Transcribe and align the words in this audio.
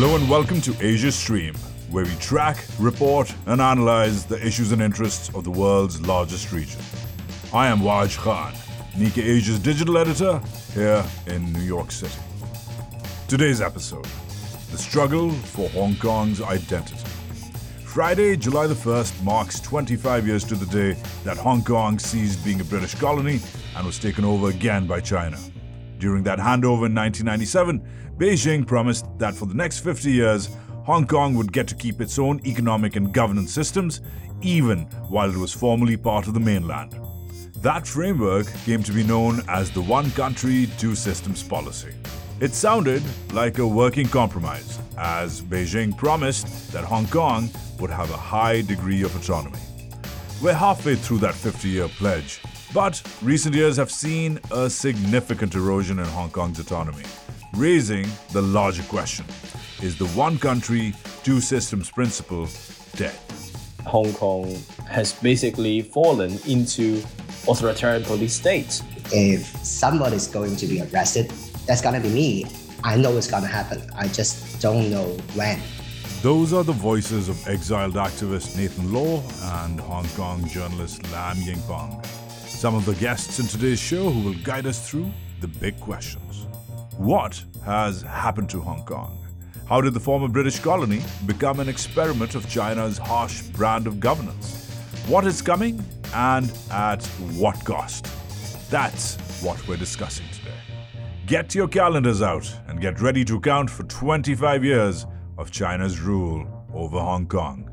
Hello 0.00 0.14
and 0.14 0.30
welcome 0.30 0.60
to 0.60 0.76
Asia 0.80 1.10
Stream, 1.10 1.56
where 1.90 2.04
we 2.04 2.14
track, 2.20 2.64
report, 2.78 3.34
and 3.46 3.60
analyze 3.60 4.24
the 4.24 4.40
issues 4.46 4.70
and 4.70 4.80
interests 4.80 5.28
of 5.34 5.42
the 5.42 5.50
world's 5.50 6.00
largest 6.02 6.52
region. 6.52 6.80
I 7.52 7.66
am 7.66 7.80
Waj 7.80 8.16
Khan, 8.16 8.52
Nikkei 8.92 9.24
Asia's 9.24 9.58
digital 9.58 9.98
editor 9.98 10.40
here 10.72 11.04
in 11.26 11.52
New 11.52 11.62
York 11.62 11.90
City. 11.90 12.14
Today's 13.26 13.60
episode 13.60 14.06
The 14.70 14.78
Struggle 14.78 15.32
for 15.32 15.68
Hong 15.70 15.96
Kong's 15.96 16.40
Identity. 16.40 17.04
Friday, 17.84 18.36
July 18.36 18.68
the 18.68 18.74
1st, 18.74 19.24
marks 19.24 19.58
25 19.58 20.28
years 20.28 20.44
to 20.44 20.54
the 20.54 20.66
day 20.66 20.96
that 21.24 21.36
Hong 21.36 21.64
Kong 21.64 21.98
ceased 21.98 22.44
being 22.44 22.60
a 22.60 22.64
British 22.64 22.94
colony 22.94 23.40
and 23.76 23.84
was 23.84 23.98
taken 23.98 24.24
over 24.24 24.48
again 24.48 24.86
by 24.86 25.00
China. 25.00 25.36
During 25.98 26.22
that 26.24 26.38
handover 26.38 26.86
in 26.86 26.94
1997, 26.94 27.82
Beijing 28.16 28.66
promised 28.66 29.06
that 29.18 29.34
for 29.34 29.46
the 29.46 29.54
next 29.54 29.80
50 29.80 30.10
years, 30.10 30.48
Hong 30.84 31.06
Kong 31.06 31.34
would 31.34 31.52
get 31.52 31.66
to 31.68 31.74
keep 31.74 32.00
its 32.00 32.18
own 32.18 32.40
economic 32.46 32.96
and 32.96 33.12
governance 33.12 33.52
systems, 33.52 34.00
even 34.40 34.82
while 35.08 35.30
it 35.30 35.36
was 35.36 35.52
formally 35.52 35.96
part 35.96 36.26
of 36.26 36.34
the 36.34 36.40
mainland. 36.40 36.94
That 37.56 37.86
framework 37.86 38.46
came 38.64 38.82
to 38.84 38.92
be 38.92 39.02
known 39.02 39.42
as 39.48 39.70
the 39.70 39.82
One 39.82 40.10
Country, 40.12 40.68
Two 40.78 40.94
Systems 40.94 41.42
policy. 41.42 41.92
It 42.40 42.54
sounded 42.54 43.02
like 43.32 43.58
a 43.58 43.66
working 43.66 44.06
compromise, 44.06 44.78
as 44.96 45.42
Beijing 45.42 45.96
promised 45.96 46.72
that 46.72 46.84
Hong 46.84 47.08
Kong 47.08 47.50
would 47.80 47.90
have 47.90 48.10
a 48.12 48.16
high 48.16 48.60
degree 48.60 49.02
of 49.02 49.14
autonomy. 49.16 49.58
We're 50.40 50.54
halfway 50.54 50.94
through 50.94 51.18
that 51.18 51.34
50 51.34 51.68
year 51.68 51.88
pledge, 51.88 52.40
but 52.72 53.02
recent 53.22 53.54
years 53.54 53.76
have 53.76 53.90
seen 53.90 54.38
a 54.50 54.68
significant 54.68 55.54
erosion 55.54 55.98
in 55.98 56.06
Hong 56.06 56.30
Kong's 56.30 56.58
autonomy, 56.58 57.04
raising 57.54 58.06
the 58.32 58.42
larger 58.42 58.82
question 58.84 59.24
is 59.82 59.96
the 59.96 60.06
one 60.08 60.38
country, 60.38 60.94
two 61.22 61.40
systems 61.40 61.90
principle 61.90 62.48
dead? 62.96 63.16
Hong 63.86 64.12
Kong 64.14 64.56
has 64.88 65.12
basically 65.12 65.82
fallen 65.82 66.38
into 66.46 67.02
authoritarian 67.48 68.02
police 68.02 68.34
state. 68.34 68.82
If 69.12 69.46
somebody's 69.64 70.26
going 70.26 70.56
to 70.56 70.66
be 70.66 70.82
arrested, 70.82 71.30
that's 71.66 71.80
gonna 71.80 72.00
be 72.00 72.10
me. 72.10 72.46
I 72.82 72.96
know 72.96 73.16
it's 73.16 73.30
gonna 73.30 73.46
happen. 73.46 73.88
I 73.96 74.08
just 74.08 74.60
don't 74.60 74.90
know 74.90 75.06
when. 75.34 75.60
Those 76.22 76.52
are 76.52 76.64
the 76.64 76.72
voices 76.72 77.28
of 77.28 77.46
exiled 77.46 77.94
activist 77.94 78.56
Nathan 78.56 78.92
Law 78.92 79.22
and 79.62 79.78
Hong 79.78 80.08
Kong 80.16 80.46
journalist 80.48 81.08
Lam 81.12 81.36
Ying-pong. 81.38 82.02
Some 82.58 82.74
of 82.74 82.84
the 82.86 82.96
guests 82.96 83.38
in 83.38 83.46
today's 83.46 83.78
show 83.78 84.10
who 84.10 84.18
will 84.20 84.38
guide 84.42 84.66
us 84.66 84.90
through 84.90 85.12
the 85.40 85.46
big 85.46 85.78
questions. 85.78 86.48
What 86.96 87.40
has 87.64 88.02
happened 88.02 88.50
to 88.50 88.60
Hong 88.60 88.84
Kong? 88.84 89.24
How 89.68 89.80
did 89.80 89.94
the 89.94 90.00
former 90.00 90.26
British 90.26 90.58
colony 90.58 91.00
become 91.24 91.60
an 91.60 91.68
experiment 91.68 92.34
of 92.34 92.50
China's 92.50 92.98
harsh 92.98 93.42
brand 93.42 93.86
of 93.86 94.00
governance? 94.00 94.68
What 95.06 95.24
is 95.24 95.40
coming 95.40 95.80
and 96.12 96.50
at 96.72 97.06
what 97.36 97.64
cost? 97.64 98.08
That's 98.72 99.14
what 99.40 99.68
we're 99.68 99.76
discussing 99.76 100.26
today. 100.32 100.58
Get 101.26 101.54
your 101.54 101.68
calendars 101.68 102.22
out 102.22 102.52
and 102.66 102.80
get 102.80 103.00
ready 103.00 103.24
to 103.26 103.38
count 103.38 103.70
for 103.70 103.84
25 103.84 104.64
years 104.64 105.06
of 105.36 105.52
China's 105.52 106.00
rule 106.00 106.44
over 106.74 106.98
Hong 106.98 107.28
Kong. 107.28 107.70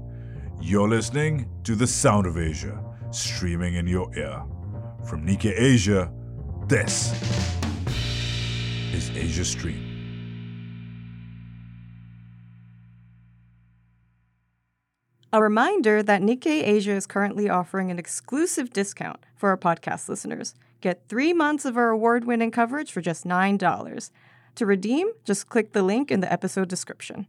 You're 0.62 0.88
listening 0.88 1.50
to 1.64 1.74
The 1.74 1.88
Sound 1.88 2.28
of 2.28 2.38
Asia, 2.38 2.80
streaming 3.10 3.74
in 3.74 3.88
your 3.88 4.16
ear. 4.16 4.44
From 5.06 5.24
Nikkei 5.24 5.54
Asia, 5.56 6.12
this 6.68 7.14
is 8.92 9.12
Asia 9.16 9.46
Stream. 9.46 9.80
A 15.32 15.40
reminder 15.40 16.02
that 16.02 16.24
Nikkei 16.24 16.66
Asia 16.66 16.94
is 16.94 17.06
currently 17.06 17.48
offering 17.48 17.92
an 17.92 18.00
exclusive 18.00 18.72
discount 18.72 19.28
for 19.36 19.50
our 19.50 19.58
podcast 19.58 20.10
listeners. 20.10 20.56
Get 20.82 21.04
three 21.08 21.34
months 21.34 21.66
of 21.66 21.78
our 21.78 21.90
award 21.90 22.26
winning 22.26 22.50
coverage 22.50 22.92
for 22.92 23.02
just 23.02 23.28
$9. 23.28 24.12
To 24.56 24.66
redeem, 24.66 25.10
just 25.24 25.50
click 25.50 25.74
the 25.74 25.84
link 25.84 26.10
in 26.10 26.22
the 26.22 26.34
episode 26.34 26.68
description. 26.68 27.28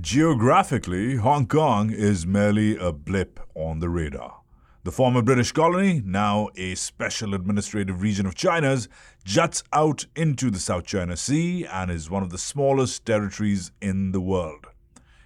Geographically, 0.00 1.16
Hong 1.16 1.46
Kong 1.46 1.92
is 1.92 2.26
merely 2.26 2.76
a 2.76 2.90
blip 2.90 3.38
on 3.54 3.78
the 3.78 3.88
radar. 3.88 4.39
The 4.82 4.92
former 4.92 5.20
British 5.20 5.52
colony, 5.52 6.00
now 6.06 6.48
a 6.56 6.74
special 6.74 7.34
administrative 7.34 8.00
region 8.00 8.24
of 8.24 8.34
China's, 8.34 8.88
juts 9.24 9.62
out 9.74 10.06
into 10.16 10.50
the 10.50 10.58
South 10.58 10.86
China 10.86 11.18
Sea 11.18 11.66
and 11.66 11.90
is 11.90 12.08
one 12.08 12.22
of 12.22 12.30
the 12.30 12.38
smallest 12.38 13.04
territories 13.04 13.72
in 13.82 14.12
the 14.12 14.22
world. 14.22 14.68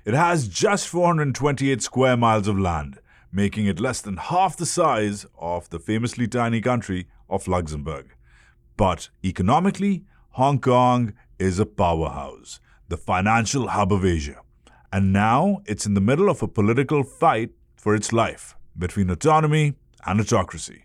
It 0.04 0.14
has 0.14 0.48
just 0.48 0.88
428 0.88 1.80
square 1.80 2.16
miles 2.16 2.48
of 2.48 2.58
land, 2.58 2.98
making 3.30 3.66
it 3.66 3.78
less 3.78 4.00
than 4.00 4.16
half 4.16 4.56
the 4.56 4.66
size 4.66 5.24
of 5.38 5.70
the 5.70 5.78
famously 5.78 6.26
tiny 6.26 6.60
country 6.60 7.06
of 7.30 7.46
Luxembourg. 7.46 8.12
But 8.76 9.08
economically, 9.24 10.04
Hong 10.30 10.58
Kong 10.58 11.12
is 11.38 11.60
a 11.60 11.66
powerhouse, 11.66 12.58
the 12.88 12.96
financial 12.96 13.68
hub 13.68 13.92
of 13.92 14.04
Asia. 14.04 14.40
And 14.92 15.12
now 15.12 15.62
it's 15.64 15.86
in 15.86 15.94
the 15.94 16.00
middle 16.00 16.28
of 16.28 16.42
a 16.42 16.48
political 16.48 17.04
fight 17.04 17.50
for 17.76 17.94
its 17.94 18.12
life 18.12 18.56
between 18.78 19.10
autonomy 19.10 19.74
and 20.06 20.20
autocracy. 20.20 20.84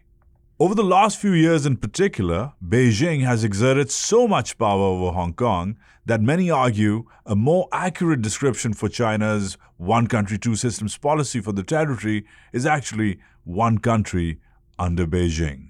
Over 0.61 0.75
the 0.75 0.83
last 0.83 1.19
few 1.19 1.31
years 1.31 1.65
in 1.65 1.77
particular, 1.77 2.51
Beijing 2.61 3.23
has 3.23 3.45
exerted 3.45 3.89
so 3.89 4.27
much 4.27 4.57
power 4.57 4.81
over 4.81 5.13
Hong 5.13 5.33
Kong 5.33 5.77
that 6.05 6.21
many 6.21 6.51
argue 6.51 7.05
a 7.25 7.33
more 7.33 7.69
accurate 7.71 8.21
description 8.21 8.73
for 8.73 8.89
China's 8.89 9.57
one 9.77 10.07
country, 10.07 10.37
two 10.37 10.57
systems 10.57 10.97
policy 10.97 11.39
for 11.39 11.53
the 11.53 11.63
territory 11.63 12.25
is 12.51 12.65
actually 12.65 13.19
one 13.45 13.77
country 13.77 14.39
under 14.77 15.07
Beijing. 15.07 15.69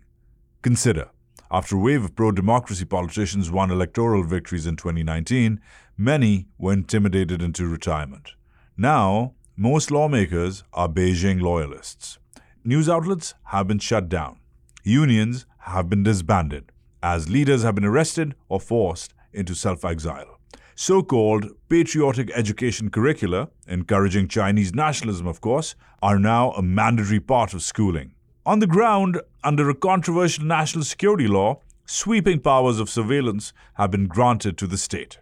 Consider, 0.63 1.09
after 1.51 1.75
a 1.75 1.79
wave 1.79 2.03
of 2.03 2.15
pro 2.15 2.31
democracy 2.31 2.85
politicians 2.85 3.51
won 3.51 3.69
electoral 3.69 4.23
victories 4.23 4.65
in 4.65 4.75
2019, 4.75 5.59
many 5.97 6.47
were 6.57 6.73
intimidated 6.73 7.43
into 7.43 7.67
retirement. 7.67 8.31
Now, 8.75 9.33
most 9.59 9.91
lawmakers 9.91 10.63
are 10.71 10.87
Beijing 10.87 11.41
loyalists. 11.41 12.17
News 12.63 12.87
outlets 12.87 13.33
have 13.47 13.67
been 13.67 13.77
shut 13.77 14.07
down. 14.07 14.39
Unions 14.85 15.45
have 15.57 15.89
been 15.89 16.01
disbanded, 16.01 16.71
as 17.03 17.29
leaders 17.29 17.63
have 17.63 17.75
been 17.75 17.83
arrested 17.83 18.35
or 18.47 18.61
forced 18.61 19.13
into 19.33 19.53
self 19.53 19.83
exile. 19.83 20.39
So 20.75 21.03
called 21.03 21.47
patriotic 21.67 22.31
education 22.33 22.89
curricula, 22.89 23.49
encouraging 23.67 24.29
Chinese 24.29 24.73
nationalism, 24.73 25.27
of 25.27 25.41
course, 25.41 25.75
are 26.01 26.17
now 26.17 26.51
a 26.51 26.61
mandatory 26.61 27.19
part 27.19 27.53
of 27.53 27.61
schooling. 27.61 28.13
On 28.45 28.59
the 28.59 28.67
ground, 28.67 29.19
under 29.43 29.69
a 29.69 29.75
controversial 29.75 30.45
national 30.45 30.85
security 30.85 31.27
law, 31.27 31.59
sweeping 31.85 32.39
powers 32.39 32.79
of 32.79 32.89
surveillance 32.89 33.51
have 33.73 33.91
been 33.91 34.07
granted 34.07 34.57
to 34.57 34.67
the 34.67 34.77
state. 34.77 35.17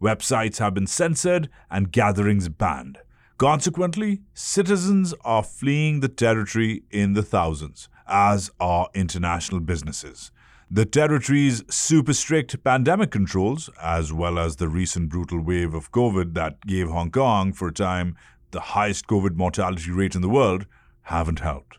Websites 0.00 0.60
have 0.60 0.72
been 0.72 0.86
censored 0.86 1.50
and 1.70 1.92
gatherings 1.92 2.48
banned. 2.48 2.96
Consequently, 3.42 4.20
citizens 4.34 5.12
are 5.24 5.42
fleeing 5.42 5.98
the 5.98 6.08
territory 6.08 6.84
in 6.92 7.14
the 7.14 7.24
thousands, 7.24 7.88
as 8.06 8.52
are 8.60 8.88
international 8.94 9.60
businesses. 9.60 10.30
The 10.70 10.84
territory's 10.84 11.64
super 11.68 12.12
strict 12.12 12.62
pandemic 12.62 13.10
controls, 13.10 13.68
as 13.82 14.12
well 14.12 14.38
as 14.38 14.54
the 14.54 14.68
recent 14.68 15.08
brutal 15.08 15.40
wave 15.40 15.74
of 15.74 15.90
COVID 15.90 16.34
that 16.34 16.64
gave 16.68 16.88
Hong 16.88 17.10
Kong, 17.10 17.52
for 17.52 17.66
a 17.66 17.72
time, 17.72 18.14
the 18.52 18.60
highest 18.60 19.08
COVID 19.08 19.34
mortality 19.34 19.90
rate 19.90 20.14
in 20.14 20.22
the 20.22 20.28
world, 20.28 20.64
haven't 21.00 21.40
helped. 21.40 21.78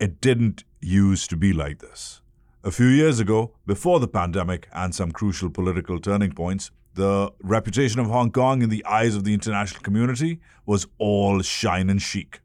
It 0.00 0.18
didn't 0.22 0.64
used 0.80 1.28
to 1.28 1.36
be 1.36 1.52
like 1.52 1.80
this. 1.80 2.22
A 2.62 2.70
few 2.70 2.86
years 2.86 3.20
ago, 3.20 3.52
before 3.66 4.00
the 4.00 4.08
pandemic 4.08 4.68
and 4.72 4.94
some 4.94 5.12
crucial 5.12 5.50
political 5.50 6.00
turning 6.00 6.32
points, 6.32 6.70
the 6.94 7.32
reputation 7.42 8.00
of 8.00 8.06
Hong 8.06 8.30
Kong 8.30 8.62
in 8.62 8.70
the 8.70 8.84
eyes 8.84 9.14
of 9.14 9.24
the 9.24 9.34
international 9.34 9.82
community 9.82 10.40
was 10.64 10.86
all 10.98 11.42
shine 11.42 11.90
and 11.90 12.00
chic. 12.00 12.40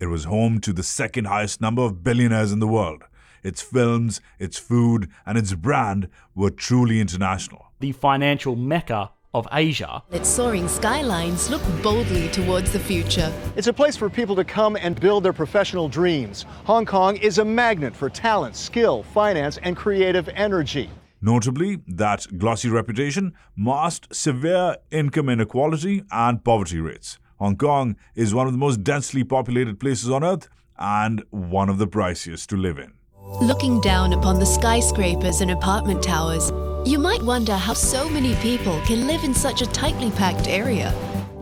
It 0.00 0.06
was 0.06 0.24
home 0.24 0.60
to 0.60 0.72
the 0.72 0.82
second 0.82 1.26
highest 1.26 1.60
number 1.60 1.82
of 1.82 2.04
billionaires 2.04 2.52
in 2.52 2.60
the 2.60 2.68
world. 2.68 3.02
Its 3.42 3.60
films, 3.60 4.20
its 4.38 4.58
food, 4.58 5.08
and 5.26 5.36
its 5.36 5.54
brand 5.54 6.08
were 6.34 6.50
truly 6.50 7.00
international. 7.00 7.66
The 7.80 7.92
financial 7.92 8.56
mecca 8.56 9.10
of 9.34 9.46
Asia. 9.52 10.02
Its 10.10 10.28
soaring 10.28 10.68
skylines 10.68 11.50
look 11.50 11.62
boldly 11.82 12.28
towards 12.28 12.72
the 12.72 12.78
future. 12.78 13.32
It's 13.56 13.66
a 13.66 13.72
place 13.72 13.96
for 13.96 14.08
people 14.08 14.34
to 14.36 14.44
come 14.44 14.76
and 14.76 14.98
build 15.00 15.24
their 15.24 15.32
professional 15.32 15.88
dreams. 15.88 16.46
Hong 16.64 16.86
Kong 16.86 17.16
is 17.16 17.38
a 17.38 17.44
magnet 17.44 17.94
for 17.94 18.08
talent, 18.08 18.56
skill, 18.56 19.02
finance, 19.02 19.58
and 19.62 19.76
creative 19.76 20.28
energy. 20.30 20.88
Notably, 21.20 21.80
that 21.86 22.26
glossy 22.38 22.68
reputation 22.68 23.34
masked 23.56 24.14
severe 24.14 24.76
income 24.90 25.28
inequality 25.28 26.04
and 26.10 26.44
poverty 26.44 26.80
rates. 26.80 27.18
Hong 27.38 27.56
Kong 27.56 27.96
is 28.14 28.34
one 28.34 28.46
of 28.46 28.52
the 28.52 28.58
most 28.58 28.82
densely 28.82 29.24
populated 29.24 29.80
places 29.80 30.10
on 30.10 30.24
earth 30.24 30.48
and 30.78 31.22
one 31.30 31.68
of 31.68 31.78
the 31.78 31.88
priciest 31.88 32.46
to 32.48 32.56
live 32.56 32.78
in. 32.78 32.92
Looking 33.40 33.80
down 33.80 34.12
upon 34.12 34.38
the 34.38 34.46
skyscrapers 34.46 35.40
and 35.40 35.50
apartment 35.50 36.02
towers, 36.02 36.50
You 36.88 36.98
might 36.98 37.22
wonder 37.22 37.54
how 37.54 37.74
so 37.74 38.08
many 38.08 38.34
people 38.36 38.80
can 38.86 39.06
live 39.06 39.24
in 39.24 39.34
such 39.34 39.60
a 39.60 39.66
tightly 39.66 40.10
packed 40.12 40.48
area. 40.48 40.94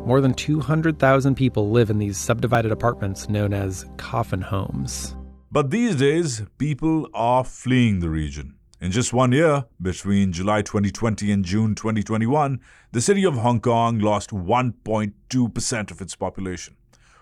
More 0.05 0.21
than 0.21 0.35
200,000 0.35 1.35
people 1.35 1.71
live 1.71 1.91
in 1.91 1.99
these 1.99 2.17
subdivided 2.17 2.73
apartments 2.73 3.29
known 3.29 3.53
as 3.53 3.85
coffin 3.97 4.41
homes. 4.41 5.15
But 5.53 5.71
these 5.71 5.97
days, 5.97 6.43
people 6.59 7.09
are 7.15 7.45
fleeing 7.45 8.01
the 8.01 8.11
region. 8.11 8.56
In 8.79 8.93
just 8.93 9.15
one 9.15 9.33
year, 9.33 9.65
between 9.81 10.33
July 10.33 10.61
2020 10.61 11.33
and 11.33 11.43
June 11.43 11.75
2021, 11.75 12.61
the 12.93 13.01
city 13.01 13.25
of 13.25 13.37
Hong 13.37 13.59
Kong 13.59 13.99
lost 14.01 14.31
1.2% 14.31 15.91
of 15.91 16.01
its 16.03 16.15
population. 16.15 16.77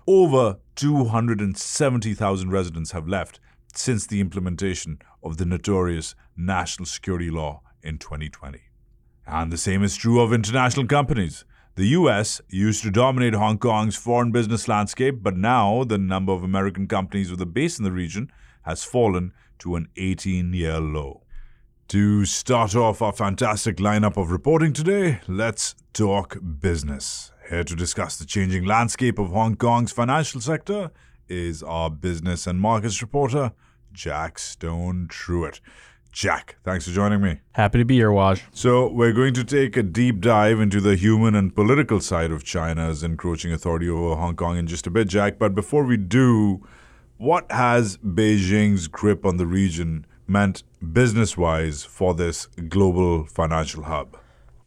Over 0.04 0.58
270,000 0.74 2.50
residents 2.50 2.90
have 2.90 3.06
left 3.06 3.38
since 3.72 4.04
the 4.04 4.20
implementation 4.20 4.98
of 5.22 5.36
the 5.36 5.46
notorious 5.46 6.16
national 6.36 6.86
security 6.86 7.30
law 7.30 7.62
in 7.84 7.98
2020. 7.98 8.60
And 9.24 9.52
the 9.52 9.56
same 9.56 9.84
is 9.84 9.94
true 9.94 10.20
of 10.20 10.32
international 10.32 10.88
companies. 10.88 11.44
The 11.76 11.86
US 11.86 12.40
used 12.48 12.82
to 12.82 12.90
dominate 12.90 13.34
Hong 13.34 13.58
Kong's 13.58 13.96
foreign 13.96 14.32
business 14.32 14.66
landscape, 14.66 15.22
but 15.22 15.36
now 15.36 15.84
the 15.84 15.98
number 15.98 16.32
of 16.32 16.42
American 16.42 16.88
companies 16.88 17.30
with 17.30 17.40
a 17.40 17.46
base 17.46 17.78
in 17.78 17.84
the 17.84 17.92
region 17.92 18.32
has 18.62 18.82
fallen 18.82 19.32
to 19.60 19.76
an 19.76 19.88
18 19.96 20.52
year 20.52 20.80
low. 20.80 21.23
To 21.88 22.24
start 22.24 22.74
off 22.74 23.02
our 23.02 23.12
fantastic 23.12 23.76
lineup 23.76 24.16
of 24.16 24.30
reporting 24.30 24.72
today, 24.72 25.20
let's 25.28 25.74
talk 25.92 26.38
business. 26.58 27.30
Here 27.50 27.62
to 27.62 27.76
discuss 27.76 28.16
the 28.16 28.24
changing 28.24 28.64
landscape 28.64 29.18
of 29.18 29.28
Hong 29.28 29.54
Kong's 29.54 29.92
financial 29.92 30.40
sector 30.40 30.90
is 31.28 31.62
our 31.62 31.90
business 31.90 32.46
and 32.46 32.58
markets 32.58 33.02
reporter, 33.02 33.52
Jack 33.92 34.38
Stone 34.38 35.08
Truitt. 35.08 35.60
Jack, 36.10 36.56
thanks 36.64 36.86
for 36.88 36.90
joining 36.90 37.20
me. 37.20 37.40
Happy 37.52 37.78
to 37.78 37.84
be 37.84 37.96
here, 37.96 38.10
Waj. 38.10 38.40
So, 38.52 38.88
we're 38.88 39.12
going 39.12 39.34
to 39.34 39.44
take 39.44 39.76
a 39.76 39.82
deep 39.82 40.20
dive 40.20 40.60
into 40.60 40.80
the 40.80 40.96
human 40.96 41.34
and 41.34 41.54
political 41.54 42.00
side 42.00 42.30
of 42.30 42.44
China's 42.44 43.02
encroaching 43.02 43.52
authority 43.52 43.90
over 43.90 44.16
Hong 44.16 44.36
Kong 44.36 44.56
in 44.56 44.66
just 44.66 44.86
a 44.86 44.90
bit, 44.90 45.08
Jack. 45.08 45.38
But 45.38 45.54
before 45.54 45.84
we 45.84 45.98
do, 45.98 46.66
what 47.18 47.50
has 47.52 47.98
Beijing's 47.98 48.88
grip 48.88 49.26
on 49.26 49.36
the 49.36 49.46
region 49.46 50.06
meant 50.26 50.62
business 50.92 51.36
wise 51.36 51.84
for 51.84 52.14
this 52.14 52.46
global 52.68 53.24
financial 53.26 53.84
hub? 53.84 54.16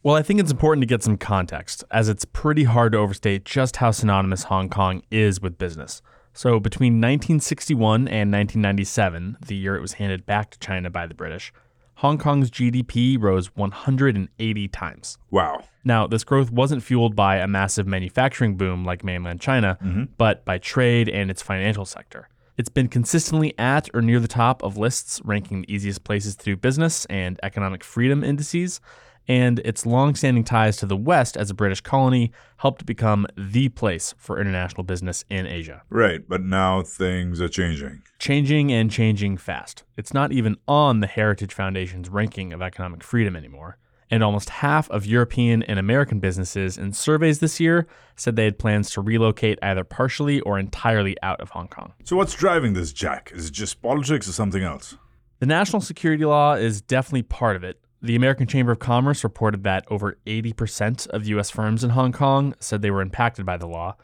Well, 0.02 0.14
I 0.14 0.22
think 0.22 0.40
it's 0.40 0.52
important 0.52 0.82
to 0.82 0.86
get 0.86 1.02
some 1.02 1.16
context, 1.16 1.84
as 1.90 2.08
it's 2.08 2.24
pretty 2.24 2.64
hard 2.64 2.92
to 2.92 2.98
overstate 2.98 3.44
just 3.44 3.76
how 3.76 3.90
synonymous 3.90 4.44
Hong 4.44 4.68
Kong 4.68 5.02
is 5.10 5.40
with 5.40 5.58
business. 5.58 6.02
So, 6.32 6.60
between 6.60 6.94
1961 6.94 8.06
and 8.06 8.32
1997, 8.32 9.38
the 9.44 9.56
year 9.56 9.74
it 9.74 9.80
was 9.80 9.94
handed 9.94 10.24
back 10.24 10.50
to 10.50 10.58
China 10.60 10.88
by 10.88 11.06
the 11.06 11.14
British, 11.14 11.52
Hong 11.98 12.16
Kong's 12.16 12.48
GDP 12.48 13.20
rose 13.20 13.48
180 13.56 14.68
times. 14.68 15.18
Wow. 15.32 15.64
Now, 15.82 16.06
this 16.06 16.22
growth 16.22 16.52
wasn't 16.52 16.84
fueled 16.84 17.16
by 17.16 17.38
a 17.38 17.48
massive 17.48 17.88
manufacturing 17.88 18.56
boom 18.56 18.84
like 18.84 19.02
mainland 19.02 19.40
China, 19.40 19.76
mm-hmm. 19.82 20.04
but 20.16 20.44
by 20.44 20.58
trade 20.58 21.08
and 21.08 21.28
its 21.28 21.42
financial 21.42 21.84
sector. 21.84 22.28
It's 22.58 22.68
been 22.68 22.88
consistently 22.88 23.56
at 23.56 23.88
or 23.94 24.02
near 24.02 24.18
the 24.18 24.26
top 24.26 24.64
of 24.64 24.76
lists 24.76 25.20
ranking 25.24 25.60
the 25.60 25.72
easiest 25.72 26.02
places 26.02 26.34
to 26.34 26.44
do 26.44 26.56
business 26.56 27.04
and 27.04 27.38
economic 27.44 27.84
freedom 27.84 28.24
indices, 28.24 28.80
and 29.28 29.60
its 29.60 29.86
long-standing 29.86 30.42
ties 30.42 30.76
to 30.78 30.86
the 30.86 30.96
West 30.96 31.36
as 31.36 31.50
a 31.50 31.54
British 31.54 31.82
colony 31.82 32.32
helped 32.56 32.84
become 32.84 33.28
the 33.36 33.68
place 33.68 34.12
for 34.18 34.40
international 34.40 34.82
business 34.82 35.24
in 35.30 35.46
Asia. 35.46 35.82
Right, 35.88 36.28
but 36.28 36.42
now 36.42 36.82
things 36.82 37.40
are 37.40 37.48
changing. 37.48 38.02
Changing 38.18 38.72
and 38.72 38.90
changing 38.90 39.36
fast. 39.36 39.84
It's 39.96 40.12
not 40.12 40.32
even 40.32 40.56
on 40.66 40.98
the 40.98 41.06
Heritage 41.06 41.54
Foundation's 41.54 42.08
ranking 42.08 42.52
of 42.52 42.60
economic 42.60 43.04
freedom 43.04 43.36
anymore. 43.36 43.78
And 44.10 44.22
almost 44.22 44.48
half 44.48 44.90
of 44.90 45.04
European 45.04 45.62
and 45.64 45.78
American 45.78 46.18
businesses 46.18 46.78
in 46.78 46.92
surveys 46.92 47.40
this 47.40 47.60
year 47.60 47.86
said 48.16 48.36
they 48.36 48.44
had 48.44 48.58
plans 48.58 48.90
to 48.92 49.02
relocate 49.02 49.58
either 49.62 49.84
partially 49.84 50.40
or 50.40 50.58
entirely 50.58 51.14
out 51.22 51.40
of 51.40 51.50
Hong 51.50 51.68
Kong. 51.68 51.92
So, 52.04 52.16
what's 52.16 52.34
driving 52.34 52.72
this, 52.72 52.92
Jack? 52.92 53.30
Is 53.34 53.48
it 53.48 53.52
just 53.52 53.82
politics 53.82 54.26
or 54.26 54.32
something 54.32 54.62
else? 54.62 54.96
The 55.40 55.46
national 55.46 55.82
security 55.82 56.24
law 56.24 56.54
is 56.54 56.80
definitely 56.80 57.22
part 57.22 57.54
of 57.54 57.62
it. 57.62 57.80
The 58.00 58.16
American 58.16 58.46
Chamber 58.46 58.72
of 58.72 58.78
Commerce 58.78 59.24
reported 59.24 59.64
that 59.64 59.84
over 59.90 60.18
80% 60.26 61.08
of 61.08 61.26
U.S. 61.28 61.50
firms 61.50 61.84
in 61.84 61.90
Hong 61.90 62.12
Kong 62.12 62.54
said 62.60 62.80
they 62.80 62.90
were 62.90 63.02
impacted 63.02 63.44
by 63.44 63.56
the 63.56 63.66
law. 63.66 63.96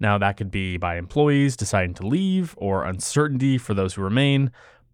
Now, 0.00 0.18
that 0.18 0.36
could 0.36 0.50
be 0.50 0.78
by 0.78 0.96
employees 0.96 1.56
deciding 1.56 1.94
to 1.94 2.06
leave 2.06 2.54
or 2.56 2.84
uncertainty 2.84 3.56
for 3.56 3.72
those 3.72 3.94
who 3.94 4.02
remain, 4.02 4.50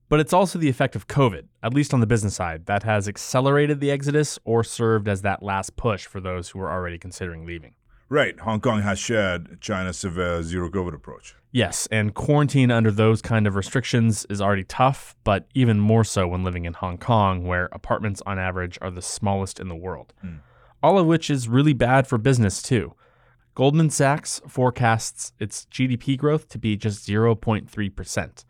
but 0.08 0.20
it's 0.20 0.32
also 0.32 0.58
the 0.58 0.68
effect 0.68 0.96
of 0.96 1.06
COVID, 1.06 1.44
at 1.62 1.74
least 1.74 1.92
on 1.92 2.00
the 2.00 2.06
business 2.06 2.34
side, 2.34 2.66
that 2.66 2.82
has 2.82 3.08
accelerated 3.08 3.80
the 3.80 3.90
exodus 3.90 4.38
or 4.44 4.64
served 4.64 5.08
as 5.08 5.22
that 5.22 5.42
last 5.42 5.76
push 5.76 6.06
for 6.06 6.20
those 6.20 6.50
who 6.50 6.58
were 6.58 6.70
already 6.70 6.98
considering 6.98 7.44
leaving. 7.44 7.74
Right, 8.10 8.40
Hong 8.40 8.60
Kong 8.60 8.80
has 8.80 8.98
shared 8.98 9.60
China's 9.60 9.98
severe 9.98 10.42
zero 10.42 10.70
COVID 10.70 10.94
approach. 10.94 11.34
Yes, 11.52 11.86
and 11.90 12.14
quarantine 12.14 12.70
under 12.70 12.90
those 12.90 13.20
kind 13.20 13.46
of 13.46 13.54
restrictions 13.54 14.26
is 14.30 14.40
already 14.40 14.64
tough, 14.64 15.14
but 15.24 15.46
even 15.54 15.78
more 15.78 16.04
so 16.04 16.26
when 16.26 16.42
living 16.42 16.64
in 16.64 16.72
Hong 16.72 16.96
Kong, 16.96 17.46
where 17.46 17.68
apartments 17.72 18.22
on 18.24 18.38
average 18.38 18.78
are 18.80 18.90
the 18.90 19.02
smallest 19.02 19.60
in 19.60 19.68
the 19.68 19.76
world. 19.76 20.14
Hmm. 20.22 20.36
All 20.82 20.98
of 20.98 21.06
which 21.06 21.28
is 21.28 21.48
really 21.48 21.74
bad 21.74 22.06
for 22.06 22.16
business, 22.16 22.62
too. 22.62 22.94
Goldman 23.54 23.90
Sachs 23.90 24.40
forecasts 24.46 25.32
its 25.38 25.66
GDP 25.66 26.16
growth 26.16 26.48
to 26.50 26.58
be 26.58 26.76
just 26.76 27.06
0.3%. 27.06 28.44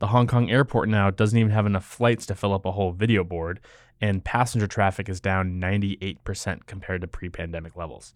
The 0.00 0.06
Hong 0.08 0.26
Kong 0.26 0.50
airport 0.50 0.88
now 0.88 1.10
doesn't 1.10 1.38
even 1.38 1.52
have 1.52 1.66
enough 1.66 1.84
flights 1.84 2.24
to 2.26 2.34
fill 2.34 2.54
up 2.54 2.64
a 2.64 2.72
whole 2.72 2.92
video 2.92 3.22
board, 3.22 3.60
and 4.00 4.24
passenger 4.24 4.66
traffic 4.66 5.10
is 5.10 5.20
down 5.20 5.60
98% 5.60 6.64
compared 6.66 7.02
to 7.02 7.06
pre 7.06 7.28
pandemic 7.28 7.76
levels. 7.76 8.14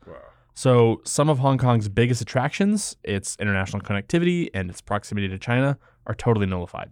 So, 0.55 1.03
some 1.05 1.29
of 1.29 1.41
Hong 1.41 1.59
Kong's 1.59 1.91
biggest 1.91 2.23
attractions, 2.23 2.97
its 3.05 3.37
international 3.39 3.83
connectivity 3.83 4.49
and 4.55 4.71
its 4.71 4.81
proximity 4.81 5.29
to 5.29 5.39
China, 5.39 5.79
are 6.07 6.15
totally 6.15 6.47
nullified. 6.47 6.91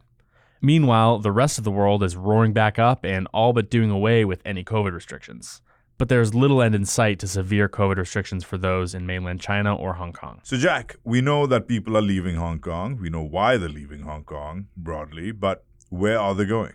Meanwhile, 0.60 1.20
the 1.20 1.32
rest 1.32 1.56
of 1.56 1.64
the 1.64 1.70
world 1.70 2.02
is 2.02 2.14
roaring 2.14 2.52
back 2.52 2.78
up 2.78 3.04
and 3.04 3.26
all 3.32 3.54
but 3.54 3.70
doing 3.70 3.90
away 3.90 4.26
with 4.26 4.42
any 4.44 4.62
COVID 4.62 4.92
restrictions. 4.92 5.62
But 6.02 6.08
there's 6.08 6.34
little 6.34 6.60
end 6.60 6.74
in 6.74 6.84
sight 6.84 7.20
to 7.20 7.28
severe 7.28 7.68
COVID 7.68 7.96
restrictions 7.96 8.42
for 8.42 8.58
those 8.58 8.92
in 8.92 9.06
mainland 9.06 9.40
China 9.40 9.76
or 9.76 9.92
Hong 9.92 10.12
Kong. 10.12 10.40
So, 10.42 10.56
Jack, 10.56 10.96
we 11.04 11.20
know 11.20 11.46
that 11.46 11.68
people 11.68 11.96
are 11.96 12.02
leaving 12.02 12.34
Hong 12.34 12.58
Kong. 12.58 12.98
We 13.00 13.08
know 13.08 13.22
why 13.22 13.56
they're 13.56 13.68
leaving 13.68 14.00
Hong 14.00 14.24
Kong 14.24 14.66
broadly, 14.76 15.30
but 15.30 15.64
where 15.90 16.18
are 16.18 16.34
they 16.34 16.44
going? 16.44 16.72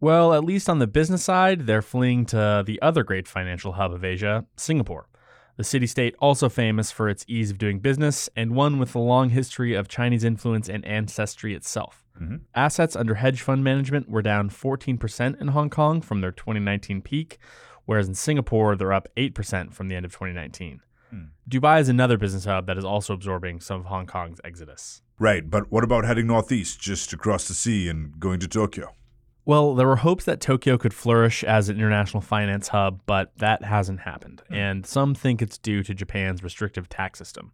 Well, 0.00 0.34
at 0.34 0.44
least 0.44 0.68
on 0.68 0.80
the 0.80 0.86
business 0.86 1.24
side, 1.24 1.66
they're 1.66 1.80
fleeing 1.80 2.26
to 2.26 2.62
the 2.66 2.78
other 2.82 3.04
great 3.04 3.26
financial 3.26 3.72
hub 3.72 3.90
of 3.90 4.04
Asia, 4.04 4.44
Singapore. 4.58 5.08
The 5.56 5.64
city 5.64 5.86
state 5.86 6.14
also 6.18 6.50
famous 6.50 6.90
for 6.90 7.08
its 7.08 7.24
ease 7.26 7.50
of 7.50 7.56
doing 7.56 7.78
business 7.78 8.28
and 8.36 8.54
one 8.54 8.78
with 8.78 8.94
a 8.94 8.98
long 8.98 9.30
history 9.30 9.72
of 9.72 9.88
Chinese 9.88 10.24
influence 10.24 10.68
and 10.68 10.84
ancestry 10.84 11.54
itself. 11.54 12.04
Mm-hmm. 12.20 12.36
Assets 12.54 12.96
under 12.96 13.14
hedge 13.14 13.40
fund 13.40 13.64
management 13.64 14.10
were 14.10 14.20
down 14.20 14.50
14% 14.50 15.40
in 15.40 15.48
Hong 15.48 15.70
Kong 15.70 16.02
from 16.02 16.20
their 16.20 16.32
2019 16.32 17.00
peak, 17.00 17.38
whereas 17.88 18.06
in 18.06 18.14
Singapore 18.14 18.76
they're 18.76 18.92
up 18.92 19.08
8% 19.16 19.72
from 19.72 19.88
the 19.88 19.96
end 19.96 20.04
of 20.04 20.12
2019. 20.12 20.82
Hmm. 21.08 21.22
Dubai 21.48 21.80
is 21.80 21.88
another 21.88 22.18
business 22.18 22.44
hub 22.44 22.66
that 22.66 22.76
is 22.76 22.84
also 22.84 23.14
absorbing 23.14 23.60
some 23.60 23.80
of 23.80 23.86
Hong 23.86 24.04
Kong's 24.04 24.42
exodus. 24.44 25.00
Right, 25.18 25.48
but 25.48 25.72
what 25.72 25.84
about 25.84 26.04
heading 26.04 26.26
northeast, 26.26 26.78
just 26.78 27.14
across 27.14 27.48
the 27.48 27.54
sea 27.54 27.88
and 27.88 28.20
going 28.20 28.40
to 28.40 28.46
Tokyo? 28.46 28.92
Well, 29.46 29.74
there 29.74 29.86
were 29.86 29.96
hopes 29.96 30.26
that 30.26 30.42
Tokyo 30.42 30.76
could 30.76 30.92
flourish 30.92 31.42
as 31.42 31.70
an 31.70 31.76
international 31.76 32.20
finance 32.20 32.68
hub, 32.68 33.00
but 33.06 33.32
that 33.38 33.64
hasn't 33.64 34.00
happened, 34.00 34.42
hmm. 34.48 34.54
and 34.54 34.86
some 34.86 35.14
think 35.14 35.40
it's 35.40 35.56
due 35.56 35.82
to 35.84 35.94
Japan's 35.94 36.42
restrictive 36.42 36.90
tax 36.90 37.18
system. 37.18 37.52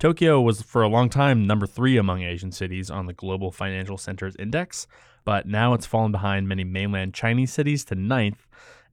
Tokyo 0.00 0.40
was 0.40 0.60
for 0.60 0.82
a 0.82 0.88
long 0.88 1.08
time 1.08 1.46
number 1.46 1.68
three 1.68 1.96
among 1.96 2.22
Asian 2.22 2.50
cities 2.50 2.90
on 2.90 3.06
the 3.06 3.12
Global 3.12 3.52
Financial 3.52 3.96
Centers 3.96 4.34
Index, 4.40 4.88
but 5.24 5.46
now 5.46 5.72
it's 5.74 5.86
fallen 5.86 6.10
behind 6.10 6.48
many 6.48 6.64
mainland 6.64 7.14
Chinese 7.14 7.52
cities 7.52 7.84
to 7.84 7.94
ninth, 7.94 8.48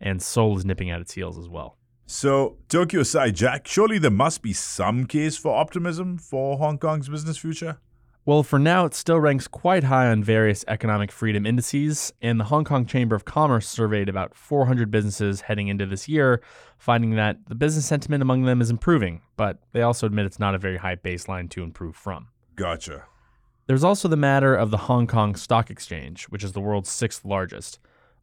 and 0.06 0.22
Seoul 0.22 0.58
is 0.58 0.64
nipping 0.64 0.90
at 0.90 1.02
its 1.02 1.14
heels 1.14 1.38
as 1.38 1.50
well. 1.50 1.78
So, 2.06 2.58
Tokyo 2.70 3.02
aside, 3.02 3.36
Jack, 3.36 3.68
surely 3.68 3.98
there 3.98 4.12
must 4.12 4.44
be 4.44 4.54
some 4.54 5.08
case 5.08 5.36
for 5.36 5.54
optimism 5.54 6.20
for 6.20 6.58
Hong 6.58 6.78
Kong's 6.78 7.10
business 7.10 7.38
future? 7.38 7.80
Well, 8.28 8.44
for 8.44 8.58
now, 8.58 8.86
it 8.86 8.94
still 8.94 9.20
ranks 9.20 9.48
quite 9.48 9.84
high 9.84 10.08
on 10.08 10.24
various 10.24 10.64
economic 10.68 11.12
freedom 11.12 11.46
indices, 11.46 12.14
and 12.22 12.40
the 12.40 12.46
Hong 12.46 12.64
Kong 12.64 12.86
Chamber 12.86 13.16
of 13.16 13.26
Commerce 13.26 13.68
surveyed 13.68 14.08
about 14.08 14.36
400 14.36 14.90
businesses 14.90 15.42
heading 15.42 15.68
into 15.68 15.86
this 15.86 16.08
year, 16.08 16.42
finding 16.78 17.16
that 17.16 17.38
the 17.48 17.56
business 17.56 17.86
sentiment 17.86 18.22
among 18.22 18.44
them 18.44 18.62
is 18.62 18.70
improving, 18.70 19.22
but 19.36 19.60
they 19.74 19.82
also 19.82 20.06
admit 20.06 20.26
it's 20.26 20.40
not 20.40 20.56
a 20.56 20.60
very 20.60 20.78
high 20.78 20.96
baseline 20.96 21.50
to 21.52 21.64
improve 21.64 21.96
from. 21.96 22.28
Gotcha. 22.56 23.06
There's 23.68 23.84
also 23.84 24.08
the 24.08 24.16
matter 24.16 24.56
of 24.56 24.70
the 24.70 24.78
Hong 24.78 25.08
Kong 25.08 25.36
Stock 25.36 25.72
Exchange, 25.72 26.26
which 26.26 26.44
is 26.44 26.52
the 26.52 26.62
world's 26.62 26.92
sixth 26.92 27.26
largest. 27.26 27.80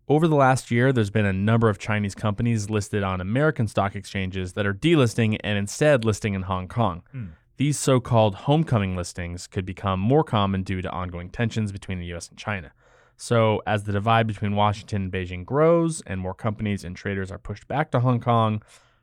Over 0.09 0.27
the 0.27 0.35
last 0.35 0.71
year, 0.71 0.93
there's 0.93 1.11
been 1.11 1.27
a 1.27 1.33
number 1.33 1.69
of 1.69 1.79
Chinese 1.79 2.15
companies 2.15 2.69
listed 2.69 3.05
on 3.05 3.21
American 3.21 3.69
stock 3.69 3.95
exchanges 3.95 4.55
that 4.55 4.67
are 4.67 4.75
delisting 4.75 5.39
and 5.45 5.57
instead 5.57 6.05
listing 6.05 6.35
in 6.35 6.43
Hong 6.43 6.67
Kong. 6.67 7.03
Hmm. 7.13 7.27
These 7.57 7.79
so 7.79 8.01
called 8.01 8.35
homecoming 8.35 8.97
listings 8.97 9.47
could 9.47 9.65
become 9.65 10.01
more 10.01 10.25
common 10.25 10.65
due 10.65 10.83
to 10.83 10.91
ongoing 10.91 11.31
tensions 11.31 11.71
between 11.71 12.01
the 12.01 12.07
US 12.15 12.29
and 12.29 12.37
China. 12.37 12.73
So, 13.17 13.63
as 13.67 13.85
the 13.85 13.93
divide 13.93 14.27
between 14.27 14.57
Washington 14.57 15.03
and 15.03 15.13
Beijing 15.13 15.45
grows 15.45 16.03
and 16.07 16.21
more 16.21 16.35
companies 16.35 16.83
and 16.83 16.97
traders 16.97 17.31
are 17.31 17.39
pushed 17.39 17.69
back 17.69 17.93
to 17.93 18.01
Hong 18.01 18.19
Kong, 18.19 18.63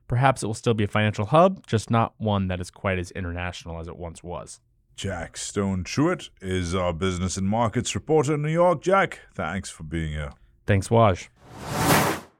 perhaps 0.09 0.43
it 0.43 0.47
will 0.47 0.53
still 0.53 0.73
be 0.73 0.83
a 0.83 0.89
financial 0.89 1.27
hub, 1.27 1.65
just 1.65 1.89
not 1.89 2.13
one 2.17 2.49
that 2.49 2.59
is 2.59 2.69
quite 2.69 2.99
as 2.99 3.11
international 3.11 3.79
as 3.79 3.87
it 3.87 3.95
once 3.95 4.21
was. 4.21 4.59
Jack 4.97 5.37
Stone 5.37 5.85
Truitt 5.85 6.29
is 6.41 6.75
our 6.75 6.91
business 6.91 7.37
and 7.37 7.47
markets 7.47 7.95
reporter 7.95 8.33
in 8.33 8.41
New 8.41 8.51
York. 8.51 8.81
Jack, 8.81 9.21
thanks 9.33 9.69
for 9.69 9.83
being 9.83 10.11
here. 10.11 10.33
Thanks, 10.69 10.89
Waj. 10.89 11.29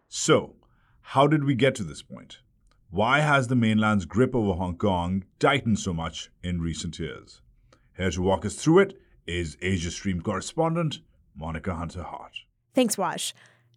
So, 0.08 0.54
how 1.02 1.26
did 1.26 1.46
we 1.46 1.56
get 1.56 1.74
to 1.74 1.84
this 1.84 2.04
point? 2.04 2.42
Why 2.92 3.22
has 3.22 3.48
the 3.48 3.56
mainland's 3.56 4.06
grip 4.06 4.36
over 4.36 4.54
Hong 4.54 4.78
Kong 4.78 5.24
tightened 5.40 5.80
so 5.80 5.96
much 5.96 6.30
in 6.44 6.62
recent 6.62 7.00
years? 7.00 7.42
Here 7.98 8.12
to 8.12 8.22
walk 8.22 8.46
us 8.46 8.54
through 8.54 8.82
it 8.82 9.02
is 9.26 9.58
Asia 9.64 9.90
Stream 9.90 10.22
correspondent 10.22 11.00
Monica 11.36 11.74
Hunter 11.74 12.04
Hart. 12.04 12.34
Thanks, 12.76 12.98
Waj. 12.98 13.34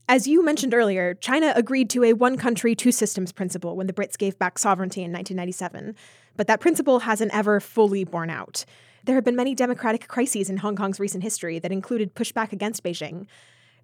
As 0.07 0.29
you 0.29 0.45
mentioned 0.45 0.75
earlier, 0.75 1.15
China 1.15 1.55
agreed 1.57 1.89
to 1.89 2.05
a 2.05 2.13
one 2.13 2.37
country, 2.37 2.75
two 2.75 2.93
systems 2.93 3.33
principle 3.33 3.75
when 3.75 3.87
the 3.87 3.95
Brits 3.95 4.19
gave 4.19 4.39
back 4.39 4.59
sovereignty 4.59 5.01
in 5.01 5.13
1997. 5.13 5.97
But 6.37 6.47
that 6.49 6.61
principle 6.61 6.99
hasn't 6.99 7.35
ever 7.35 7.59
fully 7.59 8.05
borne 8.05 8.29
out. 8.29 8.67
There 9.05 9.15
have 9.15 9.25
been 9.25 9.35
many 9.35 9.55
democratic 9.55 10.09
crises 10.09 10.51
in 10.51 10.59
Hong 10.59 10.77
Kong's 10.77 11.01
recent 11.01 11.23
history 11.23 11.59
that 11.59 11.73
included 11.73 12.15
pushback 12.15 12.53
against 12.53 12.85
Beijing. 12.85 13.27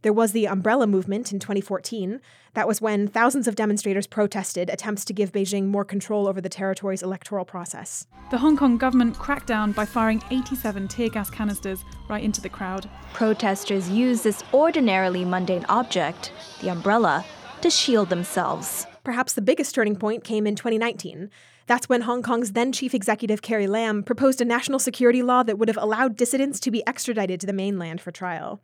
There 0.02 0.12
was 0.12 0.30
the 0.30 0.46
Umbrella 0.46 0.86
Movement 0.86 1.32
in 1.32 1.40
2014. 1.40 2.20
That 2.54 2.68
was 2.68 2.80
when 2.80 3.08
thousands 3.08 3.48
of 3.48 3.56
demonstrators 3.56 4.06
protested 4.06 4.70
attempts 4.70 5.04
to 5.06 5.12
give 5.12 5.32
Beijing 5.32 5.66
more 5.66 5.84
control 5.84 6.28
over 6.28 6.40
the 6.40 6.48
territory's 6.48 7.02
electoral 7.02 7.44
process. 7.44 8.06
The 8.30 8.38
Hong 8.38 8.56
Kong 8.56 8.78
government 8.78 9.18
cracked 9.18 9.48
down 9.48 9.72
by 9.72 9.86
firing 9.86 10.22
87 10.30 10.86
tear 10.86 11.08
gas 11.08 11.30
canisters 11.30 11.82
right 12.08 12.22
into 12.22 12.40
the 12.40 12.48
crowd. 12.48 12.88
Protesters 13.12 13.90
used 13.90 14.22
this 14.22 14.44
ordinarily 14.54 15.24
mundane 15.24 15.66
object, 15.68 16.32
the 16.60 16.70
umbrella, 16.70 17.24
to 17.62 17.68
shield 17.68 18.08
themselves. 18.08 18.86
Perhaps 19.02 19.32
the 19.32 19.42
biggest 19.42 19.74
turning 19.74 19.96
point 19.96 20.22
came 20.22 20.46
in 20.46 20.54
2019. 20.54 21.28
That's 21.66 21.88
when 21.88 22.02
Hong 22.02 22.22
Kong's 22.22 22.52
then 22.52 22.70
chief 22.70 22.94
executive 22.94 23.42
Carrie 23.42 23.66
Lam 23.66 24.04
proposed 24.04 24.40
a 24.40 24.44
national 24.44 24.78
security 24.78 25.24
law 25.24 25.42
that 25.42 25.58
would 25.58 25.68
have 25.68 25.76
allowed 25.76 26.16
dissidents 26.16 26.60
to 26.60 26.70
be 26.70 26.86
extradited 26.86 27.40
to 27.40 27.46
the 27.46 27.52
mainland 27.52 28.00
for 28.00 28.12
trial. 28.12 28.60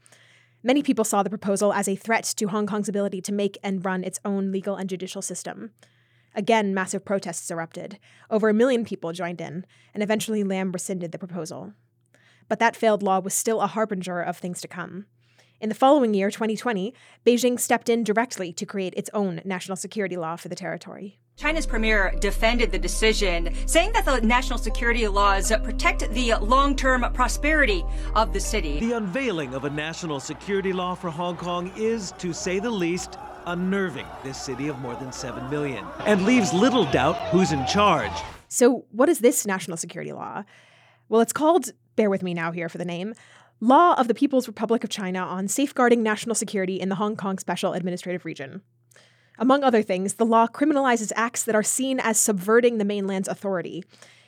Many 0.67 0.83
people 0.83 1.05
saw 1.05 1.23
the 1.23 1.29
proposal 1.29 1.75
as 1.75 1.89
a 1.89 1.95
threat 1.95 2.25
to 2.39 2.49
Hong 2.49 2.67
Kong's 2.67 2.89
ability 2.89 3.21
to 3.21 3.35
make 3.35 3.59
and 3.63 3.85
run 3.85 4.03
its 4.03 4.19
own 4.25 4.51
legal 4.51 4.77
and 4.77 4.89
judicial 4.89 5.21
system. 5.21 5.73
Again, 6.35 6.73
massive 6.73 7.05
protests 7.05 7.51
erupted. 7.51 7.99
Over 8.31 8.49
a 8.49 8.55
million 8.55 8.83
people 8.83 9.13
joined 9.13 9.43
in, 9.43 9.67
and 9.93 10.03
eventually 10.03 10.43
Lam 10.43 10.73
rescinded 10.73 11.13
the 11.13 11.19
proposal. 11.19 11.75
But 12.49 12.61
that 12.61 12.77
failed 12.77 13.03
law 13.03 13.21
was 13.21 13.35
still 13.35 13.61
a 13.61 13.67
harbinger 13.67 14.23
of 14.23 14.39
things 14.39 14.63
to 14.63 14.69
come. 14.69 15.05
In 15.61 15.69
the 15.69 15.75
following 15.75 16.15
year, 16.15 16.31
2020, 16.31 16.95
Beijing 17.27 17.61
stepped 17.61 17.91
in 17.91 18.03
directly 18.03 18.51
to 18.55 18.65
create 18.65 18.95
its 18.97 19.11
own 19.13 19.43
national 19.45 19.77
security 19.77 20.17
law 20.17 20.37
for 20.37 20.49
the 20.49 20.57
territory. 20.57 21.19
China's 21.37 21.67
premier 21.67 22.15
defended 22.21 22.71
the 22.71 22.79
decision, 22.79 23.53
saying 23.67 23.93
that 23.93 24.05
the 24.05 24.21
national 24.21 24.59
security 24.59 25.07
laws 25.09 25.53
protect 25.65 26.09
the 26.13 26.35
long 26.37 26.77
term 26.77 27.05
prosperity 27.13 27.85
of 28.15 28.33
the 28.33 28.39
city. 28.39 28.79
The 28.79 28.93
unveiling 28.93 29.53
of 29.53 29.65
a 29.65 29.71
national 29.71 30.21
security 30.21 30.73
law 30.73 30.95
for 30.95 31.11
Hong 31.11 31.37
Kong 31.37 31.73
is, 31.77 32.13
to 32.19 32.33
say 32.33 32.61
the 32.61 32.71
least, 32.71 33.19
unnerving 33.47 34.07
this 34.23 34.41
city 34.41 34.69
of 34.69 34.79
more 34.79 34.95
than 34.95 35.13
7 35.13 35.51
million 35.51 35.85
and 36.07 36.25
leaves 36.25 36.53
little 36.55 36.85
doubt 36.87 37.17
who's 37.31 37.53
in 37.53 37.67
charge. 37.67 38.13
So, 38.49 38.87
what 38.91 39.09
is 39.09 39.19
this 39.19 39.45
national 39.45 39.77
security 39.77 40.13
law? 40.13 40.45
Well, 41.09 41.21
it's 41.21 41.33
called, 41.33 41.73
bear 41.97 42.09
with 42.09 42.23
me 42.23 42.33
now 42.33 42.53
here 42.53 42.69
for 42.69 42.79
the 42.79 42.85
name, 42.85 43.13
Law 43.61 43.95
of 43.95 44.09
the 44.09 44.15
People's 44.15 44.47
Republic 44.47 44.85
of 44.85 44.91
China 44.91 45.21
on 45.21 45.49
Safeguarding 45.49 46.03
National 46.03 46.35
Security 46.35 46.81
in 46.81 46.89
the 46.89 46.97
Hong 46.97 47.17
Kong 47.17 47.39
Special 47.39 47.73
Administrative 47.73 48.25
Region. 48.25 48.63
Among 49.39 49.65
other 49.65 49.83
things, 49.83 50.15
the 50.15 50.27
law 50.27 50.47
criminalizes 50.47 51.13
acts 51.17 51.43
that 51.45 51.57
are 51.57 51.63
seen 51.63 51.99
as 51.99 52.19
subverting 52.19 52.79
the 52.79 52.85
mainland's 52.85 53.29
authority. 53.29 53.83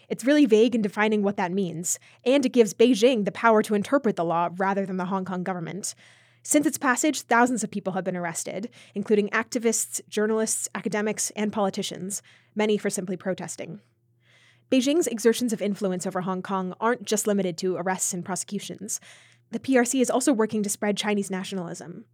It's 0.08 0.24
really 0.24 0.46
vague 0.46 0.74
in 0.74 0.82
defining 0.82 1.22
what 1.22 1.36
that 1.36 1.52
means, 1.52 1.98
and 2.24 2.44
it 2.44 2.52
gives 2.52 2.74
Beijing 2.74 3.24
the 3.24 3.32
power 3.32 3.62
to 3.62 3.74
interpret 3.74 4.16
the 4.16 4.24
law 4.24 4.50
rather 4.56 4.84
than 4.84 4.96
the 4.96 5.06
Hong 5.06 5.24
Kong 5.24 5.44
government. 5.44 5.94
Since 6.42 6.66
its 6.66 6.78
passage, 6.78 7.22
thousands 7.22 7.64
of 7.64 7.70
people 7.70 7.94
have 7.94 8.04
been 8.04 8.16
arrested, 8.16 8.70
including 8.94 9.28
activists, 9.30 10.00
journalists, 10.08 10.68
academics, 10.74 11.30
and 11.30 11.52
politicians, 11.52 12.22
many 12.54 12.78
for 12.78 12.90
simply 12.90 13.16
protesting. 13.16 13.80
Beijing's 14.70 15.06
exertions 15.06 15.52
of 15.52 15.62
influence 15.62 16.06
over 16.06 16.22
Hong 16.22 16.42
Kong 16.42 16.74
aren't 16.80 17.04
just 17.04 17.26
limited 17.26 17.56
to 17.58 17.76
arrests 17.76 18.12
and 18.12 18.24
prosecutions. 18.24 19.00
The 19.50 19.60
PRC 19.60 20.00
is 20.00 20.10
also 20.10 20.32
working 20.32 20.64
to 20.64 20.70
spread 20.70 20.96
Chinese 20.96 21.30
nationalism. 21.30 22.04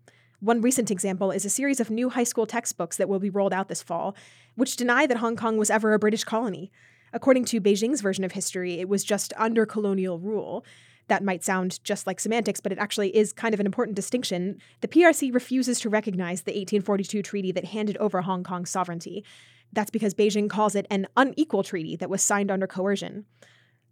One 0.43 0.61
recent 0.61 0.91
example 0.91 1.31
is 1.31 1.45
a 1.45 1.51
series 1.51 1.79
of 1.79 1.89
new 1.89 2.11
high 2.11 2.25
school 2.25 2.47
textbooks 2.47 2.97
that 2.97 3.09
will 3.09 3.21
be 3.21 3.31
rolled 3.31 3.53
out 3.53 3.69
this 3.69 3.81
fall, 3.81 4.17
which 4.57 4.75
deny 4.75 5.07
that 5.07 5.19
Hong 5.19 5.37
Kong 5.37 5.57
was 5.57 5.71
ever 5.71 5.95
a 5.95 6.01
British 6.01 6.25
colony. 6.25 6.73
According 7.13 7.45
to 7.45 7.61
Beijing's 7.61 8.01
version 8.01 8.25
of 8.25 8.33
history, 8.33 8.81
it 8.81 8.89
was 8.89 9.05
just 9.05 9.33
under 9.37 9.65
colonial 9.65 10.19
rule. 10.19 10.65
That 11.07 11.23
might 11.23 11.45
sound 11.45 11.79
just 11.85 12.09
like 12.09 12.19
semantics, 12.19 12.59
but 12.59 12.73
it 12.73 12.79
actually 12.81 13.17
is 13.17 13.33
kind 13.33 13.55
of 13.55 13.61
an 13.61 13.67
important 13.67 13.95
distinction. 13.95 14.59
The 14.81 14.89
PRC 14.89 15.33
refuses 15.33 15.79
to 15.79 15.89
recognize 15.89 16.43
the 16.43 16.51
1842 16.51 17.23
treaty 17.23 17.53
that 17.53 17.67
handed 17.67 17.97
over 17.99 18.23
Hong 18.23 18.43
Kong's 18.43 18.71
sovereignty. 18.71 19.25
That's 19.73 19.93
because 19.93 20.13
Beijing 20.13 20.51
calls 20.51 20.75
it 20.75 20.89
an 20.91 21.07
unequal 21.17 21.63
treaty 21.63 21.95
that 21.95 22.11
was 22.11 22.21
signed 22.21 22.51
under 22.51 22.67
coercion. 22.67 23.27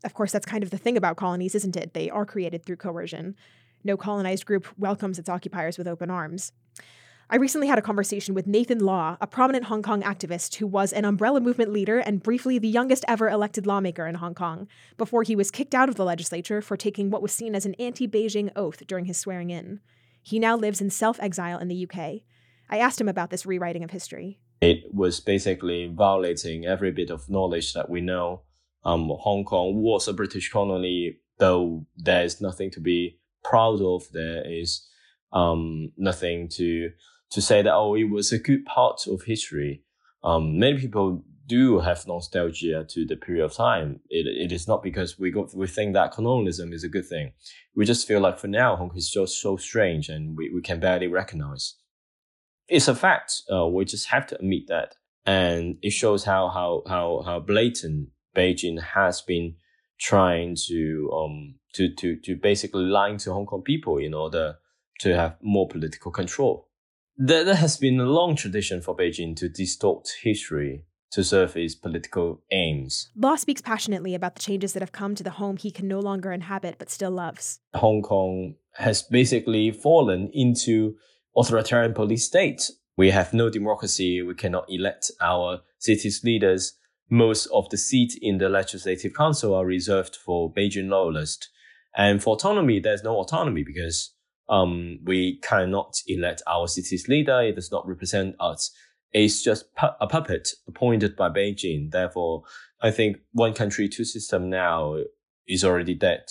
Of 0.02 0.14
course, 0.14 0.33
that's 0.33 0.47
kind 0.47 0.64
of 0.64 0.71
the 0.71 0.78
thing 0.78 0.97
about 0.97 1.16
colonies, 1.16 1.54
isn't 1.54 1.76
it? 1.76 1.95
They 1.95 2.11
are 2.11 2.26
created 2.26 2.66
through 2.66 2.78
coercion. 2.78 3.37
No 3.85 3.97
colonized 3.97 4.47
group 4.47 4.67
welcomes 4.79 5.19
its 5.19 5.29
occupiers 5.29 5.79
with 5.79 5.89
open 5.89 6.11
arms. 6.11 6.53
I 7.33 7.37
recently 7.37 7.69
had 7.69 7.79
a 7.79 7.83
conversation 7.83 8.35
with 8.35 8.49
Nathan 8.49 8.81
Law, 8.81 9.17
a 9.21 9.27
prominent 9.27 9.67
Hong 9.67 9.83
Kong 9.83 10.03
activist 10.03 10.57
who 10.57 10.67
was 10.67 10.93
an 10.93 11.05
umbrella 11.05 11.41
movement 11.41 11.73
leader 11.73 12.01
and 12.01 12.21
briefly 12.21 12.59
the 12.59 12.67
youngest 12.67 13.05
ever 13.07 13.31
elected 13.31 13.69
lawmaker 13.69 14.05
in 14.09 14.17
Hong 14.17 14.35
Kong, 14.35 14.67
before 14.99 15.23
he 15.23 15.37
was 15.37 15.53
kicked 15.53 15.73
out 15.73 15.89
of 15.89 15.95
the 15.95 16.05
legislature 16.05 16.61
for 16.61 16.77
taking 16.77 17.09
what 17.09 17.23
was 17.23 17.33
seen 17.33 17.55
as 17.55 17.65
an 17.65 17.75
anti 17.75 18.09
Beijing 18.09 18.51
oath 18.57 18.85
during 18.89 19.05
his 19.05 19.17
swearing 19.17 19.51
in. 19.51 19.79
He 20.21 20.41
now 20.41 20.57
lives 20.57 20.81
in 20.81 20.91
self 20.91 21.21
exile 21.21 21.61
in 21.61 21.69
the 21.69 21.87
UK. 21.89 22.23
I 22.69 22.79
asked 22.79 23.01
him 23.01 23.09
about 23.09 23.31
this 23.31 23.47
rewriting 23.47 23.85
of 23.85 23.93
history. 23.93 24.41
It 24.61 24.93
was 24.93 25.21
basically 25.21 25.87
violating 25.87 26.67
every 26.67 26.91
bit 26.91 27.11
of 27.11 27.31
knowledge 27.31 27.75
that 27.75 27.89
we 27.89 28.01
know. 28.01 28.43
Um, 28.85 29.09
Hong 29.21 29.45
Kong 29.45 29.77
was 29.77 30.09
a 30.09 30.13
British 30.13 30.51
colony, 30.51 31.19
though 31.39 31.87
there 31.97 32.25
is 32.25 32.41
nothing 32.41 32.73
to 32.73 32.81
be 32.81 33.21
proud 33.43 33.81
of. 33.81 34.05
There 34.13 34.43
is 34.47 34.87
um, 35.33 35.93
nothing 35.97 36.49
to 36.57 36.91
to 37.31 37.41
say 37.41 37.63
that 37.63 37.73
oh, 37.73 37.95
it 37.95 38.11
was 38.11 38.33
a 38.33 38.39
good 38.39 38.65
part 38.65 39.07
of 39.07 39.23
history. 39.23 39.83
Um, 40.23 40.59
many 40.59 40.79
people 40.79 41.23
do 41.51 41.81
have 41.81 42.07
nostalgia 42.07 42.87
to 42.89 43.05
the 43.05 43.17
period 43.17 43.45
of 43.45 43.53
time. 43.53 44.01
It, 44.09 44.27
it 44.27 44.53
is 44.53 44.69
not 44.69 44.85
because 44.85 45.19
we 45.19 45.33
go, 45.33 45.49
we 45.53 45.67
think 45.67 45.95
that 45.95 46.13
colonialism 46.13 46.73
is 46.73 46.85
a 46.85 46.89
good 46.89 47.09
thing. 47.09 47.33
We 47.75 47.85
just 47.85 48.07
feel 48.07 48.21
like 48.21 48.39
for 48.39 48.47
now 48.47 48.77
Hong 48.77 48.91
Kong 48.91 48.99
is 48.99 49.11
just 49.11 49.41
so 49.41 49.57
strange 49.57 50.09
and 50.09 50.37
we, 50.37 50.51
we 50.55 50.63
can 50.63 50.79
barely 50.79 51.09
recognize. 51.09 51.75
It's 52.69 52.87
a 52.87 52.95
fact. 52.95 53.43
Uh, 53.53 53.67
we 53.67 53.85
just 53.85 54.11
have 54.11 54.29
to 54.29 54.37
admit 54.37 54.69
that, 54.69 54.95
and 55.27 55.77
it 55.83 55.91
shows 55.91 56.23
how 56.23 56.49
how 56.49 56.85
how 56.87 57.23
how 57.27 57.41
blatant 57.41 58.11
Beijing 58.37 58.81
has 58.81 59.21
been 59.23 59.57
trying 60.00 60.57
to 60.69 61.11
um 61.12 61.54
to 61.75 61.95
to 61.95 62.16
to 62.16 62.37
basically 62.37 62.85
lying 62.85 63.19
to 63.19 63.33
Hong 63.33 63.47
Kong 63.47 63.62
people 63.62 63.99
in 63.99 64.14
order 64.14 64.57
to 65.00 65.14
have 65.14 65.37
more 65.42 65.69
political 65.69 66.11
control. 66.11 66.69
There, 67.16 67.45
there 67.45 67.57
has 67.57 67.76
been 67.76 68.00
a 68.00 68.04
long 68.04 68.35
tradition 68.35 68.80
for 68.80 68.97
Beijing 68.97 69.37
to 69.37 69.49
distort 69.49 70.09
history 70.23 70.85
to 71.12 71.25
serve 71.25 71.57
its 71.57 71.75
political 71.75 72.40
aims. 72.50 73.11
Law 73.16 73.37
speaks 73.37 73.61
passionately 73.61 74.14
about 74.14 74.37
the 74.37 74.42
changes 74.42 74.73
that 74.73 74.83
have 74.83 74.92
come 74.92 75.14
to 75.16 75.23
the 75.23 75.30
home 75.30 75.57
he 75.57 75.71
can 75.71 75.88
no 75.88 76.00
longer 76.00 76.33
inhabit 76.33 76.76
but 76.78 76.88
still 76.88 77.11
loves. 77.11 77.61
Hong 77.75 78.00
Kong 78.02 78.54
has 78.75 79.02
basically 79.02 79.71
fallen 79.71 80.30
into 80.33 80.97
authoritarian 81.37 81.95
police 81.95 82.25
state. 82.25 82.71
We 82.97 83.11
have 83.11 83.35
no 83.35 83.50
democracy. 83.50 84.23
We 84.23 84.35
cannot 84.35 84.66
elect 84.69 85.11
our 85.21 85.61
city's 85.78 86.23
leaders. 86.23 86.75
Most 87.11 87.47
of 87.47 87.69
the 87.71 87.76
seats 87.76 88.17
in 88.21 88.38
the 88.38 88.49
Legislative 88.49 89.12
Council 89.14 89.55
are 89.55 89.67
reserved 89.67 90.14
for 90.14 90.52
Beijing 90.52 90.88
loyalists. 90.88 91.49
And 91.97 92.23
for 92.23 92.35
autonomy, 92.35 92.79
there's 92.79 93.02
no 93.02 93.17
autonomy 93.17 93.64
because 93.64 94.14
um, 94.49 95.00
we 95.05 95.40
cannot 95.40 95.97
elect 96.07 96.43
our 96.47 96.69
city's 96.69 97.09
leader. 97.09 97.40
It 97.43 97.57
does 97.57 97.73
not 97.73 97.87
represent 97.87 98.37
us. 98.38 98.71
It's 99.12 99.43
just 99.43 99.75
pu- 99.75 99.88
a 100.00 100.07
puppet 100.07 100.50
appointed 100.69 101.17
by 101.17 101.31
Beijing. 101.31 101.90
Therefore, 101.90 102.45
I 102.81 102.93
think 102.93 103.19
one 103.33 103.55
country, 103.55 103.88
two 103.88 104.05
system 104.05 104.49
now 104.49 104.99
is 105.49 105.64
already 105.64 105.95
dead. 105.95 106.31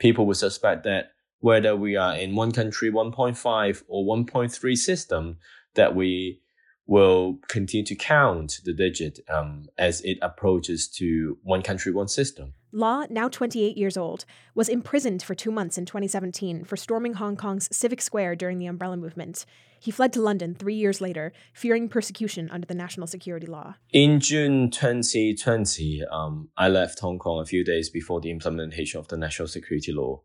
People 0.00 0.26
will 0.26 0.34
suspect 0.34 0.82
that 0.82 1.12
whether 1.38 1.76
we 1.76 1.94
are 1.94 2.16
in 2.16 2.34
one 2.34 2.50
country 2.50 2.90
1.5 2.90 3.84
or 3.86 4.04
1.3 4.04 4.76
system, 4.76 5.38
that 5.74 5.94
we 5.94 6.40
will 6.88 7.38
continue 7.48 7.84
to 7.84 7.94
count 7.94 8.60
the 8.64 8.72
digit 8.72 9.20
um, 9.28 9.66
as 9.76 10.00
it 10.00 10.18
approaches 10.22 10.88
to 10.88 11.38
one 11.42 11.62
country, 11.62 11.92
one 11.92 12.08
system. 12.08 12.54
Law, 12.72 13.04
now 13.10 13.28
28 13.28 13.76
years 13.76 13.96
old, 13.96 14.24
was 14.54 14.70
imprisoned 14.70 15.22
for 15.22 15.34
two 15.34 15.50
months 15.50 15.76
in 15.76 15.84
2017 15.84 16.64
for 16.64 16.76
storming 16.76 17.14
Hong 17.14 17.36
Kong's 17.36 17.68
Civic 17.74 18.00
Square 18.00 18.36
during 18.36 18.58
the 18.58 18.66
Umbrella 18.66 18.96
Movement. 18.96 19.44
He 19.78 19.90
fled 19.90 20.14
to 20.14 20.22
London 20.22 20.54
three 20.54 20.74
years 20.74 21.00
later, 21.00 21.32
fearing 21.52 21.90
persecution 21.90 22.48
under 22.50 22.66
the 22.66 22.74
national 22.74 23.06
security 23.06 23.46
law. 23.46 23.74
In 23.92 24.18
June 24.18 24.70
2020, 24.70 26.04
um, 26.10 26.48
I 26.56 26.68
left 26.68 27.00
Hong 27.00 27.18
Kong 27.18 27.40
a 27.40 27.46
few 27.46 27.64
days 27.64 27.90
before 27.90 28.20
the 28.20 28.30
implementation 28.30 28.98
of 28.98 29.08
the 29.08 29.18
national 29.18 29.48
security 29.48 29.92
law. 29.92 30.22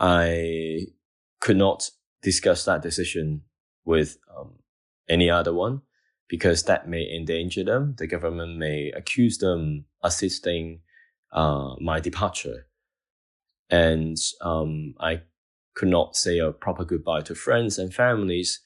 I 0.00 0.86
could 1.40 1.56
not 1.56 1.90
discuss 2.20 2.64
that 2.64 2.82
decision 2.82 3.42
with 3.84 4.18
um, 4.36 4.54
any 5.08 5.30
other 5.30 5.52
one 5.52 5.82
because 6.28 6.64
that 6.64 6.88
may 6.88 7.10
endanger 7.10 7.64
them. 7.64 7.94
The 7.96 8.06
government 8.06 8.58
may 8.58 8.92
accuse 8.94 9.38
them 9.38 9.86
assisting 10.02 10.80
uh, 11.32 11.74
my 11.80 12.00
departure. 12.00 12.66
And 13.70 14.16
um, 14.40 14.94
I 15.00 15.22
could 15.74 15.88
not 15.88 16.16
say 16.16 16.38
a 16.38 16.52
proper 16.52 16.84
goodbye 16.84 17.22
to 17.22 17.34
friends 17.34 17.78
and 17.78 17.92
families. 17.92 18.60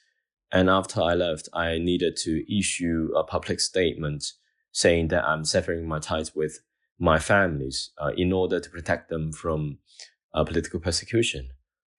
And 0.51 0.69
after 0.69 1.01
I 1.01 1.15
left, 1.15 1.49
I 1.53 1.79
needed 1.79 2.17
to 2.19 2.59
issue 2.59 3.11
a 3.17 3.25
public 3.25 3.61
statement 3.61 4.33
saying 4.73 5.09
that 5.09 5.25
I'm 5.25 5.45
severing 5.45 5.87
my 5.87 5.99
ties 5.99 6.35
with 6.35 6.61
my 6.99 7.19
families 7.19 7.91
uh, 7.99 8.13
in 8.17 8.33
order 8.33 8.61
to 8.61 8.71
protect 8.71 9.09
them 9.09 9.33
from 9.33 9.79
uh, 10.35 10.45
political 10.45 10.81
persecution. 10.81 11.51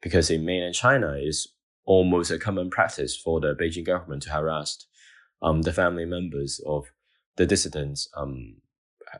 Because 0.02 0.30
in 0.30 0.46
mainland 0.46 0.76
China, 0.76 1.16
it's 1.18 1.48
almost 1.86 2.32
a 2.32 2.40
common 2.40 2.70
practice 2.70 3.16
for 3.16 3.40
the 3.40 3.56
Beijing 3.56 3.86
government 3.86 4.24
to 4.24 4.32
harass 4.32 4.86
um, 5.42 5.62
the 5.62 5.74
family 5.74 6.06
members 6.06 6.62
of 6.66 6.86
the 7.36 7.46
dissidents, 7.46 8.10
um, 8.16 8.56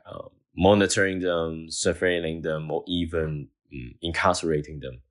uh, 0.06 0.28
monitoring 0.56 1.20
them, 1.20 1.66
surveilling 1.70 2.42
them, 2.42 2.70
or 2.70 2.82
even 2.86 3.48
um, 3.72 3.94
incarcerating 4.00 4.80
them. 4.80 5.02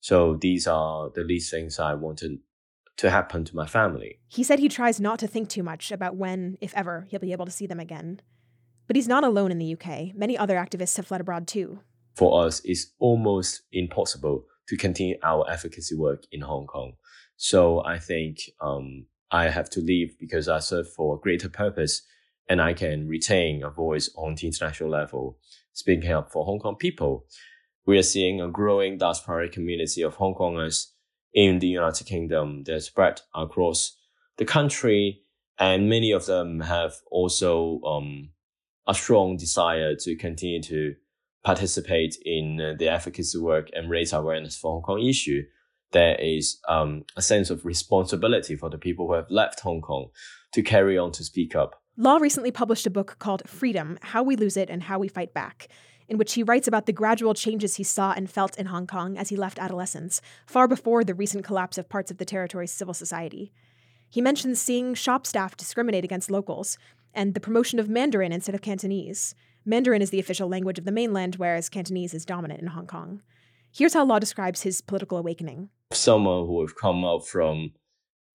So 0.00 0.36
these 0.40 0.66
are 0.66 1.10
the 1.14 1.24
least 1.24 1.50
things 1.50 1.78
I 1.78 1.94
wanted 1.94 2.38
to 2.98 3.10
happen 3.10 3.44
to 3.44 3.56
my 3.56 3.66
family. 3.66 4.20
He 4.28 4.44
said 4.44 4.58
he 4.58 4.68
tries 4.68 5.00
not 5.00 5.18
to 5.18 5.26
think 5.26 5.48
too 5.48 5.62
much 5.62 5.90
about 5.90 6.16
when, 6.16 6.56
if 6.60 6.74
ever, 6.74 7.06
he'll 7.10 7.20
be 7.20 7.32
able 7.32 7.46
to 7.46 7.50
see 7.50 7.66
them 7.66 7.80
again. 7.80 8.20
But 8.86 8.96
he's 8.96 9.08
not 9.08 9.24
alone 9.24 9.50
in 9.50 9.58
the 9.58 9.72
UK. 9.72 10.14
Many 10.14 10.36
other 10.36 10.56
activists 10.56 10.96
have 10.98 11.06
fled 11.06 11.22
abroad 11.22 11.48
too. 11.48 11.80
For 12.14 12.44
us, 12.44 12.60
it's 12.64 12.92
almost 13.00 13.62
impossible 13.72 14.44
to 14.68 14.76
continue 14.76 15.16
our 15.22 15.48
advocacy 15.50 15.94
work 15.94 16.24
in 16.32 16.40
Hong 16.42 16.66
Kong. 16.66 16.94
So 17.36 17.84
I 17.84 17.98
think 17.98 18.38
um, 18.60 19.06
I 19.30 19.48
have 19.48 19.68
to 19.70 19.80
leave 19.80 20.16
because 20.18 20.48
I 20.48 20.60
serve 20.60 20.90
for 20.92 21.16
a 21.16 21.20
greater 21.20 21.48
purpose 21.48 22.02
and 22.48 22.60
I 22.60 22.74
can 22.74 23.08
retain 23.08 23.62
a 23.62 23.70
voice 23.70 24.10
on 24.16 24.34
the 24.34 24.46
international 24.46 24.90
level, 24.90 25.38
speaking 25.72 26.12
up 26.12 26.30
for 26.30 26.44
Hong 26.44 26.58
Kong 26.58 26.76
people. 26.76 27.26
We 27.86 27.98
are 27.98 28.02
seeing 28.02 28.40
a 28.40 28.48
growing 28.48 28.98
diaspora 28.98 29.48
community 29.48 30.02
of 30.02 30.14
Hong 30.14 30.34
Kongers 30.34 30.88
in 31.32 31.58
the 31.58 31.66
United 31.66 32.06
Kingdom 32.06 32.64
that 32.64 32.82
spread 32.82 33.20
across 33.34 33.96
the 34.36 34.44
country, 34.44 35.22
and 35.58 35.88
many 35.88 36.12
of 36.12 36.26
them 36.26 36.60
have 36.60 36.94
also 37.10 37.80
um, 37.82 38.30
a 38.86 38.94
strong 38.94 39.36
desire 39.36 39.94
to 39.96 40.16
continue 40.16 40.62
to 40.62 40.94
participate 41.44 42.16
in 42.24 42.60
uh, 42.60 42.74
the 42.78 42.88
advocacy 42.88 43.38
work 43.38 43.68
and 43.74 43.90
raise 43.90 44.12
awareness 44.12 44.56
for 44.56 44.72
Hong 44.72 44.82
Kong 44.82 45.06
issue. 45.06 45.42
There 45.92 46.16
is 46.16 46.58
um, 46.68 47.04
a 47.16 47.22
sense 47.22 47.50
of 47.50 47.64
responsibility 47.64 48.56
for 48.56 48.70
the 48.70 48.78
people 48.78 49.06
who 49.06 49.12
have 49.12 49.30
left 49.30 49.60
Hong 49.60 49.80
Kong 49.80 50.08
to 50.52 50.62
carry 50.62 50.98
on 50.98 51.12
to 51.12 51.22
speak 51.22 51.54
up. 51.54 51.80
Law 51.96 52.16
recently 52.16 52.50
published 52.50 52.86
a 52.86 52.90
book 52.90 53.16
called 53.20 53.48
Freedom 53.48 53.98
How 54.02 54.22
We 54.22 54.34
Lose 54.34 54.56
It 54.56 54.70
and 54.70 54.82
How 54.82 54.98
We 54.98 55.06
Fight 55.06 55.32
Back, 55.32 55.68
in 56.08 56.18
which 56.18 56.34
he 56.34 56.42
writes 56.42 56.66
about 56.66 56.86
the 56.86 56.92
gradual 56.92 57.34
changes 57.34 57.76
he 57.76 57.84
saw 57.84 58.12
and 58.16 58.28
felt 58.28 58.58
in 58.58 58.66
Hong 58.66 58.86
Kong 58.86 59.16
as 59.16 59.28
he 59.28 59.36
left 59.36 59.58
adolescence, 59.58 60.20
far 60.46 60.66
before 60.66 61.04
the 61.04 61.14
recent 61.14 61.44
collapse 61.44 61.78
of 61.78 61.88
parts 61.88 62.10
of 62.10 62.18
the 62.18 62.24
territory's 62.24 62.72
civil 62.72 62.94
society. 62.94 63.52
He 64.08 64.20
mentions 64.20 64.60
seeing 64.60 64.94
shop 64.94 65.26
staff 65.26 65.56
discriminate 65.56 66.04
against 66.04 66.30
locals 66.30 66.78
and 67.14 67.34
the 67.34 67.40
promotion 67.40 67.78
of 67.78 67.88
Mandarin 67.88 68.32
instead 68.32 68.54
of 68.54 68.62
Cantonese. 68.62 69.34
Mandarin 69.64 70.02
is 70.02 70.10
the 70.10 70.20
official 70.20 70.48
language 70.48 70.78
of 70.78 70.84
the 70.84 70.92
mainland, 70.92 71.36
whereas 71.36 71.68
Cantonese 71.68 72.12
is 72.12 72.24
dominant 72.24 72.60
in 72.60 72.68
Hong 72.68 72.86
Kong. 72.86 73.22
Here's 73.72 73.94
how 73.94 74.04
Law 74.04 74.18
describes 74.18 74.62
his 74.62 74.80
political 74.80 75.18
awakening. 75.18 75.70
Someone 75.92 76.46
who 76.46 76.60
have 76.60 76.76
come 76.76 77.04
up 77.04 77.26
from 77.26 77.72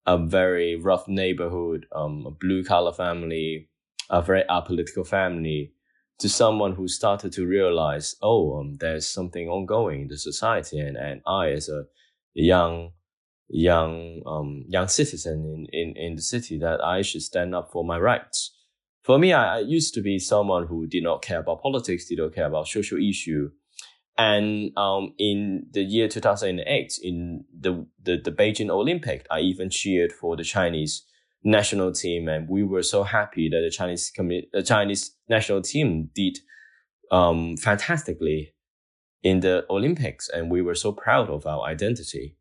a 0.05 0.17
very 0.17 0.75
rough 0.75 1.07
neighborhood, 1.07 1.85
um, 1.93 2.25
a 2.25 2.31
blue 2.31 2.63
collar 2.63 2.93
family, 2.93 3.69
a 4.09 4.21
very 4.21 4.43
apolitical 4.49 5.05
family, 5.05 5.73
to 6.17 6.27
someone 6.27 6.73
who 6.73 6.87
started 6.87 7.31
to 7.33 7.45
realize, 7.45 8.15
oh, 8.21 8.59
um, 8.59 8.75
there's 8.79 9.07
something 9.07 9.47
ongoing 9.47 10.01
in 10.01 10.07
the 10.07 10.17
society, 10.17 10.79
and, 10.79 10.97
and 10.97 11.21
I, 11.25 11.51
as 11.51 11.69
a 11.69 11.83
young 12.33 12.91
young 13.51 14.21
um, 14.27 14.63
young 14.67 14.87
citizen 14.87 15.67
in, 15.71 15.79
in, 15.79 15.95
in 15.95 16.15
the 16.15 16.21
city, 16.21 16.59
that 16.59 16.83
I 16.83 17.01
should 17.01 17.21
stand 17.21 17.55
up 17.55 17.71
for 17.71 17.83
my 17.85 17.97
rights. 17.97 18.55
For 19.09 19.17
me, 19.17 19.33
I, 19.33 19.55
I 19.55 19.59
used 19.61 19.95
to 19.95 20.01
be 20.01 20.19
someone 20.19 20.67
who 20.67 20.85
did 20.85 21.01
not 21.01 21.23
care 21.23 21.39
about 21.39 21.63
politics, 21.63 22.05
did 22.05 22.19
not 22.19 22.35
care 22.35 22.45
about 22.45 22.67
social 22.67 22.99
issue. 22.99 23.49
And 24.19 24.69
um, 24.77 25.15
in 25.17 25.65
the 25.71 25.81
year 25.81 26.07
2008, 26.07 26.99
in 27.01 27.43
the, 27.59 27.87
the, 28.03 28.17
the 28.23 28.31
Beijing 28.31 28.69
Olympic, 28.69 29.25
I 29.31 29.39
even 29.39 29.71
cheered 29.71 30.13
for 30.13 30.37
the 30.37 30.43
Chinese 30.43 31.07
national 31.43 31.91
team, 31.91 32.27
and 32.27 32.47
we 32.47 32.61
were 32.61 32.83
so 32.83 33.01
happy 33.01 33.49
that 33.49 33.61
the 33.61 33.71
Chinese 33.71 34.11
the 34.53 34.61
Chinese 34.61 35.15
national 35.27 35.63
team 35.63 36.11
did 36.13 36.37
um, 37.11 37.57
fantastically 37.57 38.53
in 39.23 39.39
the 39.39 39.65
Olympics, 39.71 40.29
and 40.29 40.51
we 40.51 40.61
were 40.61 40.75
so 40.75 40.91
proud 40.91 41.31
of 41.31 41.47
our 41.47 41.63
identity. 41.63 42.37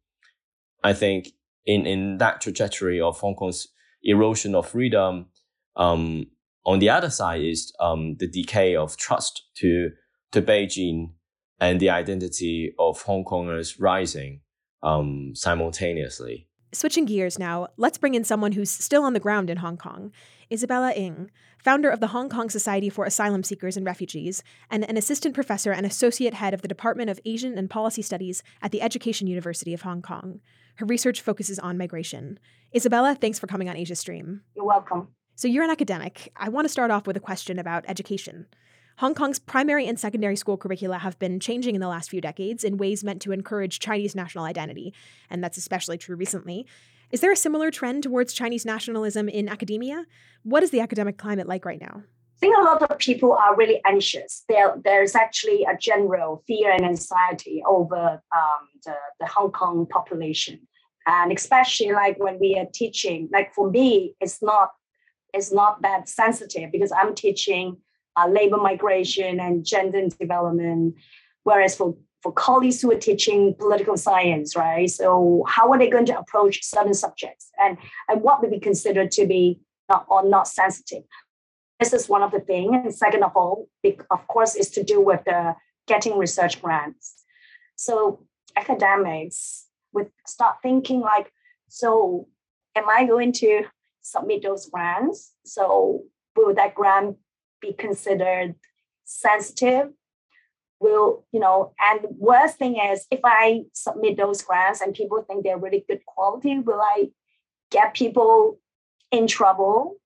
I 0.84 0.92
think 0.92 1.28
in 1.64 1.86
in 1.86 2.18
that 2.18 2.42
trajectory 2.42 3.00
of 3.00 3.20
Hong 3.20 3.36
Kong's 3.36 3.68
erosion 4.02 4.54
of 4.54 4.68
freedom, 4.68 5.28
um, 5.74 6.26
on 6.68 6.80
the 6.80 6.90
other 6.90 7.08
side 7.08 7.40
is 7.40 7.72
um, 7.80 8.16
the 8.18 8.28
decay 8.28 8.76
of 8.76 8.96
trust 8.98 9.48
to 9.54 9.90
to 10.32 10.42
Beijing 10.42 11.12
and 11.58 11.80
the 11.80 11.88
identity 11.88 12.74
of 12.78 13.00
Hong 13.02 13.24
Kongers 13.24 13.76
rising 13.80 14.42
um, 14.82 15.32
simultaneously. 15.34 16.46
Switching 16.72 17.06
gears 17.06 17.38
now, 17.38 17.68
let's 17.78 17.96
bring 17.96 18.14
in 18.14 18.22
someone 18.24 18.52
who's 18.52 18.70
still 18.70 19.02
on 19.02 19.14
the 19.14 19.20
ground 19.20 19.48
in 19.48 19.56
Hong 19.56 19.78
Kong 19.78 20.12
Isabella 20.52 20.92
Ng, 20.92 21.30
founder 21.58 21.88
of 21.88 22.00
the 22.00 22.08
Hong 22.08 22.28
Kong 22.28 22.50
Society 22.50 22.90
for 22.90 23.06
Asylum 23.06 23.42
Seekers 23.42 23.76
and 23.78 23.86
Refugees, 23.86 24.42
and 24.70 24.88
an 24.88 24.98
assistant 24.98 25.34
professor 25.34 25.72
and 25.72 25.86
associate 25.86 26.34
head 26.34 26.52
of 26.52 26.60
the 26.60 26.68
Department 26.68 27.08
of 27.08 27.20
Asian 27.24 27.56
and 27.56 27.70
Policy 27.70 28.02
Studies 28.02 28.42
at 28.60 28.72
the 28.72 28.82
Education 28.82 29.26
University 29.26 29.72
of 29.72 29.82
Hong 29.82 30.02
Kong. 30.02 30.40
Her 30.76 30.86
research 30.86 31.22
focuses 31.22 31.58
on 31.58 31.78
migration. 31.78 32.38
Isabella, 32.76 33.16
thanks 33.18 33.38
for 33.38 33.46
coming 33.46 33.70
on 33.70 33.76
Asia 33.76 33.96
Stream. 33.96 34.42
You're 34.54 34.66
welcome. 34.66 35.08
So, 35.38 35.46
you're 35.46 35.62
an 35.62 35.70
academic. 35.70 36.32
I 36.36 36.48
want 36.48 36.64
to 36.64 36.68
start 36.68 36.90
off 36.90 37.06
with 37.06 37.16
a 37.16 37.20
question 37.20 37.60
about 37.60 37.84
education. 37.86 38.48
Hong 38.96 39.14
Kong's 39.14 39.38
primary 39.38 39.86
and 39.86 39.96
secondary 39.96 40.34
school 40.34 40.56
curricula 40.56 40.98
have 40.98 41.16
been 41.20 41.38
changing 41.38 41.76
in 41.76 41.80
the 41.80 41.86
last 41.86 42.10
few 42.10 42.20
decades 42.20 42.64
in 42.64 42.76
ways 42.76 43.04
meant 43.04 43.22
to 43.22 43.30
encourage 43.30 43.78
Chinese 43.78 44.16
national 44.16 44.44
identity, 44.46 44.92
and 45.30 45.44
that's 45.44 45.56
especially 45.56 45.96
true 45.96 46.16
recently. 46.16 46.66
Is 47.12 47.20
there 47.20 47.30
a 47.30 47.36
similar 47.36 47.70
trend 47.70 48.02
towards 48.02 48.32
Chinese 48.32 48.66
nationalism 48.66 49.28
in 49.28 49.48
academia? 49.48 50.06
What 50.42 50.64
is 50.64 50.72
the 50.72 50.80
academic 50.80 51.18
climate 51.18 51.46
like 51.46 51.64
right 51.64 51.80
now? 51.80 52.02
I 52.02 52.38
think 52.40 52.58
a 52.58 52.62
lot 52.62 52.82
of 52.82 52.98
people 52.98 53.32
are 53.34 53.54
really 53.54 53.80
anxious. 53.86 54.42
There, 54.48 54.74
there's 54.82 55.14
actually 55.14 55.64
a 55.70 55.76
general 55.76 56.42
fear 56.48 56.72
and 56.72 56.84
anxiety 56.84 57.62
over 57.64 58.20
um, 58.34 58.68
the, 58.84 58.96
the 59.20 59.26
Hong 59.26 59.52
Kong 59.52 59.86
population. 59.86 60.66
And 61.06 61.30
especially 61.30 61.92
like 61.92 62.18
when 62.18 62.40
we 62.40 62.58
are 62.58 62.66
teaching, 62.74 63.28
like 63.32 63.54
for 63.54 63.70
me, 63.70 64.16
it's 64.20 64.42
not 64.42 64.70
it's 65.34 65.52
not 65.52 65.82
that 65.82 66.08
sensitive 66.08 66.72
because 66.72 66.92
I'm 66.92 67.14
teaching 67.14 67.76
uh, 68.16 68.28
labor 68.28 68.56
migration 68.56 69.40
and 69.40 69.64
gender 69.64 70.08
development. 70.08 70.94
Whereas 71.44 71.76
for, 71.76 71.96
for 72.22 72.32
colleagues 72.32 72.82
who 72.82 72.90
are 72.92 72.98
teaching 72.98 73.54
political 73.58 73.96
science, 73.96 74.56
right? 74.56 74.90
So 74.90 75.44
how 75.46 75.70
are 75.72 75.78
they 75.78 75.88
going 75.88 76.06
to 76.06 76.18
approach 76.18 76.64
certain 76.64 76.94
subjects 76.94 77.50
and, 77.58 77.78
and 78.08 78.22
what 78.22 78.40
would 78.40 78.50
be 78.50 78.60
considered 78.60 79.10
to 79.12 79.26
be 79.26 79.60
not 79.88 80.06
or 80.08 80.28
not 80.28 80.48
sensitive? 80.48 81.04
This 81.78 81.92
is 81.92 82.08
one 82.08 82.22
of 82.22 82.32
the 82.32 82.40
things. 82.40 82.70
And 82.72 82.94
second 82.94 83.22
of 83.22 83.36
all, 83.36 83.68
of 84.10 84.26
course, 84.26 84.56
is 84.56 84.70
to 84.70 84.82
do 84.82 85.00
with 85.00 85.22
the 85.24 85.54
getting 85.86 86.18
research 86.18 86.60
grants. 86.60 87.24
So 87.76 88.24
academics 88.56 89.66
would 89.92 90.10
start 90.26 90.56
thinking 90.62 91.00
like, 91.00 91.32
so 91.68 92.26
am 92.74 92.88
I 92.88 93.04
going 93.06 93.32
to 93.34 93.64
submit 94.02 94.42
those 94.42 94.68
grants? 94.68 95.32
So 95.44 96.04
will 96.36 96.54
that 96.54 96.74
grant 96.74 97.16
be 97.60 97.72
considered 97.72 98.54
sensitive? 99.04 99.90
Will 100.80 101.24
you 101.32 101.40
know 101.40 101.72
and 101.80 102.02
the 102.02 102.08
worst 102.16 102.56
thing 102.58 102.76
is 102.76 103.04
if 103.10 103.18
i 103.24 103.62
submit 103.72 104.16
those 104.16 104.42
grants 104.42 104.80
and 104.80 104.94
people 104.94 105.20
think 105.22 105.42
they're 105.42 105.58
really 105.58 105.84
good 105.88 106.06
quality 106.06 106.60
will 106.60 106.80
i 106.80 107.08
get 107.70 107.94
people 107.94 108.60
in 109.10 109.26
trouble? 109.26 109.96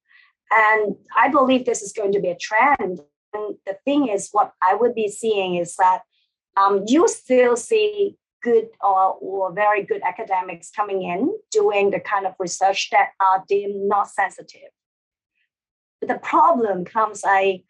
And 0.50 0.96
i 1.16 1.28
believe 1.28 1.64
this 1.64 1.82
is 1.82 1.92
going 1.92 2.12
to 2.12 2.20
be 2.20 2.28
a 2.28 2.36
trend. 2.36 3.00
And 3.34 3.56
the 3.66 3.78
thing 3.84 4.08
is, 4.08 4.28
what 4.32 4.52
I 4.62 4.74
would 4.74 4.94
be 4.94 5.08
seeing 5.08 5.54
is 5.56 5.76
that 5.76 6.02
um, 6.56 6.84
you 6.86 7.08
still 7.08 7.56
see 7.56 8.16
good 8.42 8.68
or, 8.80 9.16
or 9.20 9.52
very 9.52 9.84
good 9.84 10.02
academics 10.02 10.70
coming 10.70 11.02
in 11.02 11.32
doing 11.50 11.90
the 11.90 12.00
kind 12.00 12.26
of 12.26 12.34
research 12.38 12.90
that 12.90 13.10
are 13.20 13.44
deemed 13.48 13.88
not 13.88 14.08
sensitive. 14.08 14.70
But 16.00 16.08
the 16.08 16.18
problem 16.18 16.84
comes 16.84 17.22
like 17.22 17.64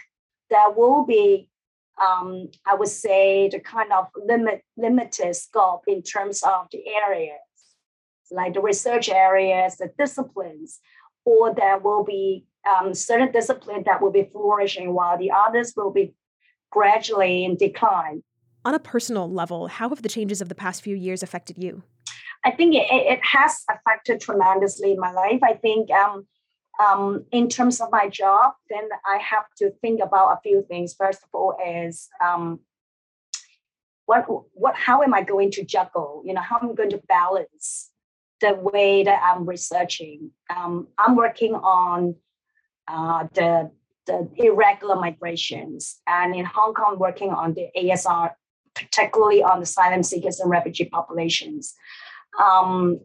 there 0.51 0.71
will 0.71 1.05
be, 1.05 1.49
um, 2.03 2.49
I 2.67 2.75
would 2.75 2.89
say, 2.89 3.49
the 3.49 3.61
kind 3.61 3.93
of 3.93 4.09
limit 4.17 4.63
limited 4.77 5.37
scope 5.37 5.85
in 5.87 6.03
terms 6.03 6.43
of 6.43 6.67
the 6.73 6.83
areas, 6.89 7.41
like 8.31 8.55
the 8.55 8.61
research 8.61 9.09
areas, 9.09 9.77
the 9.77 9.93
disciplines, 9.99 10.81
or 11.25 11.55
there 11.55 11.79
will 11.79 12.05
be 12.05 12.47
um, 12.69 12.95
certain 12.95 13.33
disciplines 13.33 13.85
that 13.85 14.01
will 14.01 14.13
be 14.13 14.29
flourishing 14.33 14.95
while 14.95 15.19
the 15.19 15.31
others 15.31 15.75
will 15.77 15.93
be 15.93 16.15
gradually 16.71 17.45
in 17.45 17.57
decline. 17.57 18.23
On 18.65 18.75
a 18.75 18.79
personal 18.79 19.31
level, 19.31 19.67
how 19.67 19.89
have 19.89 20.03
the 20.03 20.09
changes 20.09 20.41
of 20.41 20.49
the 20.49 20.55
past 20.55 20.83
few 20.83 20.95
years 20.95 21.23
affected 21.23 21.59
you? 21.59 21.83
I 22.45 22.51
think 22.51 22.75
it, 22.75 22.87
it 22.91 23.21
has 23.25 23.65
affected 23.71 24.21
tremendously 24.21 24.97
my 24.97 25.13
life. 25.13 25.41
I 25.43 25.55
think 25.55 25.91
um, 25.91 26.27
um, 26.85 27.25
in 27.33 27.49
terms 27.49 27.81
of 27.81 27.91
my 27.91 28.09
job, 28.09 28.53
then 28.71 28.89
I 29.07 29.19
have 29.19 29.45
to 29.59 29.71
think 29.81 30.01
about 30.01 30.33
a 30.33 30.41
few 30.43 30.65
things. 30.69 30.95
First 30.95 31.23
of 31.23 31.29
all, 31.33 31.57
is 31.65 32.09
um, 32.25 32.61
what 34.07 34.27
what 34.55 34.75
how 34.75 35.03
am 35.03 35.15
I 35.15 35.23
going 35.23 35.51
to 35.53 35.65
juggle? 35.65 36.23
You 36.25 36.35
know, 36.35 36.41
how 36.41 36.59
am 36.59 36.71
I 36.71 36.75
going 36.75 36.91
to 36.91 37.03
balance 37.09 37.91
the 38.41 38.55
way 38.55 39.05
that 39.05 39.21
I'm 39.23 39.47
researching? 39.47 40.31
Um, 40.55 40.89
I'm 40.99 41.17
working 41.17 41.55
on 41.55 42.17
uh, 42.89 43.27
the 43.35 43.71
the 44.07 44.29
irregular 44.37 44.97
migrations, 44.97 46.01
and 46.07 46.35
in 46.35 46.45
Hong 46.45 46.75
Kong, 46.75 46.99
working 46.99 47.31
on 47.31 47.55
the 47.55 47.69
ASR 47.77 48.31
particularly 48.83 49.43
on 49.43 49.63
asylum 49.63 50.03
seekers 50.03 50.41
and 50.41 50.51
refugee 50.51 50.87
populations. 50.87 51.75
Um, 52.43 53.01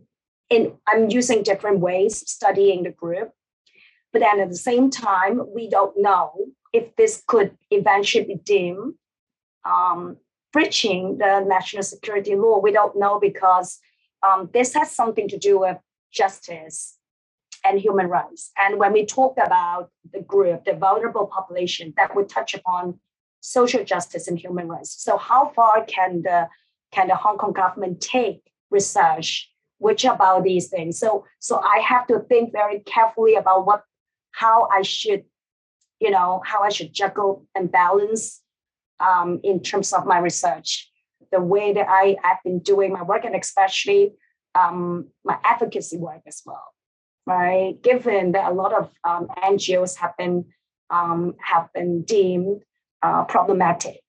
and 0.50 0.74
I'm 0.88 1.10
using 1.10 1.44
different 1.44 1.80
ways 1.80 2.30
studying 2.30 2.84
the 2.84 2.92
group. 2.92 3.32
But 4.14 4.20
then 4.20 4.40
at 4.40 4.50
the 4.50 4.56
same 4.56 4.90
time, 4.90 5.42
we 5.54 5.70
don't 5.70 5.96
know 5.98 6.34
if 6.74 6.96
this 6.96 7.24
could 7.28 7.58
eventually 7.72 8.26
be 8.26 8.36
deemed 8.36 8.94
um, 9.66 10.18
breaching 10.54 11.18
the 11.18 11.42
national 11.42 11.84
security 11.84 12.36
law. 12.36 12.60
We 12.60 12.72
don't 12.72 12.98
know 12.98 13.20
because 13.20 13.80
um, 14.26 14.50
this 14.54 14.74
has 14.74 14.92
something 14.92 15.28
to 15.30 15.38
do 15.38 15.60
with 15.60 15.78
justice 16.12 16.98
and 17.66 17.80
human 17.80 18.08
rights. 18.08 18.52
And 18.58 18.80
when 18.80 18.94
we 18.94 19.06
talk 19.06 19.38
about 19.38 19.90
the 20.14 20.22
group, 20.22 20.66
the 20.66 20.74
vulnerable 20.74 21.28
population, 21.28 21.94
that 21.98 22.16
would 22.16 22.30
touch 22.30 22.54
upon 22.54 23.00
social 23.48 23.84
justice 23.84 24.28
and 24.28 24.38
human 24.38 24.68
rights. 24.68 25.02
So 25.02 25.18
how 25.18 25.52
far 25.56 25.86
can 25.86 26.22
the 26.24 26.48
can 26.92 27.08
the 27.08 27.16
Hong 27.16 27.38
Kong 27.38 27.54
government 27.54 28.02
take 28.02 28.42
research 28.70 29.50
which 29.80 30.06
about 30.06 30.44
these 30.44 30.68
things? 30.68 31.00
So 31.00 31.26
so 31.40 31.60
I 31.60 31.80
have 31.80 32.08
to 32.08 32.20
think 32.20 32.52
very 32.52 32.80
carefully 32.80 33.36
about 33.36 33.66
what 33.66 33.84
how 34.32 34.68
I 34.72 34.82
should, 34.82 35.24
you 36.00 36.12
know, 36.12 36.42
how 36.46 36.62
I 36.62 36.70
should 36.70 36.94
juggle 36.94 37.46
and 37.56 37.72
balance 37.72 38.42
um, 39.00 39.40
in 39.44 39.62
terms 39.62 39.94
of 39.94 40.06
my 40.06 40.20
research, 40.20 40.92
the 41.32 41.42
way 41.42 41.74
that 41.74 41.88
I 41.90 42.18
I've 42.24 42.44
been 42.44 42.60
doing 42.60 42.92
my 42.92 43.04
work, 43.04 43.24
and 43.26 43.36
especially 43.36 44.14
um, 44.56 45.08
my 45.24 45.38
advocacy 45.44 45.98
work 45.98 46.22
as 46.28 46.42
well. 46.46 46.68
Right, 47.26 47.76
given 47.82 48.32
that 48.34 48.52
a 48.52 48.54
lot 48.54 48.74
of 48.74 48.90
um, 49.04 49.28
NGOs 49.44 49.98
have 49.98 50.16
been 50.18 50.46
um, 50.90 51.36
have 51.40 51.68
been 51.74 52.04
deemed 52.04 52.64
uh, 53.02 53.24
problematic. 53.26 54.02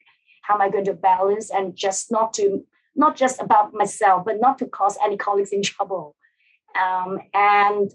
How 0.42 0.54
am 0.54 0.60
I 0.60 0.70
going 0.70 0.86
to 0.86 0.94
balance 0.94 1.50
and 1.50 1.76
just 1.76 2.10
not 2.10 2.32
to 2.34 2.64
not 2.98 3.16
just 3.16 3.40
about 3.40 3.72
myself, 3.72 4.24
but 4.26 4.40
not 4.40 4.58
to 4.58 4.66
cause 4.66 4.98
any 5.02 5.16
colleagues 5.16 5.52
in 5.52 5.62
trouble. 5.72 6.14
Um, 6.78 7.20
and 7.32 7.90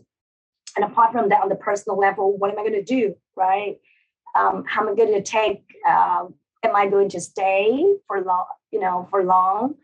and 0.76 0.86
apart 0.86 1.12
from 1.12 1.30
that, 1.30 1.44
on 1.44 1.50
the 1.50 1.56
personal 1.56 2.00
level, 2.00 2.36
what 2.36 2.50
am 2.50 2.58
I 2.58 2.64
going 2.64 2.74
to 2.74 2.84
do? 2.84 3.16
Right? 3.36 3.78
Um, 4.36 4.64
how 4.68 4.82
am 4.82 4.90
I 4.90 4.96
going 4.96 5.14
to 5.14 5.22
take? 5.22 5.64
Uh, 5.88 6.26
am 6.64 6.76
I 6.76 6.88
going 6.88 7.10
to 7.10 7.22
stay 7.22 7.86
for 8.08 8.22
long? 8.22 8.46
You 8.72 8.80
know, 8.80 9.08
for 9.12 9.24
long? 9.24 9.76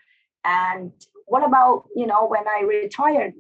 And 0.43 0.91
what 1.25 1.45
about 1.45 1.85
you 1.95 2.07
know 2.07 2.25
when 2.27 2.47
I 2.47 2.61
retire? 2.61 3.33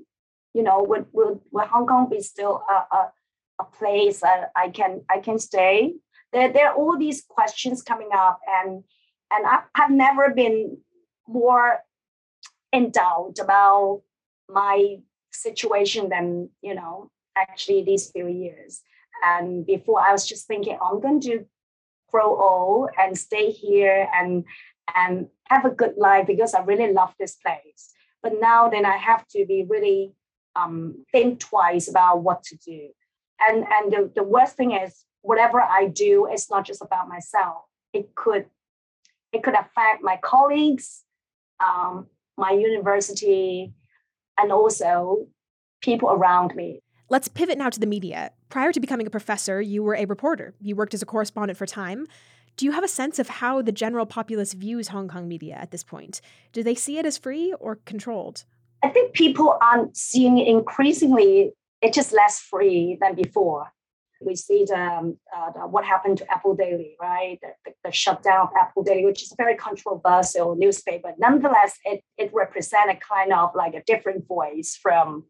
You 0.53 0.63
know, 0.63 0.83
would 0.83 1.07
will, 1.11 1.41
will 1.51 1.65
Hong 1.65 1.87
Kong 1.87 2.09
be 2.09 2.21
still 2.21 2.61
a, 2.69 2.95
a, 2.95 3.11
a 3.59 3.63
place 3.63 4.19
that 4.19 4.51
I 4.55 4.69
can 4.69 5.01
I 5.09 5.19
can 5.19 5.39
stay? 5.39 5.95
There, 6.33 6.51
there 6.51 6.69
are 6.69 6.75
all 6.75 6.97
these 6.97 7.23
questions 7.27 7.81
coming 7.81 8.09
up 8.13 8.39
and 8.47 8.83
and 9.31 9.45
I, 9.45 9.59
have 9.75 9.91
never 9.91 10.31
been 10.31 10.77
more 11.27 11.79
in 12.71 12.89
doubt 12.89 13.37
about 13.39 14.01
my 14.47 14.97
situation 15.31 16.09
than 16.09 16.49
you 16.61 16.75
know 16.75 17.11
actually 17.37 17.83
these 17.83 18.09
few 18.11 18.27
years. 18.27 18.81
And 19.23 19.65
before 19.65 19.99
i 19.99 20.11
was 20.11 20.25
just 20.25 20.47
thinking 20.47 20.77
i'm 20.81 21.01
going 21.01 21.21
to 21.21 21.45
grow 22.11 22.39
old 22.39 22.89
and 22.97 23.17
stay 23.17 23.51
here 23.51 24.07
and 24.13 24.45
and 24.95 25.27
have 25.49 25.65
a 25.65 25.69
good 25.69 25.95
life 25.97 26.25
because 26.25 26.53
i 26.53 26.61
really 26.61 26.91
love 26.93 27.13
this 27.19 27.35
place. 27.35 27.91
But 28.23 28.33
now 28.39 28.69
then 28.69 28.85
i 28.85 28.97
have 28.97 29.27
to 29.29 29.45
be 29.45 29.65
really 29.67 30.13
um, 30.55 31.05
think 31.11 31.39
twice 31.39 31.87
about 31.87 32.23
what 32.23 32.43
to 32.43 32.57
do. 32.57 32.89
And 33.39 33.65
and 33.69 33.93
the, 33.93 34.11
the 34.15 34.23
worst 34.23 34.55
thing 34.55 34.71
is 34.71 35.05
whatever 35.21 35.61
I 35.61 35.87
do 35.87 36.27
it's 36.29 36.49
not 36.49 36.65
just 36.65 36.81
about 36.81 37.07
myself. 37.07 37.63
It 37.93 38.15
could 38.15 38.45
it 39.31 39.43
could 39.43 39.53
affect 39.53 40.01
my 40.01 40.17
colleagues, 40.21 41.03
um, 41.59 42.07
my 42.37 42.51
university, 42.51 43.73
and 44.39 44.51
also 44.51 45.27
people 45.81 46.09
around 46.09 46.55
me. 46.55 46.81
Let's 47.09 47.27
pivot 47.27 47.57
now 47.57 47.69
to 47.69 47.79
the 47.79 47.85
media. 47.85 48.31
Prior 48.49 48.71
to 48.71 48.79
becoming 48.79 49.07
a 49.07 49.11
professor, 49.11 49.61
you 49.61 49.83
were 49.83 49.95
a 49.95 50.05
reporter. 50.05 50.53
You 50.61 50.75
worked 50.75 50.93
as 50.93 51.01
a 51.01 51.05
correspondent 51.05 51.57
for 51.57 51.65
Time. 51.65 52.07
Do 52.57 52.65
you 52.65 52.71
have 52.71 52.83
a 52.83 52.89
sense 52.89 53.19
of 53.19 53.29
how 53.29 53.61
the 53.61 53.71
general 53.71 54.05
populace 54.05 54.53
views 54.53 54.89
Hong 54.89 55.07
Kong 55.07 55.27
media 55.27 55.55
at 55.55 55.71
this 55.71 55.83
point? 55.83 56.21
Do 56.51 56.61
they 56.61 56.75
see 56.75 56.97
it 56.97 57.05
as 57.05 57.17
free 57.17 57.53
or 57.59 57.77
controlled? 57.85 58.45
I 58.83 58.89
think 58.89 59.13
people 59.13 59.57
are 59.61 59.87
seeing 59.93 60.37
increasingly 60.39 61.53
it 61.81 61.97
is 61.97 62.11
less 62.11 62.39
free 62.39 62.97
than 62.99 63.15
before 63.15 63.71
we 64.21 64.35
see 64.35 64.65
the, 64.65 64.75
um, 64.75 65.17
uh, 65.35 65.51
the, 65.51 65.59
what 65.61 65.85
happened 65.85 66.17
to 66.17 66.31
Apple 66.31 66.55
Daily, 66.55 66.95
right? 67.01 67.39
The, 67.41 67.49
the, 67.65 67.71
the, 67.85 67.91
shutdown 67.91 68.47
of 68.47 68.49
Apple 68.59 68.83
Daily, 68.83 69.05
which 69.05 69.23
is 69.23 69.31
a 69.31 69.35
very 69.35 69.55
controversial 69.55 70.55
newspaper. 70.55 71.13
Nonetheless, 71.17 71.77
it 71.85 72.03
it 72.17 72.31
represented 72.33 72.99
kind 72.99 73.31
of 73.33 73.51
like 73.55 73.75
a 73.75 73.83
different 73.83 74.27
voice 74.27 74.77
from 74.81 75.25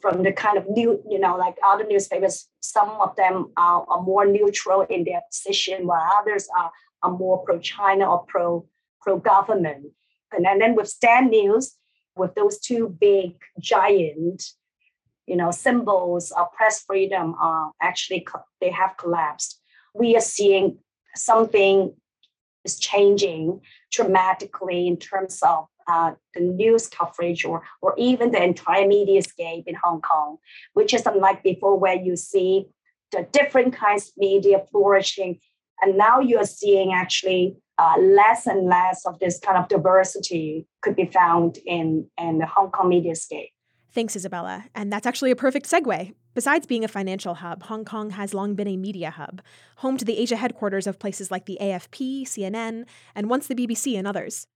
from 0.00 0.22
the 0.24 0.32
kind 0.32 0.58
of 0.58 0.68
new, 0.68 1.00
you 1.08 1.18
know, 1.18 1.36
like 1.36 1.56
other 1.64 1.84
newspapers. 1.86 2.48
Some 2.60 2.88
of 2.88 3.14
them 3.16 3.52
are, 3.56 3.86
are 3.88 4.02
more 4.02 4.26
neutral 4.26 4.82
in 4.82 5.04
their 5.04 5.22
position, 5.30 5.86
while 5.86 6.02
others 6.20 6.48
are, 6.58 6.70
are 7.02 7.12
more 7.12 7.44
pro 7.44 7.58
China 7.60 8.10
or 8.10 8.24
pro 8.26 8.66
pro 9.00 9.18
government. 9.18 9.86
And, 10.32 10.46
and 10.46 10.60
then 10.60 10.74
with 10.74 10.88
Stand 10.88 11.30
News, 11.30 11.76
with 12.16 12.34
those 12.34 12.58
two 12.58 12.96
big 13.00 13.34
giant 13.60 14.42
you 15.26 15.36
know, 15.36 15.50
symbols 15.50 16.30
of 16.32 16.52
press 16.52 16.82
freedom 16.82 17.34
are 17.40 17.72
actually 17.80 18.26
they 18.60 18.70
have 18.70 18.96
collapsed. 18.96 19.60
We 19.94 20.16
are 20.16 20.20
seeing 20.20 20.78
something 21.14 21.94
is 22.64 22.78
changing 22.78 23.60
dramatically 23.90 24.86
in 24.86 24.96
terms 24.96 25.40
of 25.42 25.66
uh, 25.88 26.12
the 26.34 26.40
news 26.40 26.88
coverage 26.88 27.44
or 27.44 27.62
or 27.80 27.94
even 27.98 28.30
the 28.30 28.42
entire 28.42 28.86
media 28.86 29.22
scape 29.22 29.64
in 29.66 29.76
Hong 29.82 30.00
Kong, 30.00 30.38
which 30.74 30.94
is 30.94 31.06
unlike 31.06 31.42
before 31.42 31.78
where 31.78 31.96
you 31.96 32.16
see 32.16 32.66
the 33.10 33.26
different 33.32 33.74
kinds 33.74 34.08
of 34.08 34.14
media 34.16 34.62
flourishing, 34.70 35.40
and 35.80 35.98
now 35.98 36.20
you 36.20 36.38
are 36.38 36.46
seeing 36.46 36.92
actually 36.92 37.56
uh, 37.78 37.96
less 37.98 38.46
and 38.46 38.66
less 38.66 39.04
of 39.06 39.18
this 39.18 39.38
kind 39.40 39.58
of 39.58 39.68
diversity 39.68 40.66
could 40.82 40.96
be 40.96 41.06
found 41.06 41.58
in 41.66 42.08
in 42.18 42.38
the 42.38 42.46
Hong 42.46 42.70
Kong 42.70 42.88
media 42.88 43.14
scape. 43.14 43.51
Thanks, 43.94 44.16
Isabella. 44.16 44.64
And 44.74 44.90
that's 44.90 45.06
actually 45.06 45.32
a 45.32 45.36
perfect 45.36 45.66
segue. 45.66 46.14
Besides 46.32 46.66
being 46.66 46.82
a 46.82 46.88
financial 46.88 47.34
hub, 47.34 47.64
Hong 47.64 47.84
Kong 47.84 48.08
has 48.10 48.32
long 48.32 48.54
been 48.54 48.66
a 48.66 48.78
media 48.78 49.10
hub, 49.10 49.42
home 49.76 49.98
to 49.98 50.04
the 50.06 50.16
Asia 50.16 50.36
headquarters 50.36 50.86
of 50.86 50.98
places 50.98 51.30
like 51.30 51.44
the 51.44 51.58
AFP, 51.60 52.22
CNN, 52.22 52.86
and 53.14 53.28
once 53.28 53.48
the 53.48 53.54
BBC 53.54 53.98
and 53.98 54.08
others. 54.08 54.46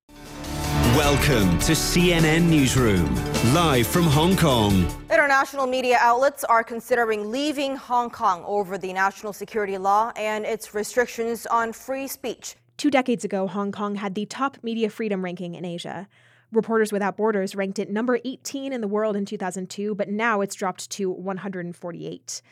Welcome 0.96 1.59
to 1.59 1.72
CNN 1.72 2.49
Newsroom, 2.49 3.14
live 3.53 3.87
from 3.87 4.05
Hong 4.05 4.38
Kong. 4.38 4.87
International 5.11 5.66
media 5.66 5.99
outlets 6.01 6.42
are 6.44 6.64
considering 6.64 7.31
leaving 7.31 7.77
Hong 7.77 8.09
Kong 8.09 8.42
over 8.46 8.79
the 8.79 8.94
national 8.94 9.35
security 9.35 9.77
law 9.77 10.12
and 10.16 10.46
its 10.46 10.72
restrictions 10.72 11.44
on 11.44 11.75
free 11.75 12.09
speech. 12.09 12.57
Two 12.79 12.90
decades 12.90 13.22
ago, 13.22 13.46
Hong 13.46 13.70
Kong 13.70 13.96
had 13.96 14.14
the 14.14 14.25
top 14.25 14.57
media 14.62 14.88
freedom 14.88 15.22
ranking 15.22 15.55
in 15.55 15.66
Asia. 15.66 16.09
Reporters 16.52 16.92
Without 16.92 17.16
Borders 17.16 17.56
ranked 17.56 17.78
it 17.78 17.90
number 17.90 18.20
18 18.24 18.72
in 18.72 18.80
the 18.80 18.88
world 18.88 19.16
in 19.16 19.24
2002, 19.24 19.94
but 19.96 20.09
now 20.09 20.40
it's 20.40 20.54
dropped 20.54 20.88
to 20.90 21.11
148. 21.11 22.42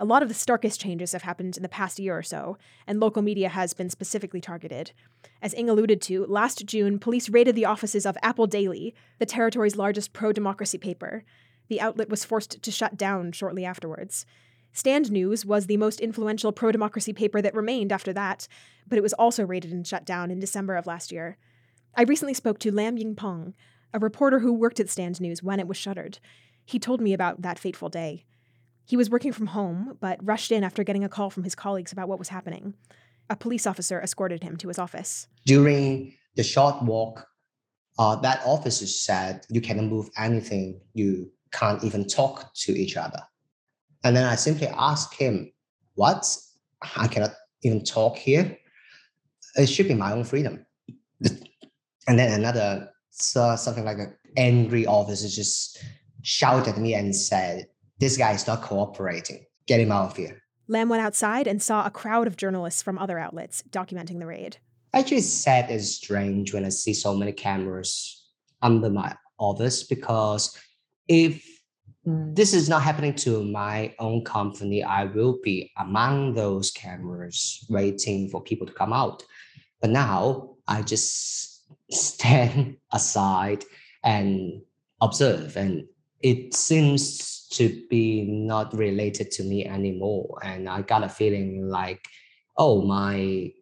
A 0.00 0.04
lot 0.06 0.22
of 0.22 0.28
the 0.28 0.34
starkest 0.34 0.80
changes 0.80 1.12
have 1.12 1.22
happened 1.22 1.56
in 1.56 1.62
the 1.62 1.68
past 1.68 1.98
year 1.98 2.16
or 2.16 2.22
so, 2.22 2.56
and 2.86 2.98
local 2.98 3.20
media 3.20 3.50
has 3.50 3.74
been 3.74 3.90
specifically 3.90 4.40
targeted. 4.40 4.92
As 5.42 5.52
Ng 5.54 5.68
alluded 5.68 6.00
to, 6.02 6.24
last 6.26 6.64
June, 6.64 6.98
police 6.98 7.28
raided 7.28 7.54
the 7.54 7.66
offices 7.66 8.06
of 8.06 8.16
Apple 8.22 8.46
Daily, 8.46 8.94
the 9.18 9.26
territory's 9.26 9.76
largest 9.76 10.14
pro 10.14 10.32
democracy 10.32 10.78
paper. 10.78 11.22
The 11.68 11.80
outlet 11.80 12.08
was 12.08 12.24
forced 12.24 12.62
to 12.62 12.70
shut 12.70 12.96
down 12.96 13.32
shortly 13.32 13.66
afterwards. 13.66 14.24
Stand 14.72 15.12
News 15.12 15.44
was 15.44 15.66
the 15.66 15.76
most 15.76 16.00
influential 16.00 16.52
pro 16.52 16.72
democracy 16.72 17.12
paper 17.12 17.42
that 17.42 17.54
remained 17.54 17.92
after 17.92 18.14
that, 18.14 18.48
but 18.88 18.96
it 18.96 19.02
was 19.02 19.12
also 19.12 19.44
raided 19.44 19.72
and 19.72 19.86
shut 19.86 20.06
down 20.06 20.30
in 20.30 20.40
December 20.40 20.76
of 20.76 20.86
last 20.86 21.12
year. 21.12 21.36
I 21.94 22.04
recently 22.04 22.32
spoke 22.32 22.58
to 22.60 22.72
Lam 22.72 22.96
Ying-pong, 22.96 23.52
a 23.92 23.98
reporter 23.98 24.38
who 24.38 24.52
worked 24.52 24.80
at 24.80 24.88
Stand 24.88 25.20
News 25.20 25.42
when 25.42 25.60
it 25.60 25.68
was 25.68 25.76
shuttered. 25.76 26.18
He 26.64 26.78
told 26.78 27.02
me 27.02 27.12
about 27.12 27.42
that 27.42 27.58
fateful 27.58 27.90
day. 27.90 28.24
He 28.86 28.96
was 28.96 29.10
working 29.10 29.32
from 29.32 29.48
home, 29.48 29.98
but 30.00 30.18
rushed 30.24 30.50
in 30.50 30.64
after 30.64 30.84
getting 30.84 31.04
a 31.04 31.08
call 31.08 31.28
from 31.28 31.44
his 31.44 31.54
colleagues 31.54 31.92
about 31.92 32.08
what 32.08 32.18
was 32.18 32.30
happening. 32.30 32.74
A 33.28 33.36
police 33.36 33.66
officer 33.66 34.00
escorted 34.00 34.42
him 34.42 34.56
to 34.58 34.68
his 34.68 34.78
office. 34.78 35.28
During 35.44 36.14
the 36.34 36.42
short 36.42 36.82
walk, 36.82 37.26
uh, 37.98 38.16
that 38.16 38.40
officer 38.46 38.86
said, 38.86 39.44
You 39.50 39.60
cannot 39.60 39.84
move 39.84 40.08
anything. 40.16 40.80
You 40.94 41.30
can't 41.52 41.84
even 41.84 42.06
talk 42.06 42.54
to 42.54 42.72
each 42.72 42.96
other. 42.96 43.20
And 44.02 44.16
then 44.16 44.24
I 44.24 44.36
simply 44.36 44.68
asked 44.68 45.14
him, 45.14 45.52
What? 45.94 46.24
I 46.96 47.06
cannot 47.06 47.34
even 47.62 47.84
talk 47.84 48.16
here? 48.16 48.58
It 49.56 49.66
should 49.66 49.88
be 49.88 49.94
my 49.94 50.12
own 50.12 50.24
freedom. 50.24 50.64
And 52.08 52.18
then 52.18 52.32
another, 52.38 52.90
so 53.10 53.54
something 53.56 53.84
like 53.84 53.98
an 53.98 54.14
angry 54.36 54.86
officer 54.86 55.28
just 55.28 55.82
shouted 56.22 56.70
at 56.70 56.78
me 56.78 56.94
and 56.94 57.14
said, 57.14 57.66
This 57.98 58.16
guy 58.16 58.32
is 58.32 58.46
not 58.46 58.62
cooperating. 58.62 59.44
Get 59.66 59.80
him 59.80 59.92
out 59.92 60.10
of 60.10 60.16
here. 60.16 60.42
Lam 60.68 60.88
went 60.88 61.02
outside 61.02 61.46
and 61.46 61.62
saw 61.62 61.86
a 61.86 61.90
crowd 61.90 62.26
of 62.26 62.36
journalists 62.36 62.82
from 62.82 62.98
other 62.98 63.18
outlets 63.18 63.62
documenting 63.70 64.18
the 64.18 64.26
raid. 64.26 64.56
Actually, 64.94 65.18
it's 65.18 65.28
sad 65.28 65.70
and 65.70 65.82
strange 65.82 66.52
when 66.52 66.64
I 66.64 66.68
see 66.68 66.94
so 66.94 67.14
many 67.14 67.32
cameras 67.32 68.26
under 68.60 68.90
my 68.90 69.16
office 69.38 69.82
because 69.82 70.56
if 71.08 71.44
this 72.04 72.52
is 72.52 72.68
not 72.68 72.82
happening 72.82 73.14
to 73.14 73.44
my 73.44 73.94
own 73.98 74.24
company, 74.24 74.82
I 74.82 75.04
will 75.04 75.38
be 75.42 75.72
among 75.78 76.34
those 76.34 76.70
cameras 76.70 77.64
waiting 77.68 78.28
for 78.28 78.42
people 78.42 78.66
to 78.66 78.72
come 78.72 78.92
out. 78.92 79.22
But 79.80 79.90
now 79.90 80.56
I 80.66 80.82
just 80.82 81.51
stand 81.92 82.76
aside 82.92 83.64
and 84.04 84.62
observe, 85.00 85.56
and 85.56 85.84
it 86.20 86.54
seems 86.54 87.46
to 87.52 87.84
be 87.90 88.22
not 88.22 88.74
related 88.74 89.30
to 89.32 89.42
me 89.42 89.66
anymore. 89.66 90.40
And 90.42 90.68
I 90.68 90.82
got 90.82 91.04
a 91.04 91.08
feeling 91.08 91.68
like, 91.68 92.04
oh, 92.56 92.82
my 92.82 93.52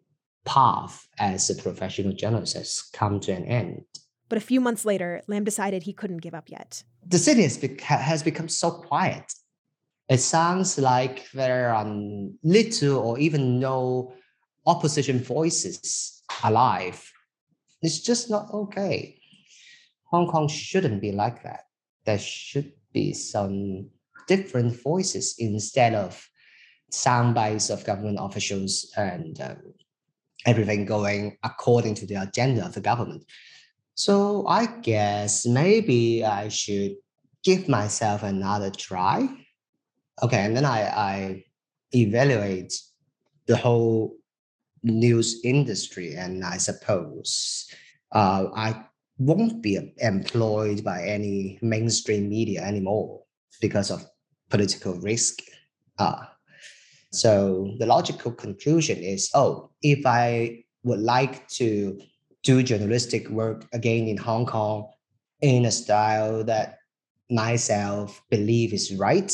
path 0.45 1.07
as 1.19 1.49
a 1.49 1.61
professional 1.61 2.13
journalist 2.13 2.55
has 2.55 2.81
come 2.93 3.19
to 3.21 3.31
an 3.31 3.45
end. 3.45 3.83
But 4.29 4.37
a 4.37 4.41
few 4.41 4.61
months 4.61 4.85
later, 4.85 5.21
Lam 5.27 5.43
decided 5.43 5.83
he 5.83 5.93
couldn't 5.93 6.19
give 6.19 6.33
up 6.33 6.49
yet. 6.49 6.83
The 7.05 7.17
city 7.17 7.43
has, 7.43 7.59
has 7.81 8.23
become 8.23 8.47
so 8.47 8.71
quiet. 8.71 9.33
It 10.07 10.19
sounds 10.19 10.77
like 10.77 11.29
there 11.31 11.73
are 11.73 11.85
little 12.43 12.97
or 12.97 13.19
even 13.19 13.59
no 13.59 14.13
opposition 14.65 15.19
voices 15.19 16.23
alive. 16.43 17.10
It's 17.81 17.99
just 17.99 18.29
not 18.29 18.53
okay. 18.53 19.19
Hong 20.05 20.27
Kong 20.27 20.47
shouldn't 20.47 21.01
be 21.01 21.11
like 21.11 21.43
that. 21.43 21.65
There 22.05 22.19
should 22.19 22.73
be 22.93 23.13
some 23.13 23.89
different 24.27 24.81
voices 24.81 25.35
instead 25.39 25.93
of 25.93 26.27
sound 26.91 27.33
bites 27.33 27.69
of 27.69 27.85
government 27.85 28.17
officials 28.19 28.91
and 28.97 29.39
um, 29.41 29.57
everything 30.45 30.85
going 30.85 31.37
according 31.43 31.95
to 31.95 32.05
the 32.05 32.15
agenda 32.15 32.65
of 32.65 32.73
the 32.73 32.81
government. 32.81 33.23
So 33.95 34.45
I 34.47 34.65
guess 34.65 35.45
maybe 35.45 36.25
I 36.25 36.49
should 36.49 36.95
give 37.43 37.67
myself 37.67 38.23
another 38.23 38.69
try. 38.69 39.27
Okay, 40.21 40.39
and 40.39 40.55
then 40.55 40.65
I, 40.65 40.81
I 40.81 41.43
evaluate 41.93 42.73
the 43.47 43.57
whole 43.57 44.15
news 44.83 45.41
industry, 45.43 46.15
and 46.15 46.43
I 46.43 46.57
suppose 46.57 47.67
uh, 48.11 48.47
I 48.55 48.83
won't 49.17 49.61
be 49.61 49.93
employed 49.97 50.83
by 50.83 51.03
any 51.03 51.59
mainstream 51.61 52.29
media 52.29 52.63
anymore 52.63 53.21
because 53.61 53.91
of 53.91 54.05
political 54.49 54.95
risk. 54.95 55.39
Uh, 55.99 56.25
so 57.11 57.75
the 57.77 57.85
logical 57.85 58.31
conclusion 58.31 58.97
is, 58.97 59.29
oh, 59.33 59.69
if 59.81 60.05
I 60.05 60.63
would 60.83 60.99
like 60.99 61.47
to 61.49 61.99
do 62.43 62.63
journalistic 62.63 63.29
work 63.29 63.67
again 63.73 64.07
in 64.07 64.17
Hong 64.17 64.45
Kong 64.45 64.89
in 65.41 65.65
a 65.65 65.71
style 65.71 66.43
that 66.45 66.79
myself 67.29 68.21
believe 68.29 68.73
is 68.73 68.95
right, 68.95 69.31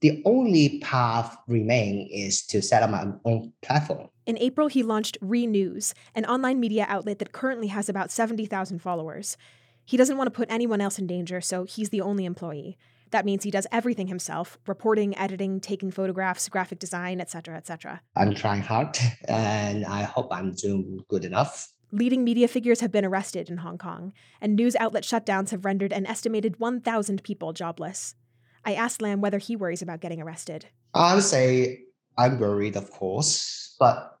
the 0.00 0.22
only 0.24 0.80
path 0.80 1.36
remain 1.46 2.08
is 2.12 2.46
to 2.46 2.60
set 2.60 2.82
up 2.82 2.90
my 2.90 3.06
own 3.24 3.52
platform. 3.62 4.08
In 4.26 4.36
April, 4.38 4.66
he 4.66 4.82
launched 4.82 5.16
Re 5.20 5.46
News, 5.46 5.94
an 6.12 6.24
online 6.24 6.58
media 6.58 6.84
outlet 6.88 7.20
that 7.20 7.30
currently 7.30 7.68
has 7.68 7.88
about 7.88 8.10
70,000 8.10 8.80
followers. 8.80 9.36
He 9.84 9.96
doesn't 9.96 10.16
want 10.16 10.26
to 10.26 10.36
put 10.36 10.50
anyone 10.50 10.80
else 10.80 10.98
in 10.98 11.06
danger, 11.06 11.40
so 11.40 11.62
he's 11.62 11.90
the 11.90 12.00
only 12.00 12.24
employee. 12.24 12.76
That 13.12 13.24
means 13.24 13.44
he 13.44 13.52
does 13.52 13.68
everything 13.70 14.08
himself 14.08 14.58
reporting, 14.66 15.16
editing, 15.16 15.60
taking 15.60 15.92
photographs, 15.92 16.48
graphic 16.48 16.80
design, 16.80 17.20
etc., 17.20 17.56
etc. 17.56 18.00
I'm 18.16 18.34
trying 18.34 18.62
hard, 18.62 18.98
and 19.28 19.86
I 19.86 20.02
hope 20.02 20.26
I'm 20.32 20.52
doing 20.54 21.04
good 21.08 21.24
enough. 21.24 21.72
Leading 21.92 22.24
media 22.24 22.48
figures 22.48 22.80
have 22.80 22.90
been 22.90 23.04
arrested 23.04 23.48
in 23.48 23.58
Hong 23.58 23.78
Kong, 23.78 24.12
and 24.40 24.56
news 24.56 24.74
outlet 24.74 25.04
shutdowns 25.04 25.50
have 25.50 25.64
rendered 25.64 25.92
an 25.92 26.04
estimated 26.04 26.58
1,000 26.58 27.22
people 27.22 27.52
jobless. 27.52 28.16
I 28.64 28.74
asked 28.74 29.00
Lam 29.00 29.20
whether 29.20 29.38
he 29.38 29.54
worries 29.54 29.82
about 29.82 30.00
getting 30.00 30.20
arrested. 30.20 30.66
I 30.94 31.14
would 31.14 31.22
say 31.22 31.84
I'm 32.18 32.40
worried, 32.40 32.74
of 32.74 32.90
course, 32.90 33.76
but 33.78 34.15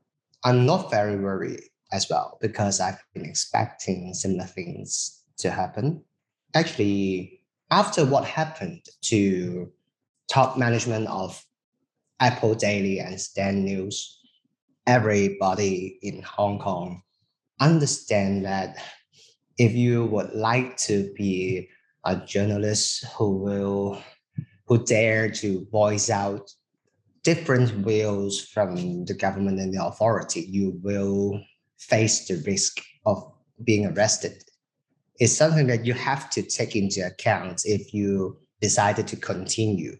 I'm 0.46 0.64
not 0.64 0.92
very 0.92 1.16
worried 1.16 1.64
as 1.90 2.08
well 2.08 2.38
because 2.40 2.78
I've 2.78 3.02
been 3.12 3.24
expecting 3.24 4.14
similar 4.14 4.44
things 4.44 5.24
to 5.38 5.50
happen. 5.50 6.04
Actually, 6.54 7.40
after 7.72 8.06
what 8.06 8.24
happened 8.24 8.82
to 9.06 9.72
top 10.30 10.56
management 10.56 11.08
of 11.08 11.44
Apple 12.20 12.54
Daily 12.54 13.00
and 13.00 13.20
Stand 13.20 13.64
News, 13.64 14.20
everybody 14.86 15.98
in 16.00 16.22
Hong 16.22 16.60
Kong 16.60 17.02
understand 17.60 18.44
that 18.44 18.76
if 19.58 19.72
you 19.72 20.06
would 20.06 20.32
like 20.32 20.76
to 20.76 21.12
be 21.16 21.68
a 22.04 22.14
journalist 22.14 23.04
who 23.16 23.36
will 23.38 24.00
who 24.68 24.84
dare 24.84 25.28
to 25.28 25.66
voice 25.72 26.08
out 26.08 26.48
different 27.26 27.68
views 27.84 28.48
from 28.54 29.04
the 29.04 29.12
government 29.12 29.58
and 29.58 29.74
the 29.74 29.84
authority, 29.84 30.42
you 30.48 30.78
will 30.84 31.42
face 31.76 32.28
the 32.28 32.40
risk 32.46 32.80
of 33.04 33.32
being 33.64 33.84
arrested. 33.84 34.44
It's 35.18 35.32
something 35.32 35.66
that 35.66 35.84
you 35.84 35.92
have 35.92 36.30
to 36.30 36.42
take 36.42 36.76
into 36.76 37.04
account 37.04 37.62
if 37.64 37.92
you 37.92 38.38
decided 38.60 39.08
to 39.08 39.16
continue. 39.16 39.96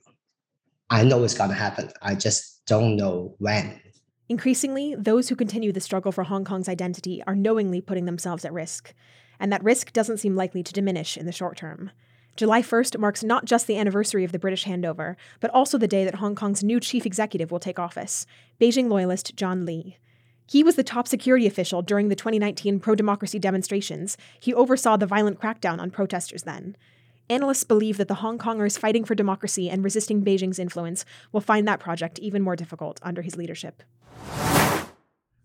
I 0.88 1.02
know 1.02 1.24
it's 1.24 1.34
going 1.34 1.50
to 1.50 1.56
happen. 1.56 1.90
I 2.00 2.14
just 2.14 2.64
don't 2.64 2.94
know 2.94 3.34
when. 3.38 3.80
Increasingly, 4.28 4.94
those 4.94 5.28
who 5.28 5.34
continue 5.34 5.72
the 5.72 5.80
struggle 5.80 6.12
for 6.12 6.22
Hong 6.22 6.44
Kong's 6.44 6.68
identity 6.68 7.24
are 7.26 7.34
knowingly 7.34 7.80
putting 7.80 8.04
themselves 8.04 8.44
at 8.44 8.52
risk, 8.52 8.94
and 9.40 9.52
that 9.52 9.64
risk 9.64 9.92
doesn't 9.92 10.18
seem 10.18 10.36
likely 10.36 10.62
to 10.62 10.72
diminish 10.72 11.16
in 11.16 11.26
the 11.26 11.32
short 11.32 11.56
term. 11.56 11.90
July 12.36 12.60
1st 12.60 12.98
marks 12.98 13.24
not 13.24 13.46
just 13.46 13.66
the 13.66 13.78
anniversary 13.78 14.22
of 14.22 14.30
the 14.30 14.38
British 14.38 14.66
handover, 14.66 15.16
but 15.40 15.50
also 15.52 15.78
the 15.78 15.88
day 15.88 16.04
that 16.04 16.16
Hong 16.16 16.34
Kong's 16.34 16.62
new 16.62 16.78
chief 16.78 17.06
executive 17.06 17.50
will 17.50 17.58
take 17.58 17.78
office, 17.78 18.26
Beijing 18.60 18.88
loyalist 18.90 19.34
John 19.36 19.64
Lee. 19.64 19.96
He 20.46 20.62
was 20.62 20.76
the 20.76 20.84
top 20.84 21.08
security 21.08 21.46
official 21.46 21.80
during 21.80 22.08
the 22.08 22.14
2019 22.14 22.78
pro 22.78 22.94
democracy 22.94 23.38
demonstrations. 23.38 24.18
He 24.38 24.52
oversaw 24.52 24.98
the 24.98 25.06
violent 25.06 25.40
crackdown 25.40 25.80
on 25.80 25.90
protesters 25.90 26.42
then. 26.42 26.76
Analysts 27.30 27.64
believe 27.64 27.96
that 27.96 28.06
the 28.06 28.16
Hong 28.16 28.38
Kongers 28.38 28.78
fighting 28.78 29.04
for 29.04 29.14
democracy 29.14 29.70
and 29.70 29.82
resisting 29.82 30.22
Beijing's 30.22 30.58
influence 30.58 31.06
will 31.32 31.40
find 31.40 31.66
that 31.66 31.80
project 31.80 32.18
even 32.18 32.42
more 32.42 32.54
difficult 32.54 33.00
under 33.02 33.22
his 33.22 33.36
leadership. 33.36 33.82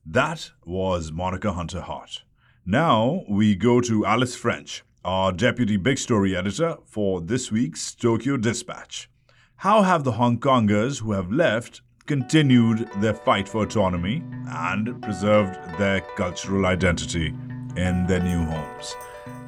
That 0.06 0.52
was 0.66 1.12
Monica 1.12 1.54
Hunter 1.54 1.82
Hart. 1.82 2.24
Now 2.66 3.24
we 3.30 3.56
go 3.56 3.80
to 3.82 4.06
Alice 4.06 4.36
French, 4.36 4.84
our 5.04 5.32
deputy 5.32 5.78
big 5.78 5.98
story 5.98 6.36
editor 6.36 6.78
for 6.86 7.22
this 7.22 7.52
week's 7.52 7.96
Tokyo 7.96 8.38
Dispatch. 8.38 9.10
How 9.58 9.82
have 9.82 10.04
the 10.04 10.12
Hong 10.14 10.40
Kongers 10.40 11.02
who 11.02 11.14
have 11.14 11.32
left 11.32 11.82
continued 12.06 12.88
their 12.98 13.14
fight 13.14 13.48
for 13.50 13.64
autonomy 13.64 14.24
and 14.48 15.02
preserved 15.02 15.58
their 15.80 16.02
cultural 16.16 16.66
identity 16.68 17.34
in 17.76 18.06
their 18.06 18.20
new 18.20 18.46
homes? 18.46 18.96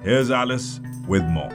Here's 0.02 0.32
Alice 0.32 0.80
with 1.08 1.24
more. 1.24 1.50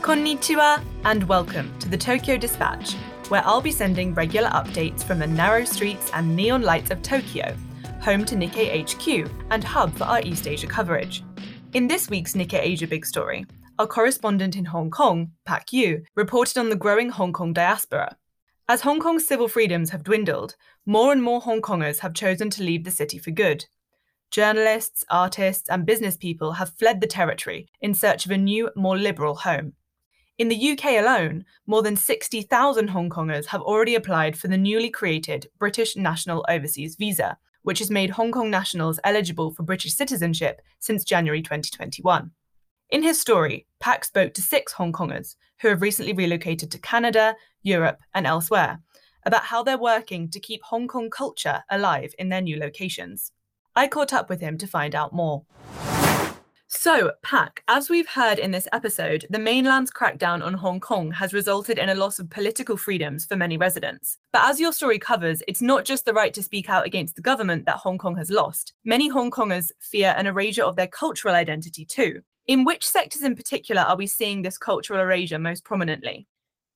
Konnichiwa 0.00 0.82
and 1.04 1.24
welcome 1.28 1.72
to 1.78 1.88
the 1.88 1.96
Tokyo 1.96 2.36
Dispatch 2.36 2.96
where 3.32 3.46
I'll 3.46 3.62
be 3.62 3.72
sending 3.72 4.12
regular 4.12 4.50
updates 4.50 5.02
from 5.02 5.18
the 5.18 5.26
narrow 5.26 5.64
streets 5.64 6.10
and 6.12 6.36
neon 6.36 6.60
lights 6.60 6.90
of 6.90 7.00
Tokyo, 7.00 7.56
home 8.02 8.26
to 8.26 8.34
Nikkei 8.34 8.84
HQ 8.84 9.32
and 9.50 9.64
hub 9.64 9.96
for 9.96 10.04
our 10.04 10.20
East 10.20 10.46
Asia 10.46 10.66
coverage. 10.66 11.24
In 11.72 11.88
this 11.88 12.10
week's 12.10 12.34
Nikkei 12.34 12.60
Asia 12.60 12.86
Big 12.86 13.06
Story, 13.06 13.46
our 13.78 13.86
correspondent 13.86 14.54
in 14.54 14.66
Hong 14.66 14.90
Kong, 14.90 15.30
Pak 15.46 15.68
Yiu, 15.68 16.02
reported 16.14 16.58
on 16.58 16.68
the 16.68 16.76
growing 16.76 17.08
Hong 17.08 17.32
Kong 17.32 17.54
diaspora. 17.54 18.18
As 18.68 18.82
Hong 18.82 19.00
Kong's 19.00 19.26
civil 19.26 19.48
freedoms 19.48 19.88
have 19.88 20.04
dwindled, 20.04 20.54
more 20.84 21.10
and 21.10 21.22
more 21.22 21.40
Hong 21.40 21.62
Kongers 21.62 22.00
have 22.00 22.12
chosen 22.12 22.50
to 22.50 22.62
leave 22.62 22.84
the 22.84 22.90
city 22.90 23.16
for 23.16 23.30
good. 23.30 23.64
Journalists, 24.30 25.06
artists, 25.08 25.70
and 25.70 25.86
business 25.86 26.18
people 26.18 26.52
have 26.52 26.74
fled 26.74 27.00
the 27.00 27.06
territory 27.06 27.66
in 27.80 27.94
search 27.94 28.26
of 28.26 28.30
a 28.30 28.36
new, 28.36 28.68
more 28.76 28.98
liberal 28.98 29.36
home. 29.36 29.72
In 30.38 30.48
the 30.48 30.72
UK 30.72 30.98
alone, 30.98 31.44
more 31.66 31.82
than 31.82 31.94
60,000 31.94 32.88
Hong 32.88 33.10
Kongers 33.10 33.46
have 33.46 33.60
already 33.60 33.94
applied 33.94 34.36
for 34.36 34.48
the 34.48 34.56
newly 34.56 34.88
created 34.88 35.48
British 35.58 35.94
National 35.94 36.44
Overseas 36.48 36.96
Visa, 36.96 37.36
which 37.62 37.78
has 37.78 37.90
made 37.90 38.10
Hong 38.10 38.32
Kong 38.32 38.50
nationals 38.50 38.98
eligible 39.04 39.52
for 39.52 39.62
British 39.62 39.94
citizenship 39.94 40.62
since 40.78 41.04
January 41.04 41.42
2021. 41.42 42.30
In 42.90 43.02
his 43.02 43.20
story, 43.20 43.66
Pak 43.78 44.04
spoke 44.04 44.34
to 44.34 44.42
six 44.42 44.72
Hong 44.72 44.92
Kongers 44.92 45.36
who 45.60 45.68
have 45.68 45.82
recently 45.82 46.12
relocated 46.12 46.70
to 46.70 46.78
Canada, 46.78 47.36
Europe, 47.62 48.00
and 48.14 48.26
elsewhere 48.26 48.80
about 49.24 49.44
how 49.44 49.62
they're 49.62 49.78
working 49.78 50.28
to 50.30 50.40
keep 50.40 50.62
Hong 50.64 50.88
Kong 50.88 51.08
culture 51.08 51.62
alive 51.70 52.14
in 52.18 52.30
their 52.30 52.40
new 52.40 52.58
locations. 52.58 53.32
I 53.76 53.86
caught 53.86 54.12
up 54.12 54.28
with 54.28 54.40
him 54.40 54.58
to 54.58 54.66
find 54.66 54.94
out 54.94 55.12
more. 55.12 55.44
So, 56.74 57.12
Pak, 57.22 57.62
as 57.68 57.90
we've 57.90 58.08
heard 58.08 58.38
in 58.38 58.50
this 58.50 58.66
episode, 58.72 59.26
the 59.28 59.38
mainland's 59.38 59.90
crackdown 59.90 60.42
on 60.42 60.54
Hong 60.54 60.80
Kong 60.80 61.10
has 61.12 61.34
resulted 61.34 61.76
in 61.76 61.90
a 61.90 61.94
loss 61.94 62.18
of 62.18 62.30
political 62.30 62.78
freedoms 62.78 63.26
for 63.26 63.36
many 63.36 63.58
residents. 63.58 64.16
But 64.32 64.48
as 64.48 64.58
your 64.58 64.72
story 64.72 64.98
covers, 64.98 65.42
it's 65.46 65.60
not 65.60 65.84
just 65.84 66.06
the 66.06 66.14
right 66.14 66.32
to 66.32 66.42
speak 66.42 66.70
out 66.70 66.86
against 66.86 67.14
the 67.14 67.20
government 67.20 67.66
that 67.66 67.76
Hong 67.76 67.98
Kong 67.98 68.16
has 68.16 68.30
lost. 68.30 68.72
Many 68.86 69.08
Hong 69.08 69.30
Kongers 69.30 69.70
fear 69.80 70.14
an 70.16 70.26
erasure 70.26 70.64
of 70.64 70.76
their 70.76 70.86
cultural 70.86 71.34
identity 71.34 71.84
too. 71.84 72.22
In 72.46 72.64
which 72.64 72.88
sectors 72.88 73.22
in 73.22 73.36
particular 73.36 73.82
are 73.82 73.96
we 73.96 74.06
seeing 74.06 74.40
this 74.40 74.56
cultural 74.56 74.98
erasure 74.98 75.38
most 75.38 75.64
prominently? 75.64 76.26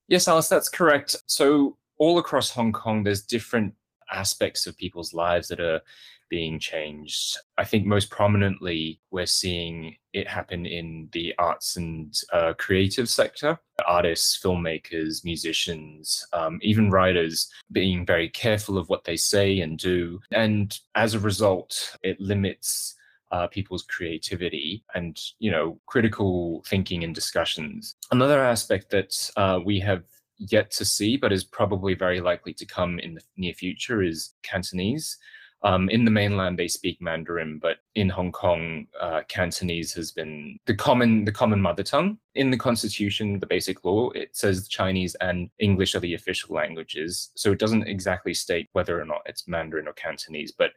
Yes, 0.09 0.28
Alice, 0.28 0.50
that's 0.50 0.68
correct. 0.68 1.16
So, 1.24 1.78
all 1.96 2.18
across 2.18 2.50
Hong 2.50 2.70
Kong, 2.70 3.02
there's 3.02 3.22
different 3.22 3.72
aspects 4.12 4.66
of 4.66 4.76
people's 4.76 5.14
lives 5.14 5.48
that 5.48 5.59
are 5.59 5.80
being 6.28 6.58
changed. 6.58 7.38
I 7.58 7.64
think 7.64 7.86
most 7.86 8.10
prominently, 8.10 9.00
we're 9.10 9.26
seeing 9.26 9.96
it 10.12 10.28
happen 10.28 10.66
in 10.66 11.08
the 11.12 11.34
arts 11.38 11.76
and 11.76 12.14
uh, 12.32 12.54
creative 12.58 13.08
sector. 13.08 13.58
Artists, 13.86 14.38
filmmakers, 14.42 15.24
musicians, 15.24 16.26
um, 16.32 16.58
even 16.62 16.90
writers 16.90 17.48
being 17.72 18.06
very 18.06 18.28
careful 18.30 18.78
of 18.78 18.88
what 18.88 19.04
they 19.04 19.16
say 19.16 19.60
and 19.60 19.78
do. 19.78 20.20
And 20.32 20.78
as 20.94 21.14
a 21.14 21.20
result, 21.20 21.96
it 22.02 22.20
limits 22.20 22.94
uh, 23.32 23.46
people's 23.48 23.82
creativity 23.82 24.84
and 24.94 25.20
you 25.38 25.50
know 25.50 25.78
critical 25.86 26.62
thinking 26.66 27.04
and 27.04 27.14
discussions. 27.14 27.96
Another 28.10 28.40
aspect 28.40 28.90
that 28.90 29.30
uh, 29.36 29.60
we 29.64 29.80
have 29.80 30.04
yet 30.38 30.70
to 30.70 30.84
see, 30.84 31.16
but 31.16 31.32
is 31.32 31.44
probably 31.44 31.94
very 31.94 32.20
likely 32.20 32.52
to 32.54 32.66
come 32.66 32.98
in 32.98 33.14
the 33.14 33.22
near 33.36 33.54
future, 33.54 34.02
is 34.02 34.34
Cantonese. 34.42 35.18
Um, 35.66 35.88
in 35.88 36.05
the 36.05 36.12
mainland, 36.12 36.57
they 36.57 36.68
speak 36.68 37.02
Mandarin, 37.02 37.59
but 37.59 37.79
in 37.96 38.09
Hong 38.09 38.31
Kong, 38.31 38.87
uh, 39.00 39.22
Cantonese 39.26 39.92
has 39.94 40.12
been 40.12 40.61
the 40.66 40.74
common 40.76 41.24
the 41.24 41.33
common 41.33 41.61
mother 41.61 41.83
tongue. 41.83 42.18
In 42.37 42.52
the 42.52 42.57
constitution, 42.57 43.40
the 43.40 43.48
basic 43.48 43.85
law, 43.85 44.11
it 44.11 44.37
says 44.37 44.68
Chinese 44.68 45.16
and 45.16 45.50
English 45.59 45.96
are 45.96 46.00
the 46.00 46.14
official 46.14 46.55
languages. 46.55 47.33
So 47.35 47.50
it 47.50 47.59
doesn't 47.59 47.88
exactly 47.88 48.33
state 48.33 48.68
whether 48.74 49.00
or 49.00 49.05
not 49.05 49.22
it's 49.26 49.48
Mandarin 49.48 49.88
or 49.88 49.92
Cantonese, 49.94 50.52
but 50.52 50.70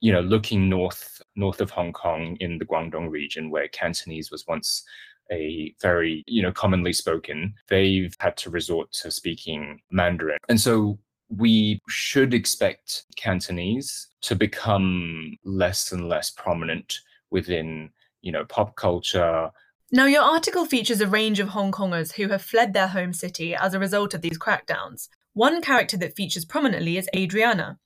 you 0.00 0.12
know, 0.12 0.22
looking 0.22 0.68
north 0.68 1.22
north 1.36 1.60
of 1.60 1.70
Hong 1.70 1.92
Kong 1.92 2.36
in 2.40 2.58
the 2.58 2.66
Guangdong 2.66 3.10
region, 3.10 3.48
where 3.48 3.68
Cantonese 3.68 4.32
was 4.32 4.44
once 4.48 4.82
a 5.30 5.72
very 5.80 6.24
you 6.26 6.42
know 6.42 6.50
commonly 6.50 6.92
spoken 6.92 7.54
they've 7.68 8.16
had 8.18 8.36
to 8.36 8.50
resort 8.50 8.90
to 8.90 9.12
speaking 9.12 9.80
mandarin 9.88 10.38
and 10.48 10.60
so 10.60 10.98
we 11.30 11.80
should 11.88 12.34
expect 12.34 13.04
Cantonese 13.16 14.08
to 14.22 14.34
become 14.34 15.38
less 15.44 15.92
and 15.92 16.08
less 16.08 16.30
prominent 16.30 17.00
within, 17.30 17.90
you 18.20 18.32
know, 18.32 18.44
pop 18.44 18.76
culture. 18.76 19.50
Now, 19.92 20.06
your 20.06 20.22
article 20.22 20.66
features 20.66 21.00
a 21.00 21.06
range 21.06 21.40
of 21.40 21.48
Hong 21.48 21.72
Kongers 21.72 22.12
who 22.12 22.28
have 22.28 22.42
fled 22.42 22.74
their 22.74 22.88
home 22.88 23.12
city 23.12 23.54
as 23.54 23.74
a 23.74 23.78
result 23.78 24.14
of 24.14 24.22
these 24.22 24.38
crackdowns. 24.38 25.08
One 25.32 25.62
character 25.62 25.96
that 25.98 26.16
features 26.16 26.44
prominently 26.44 26.96
is 26.96 27.08
Adriana. 27.14 27.78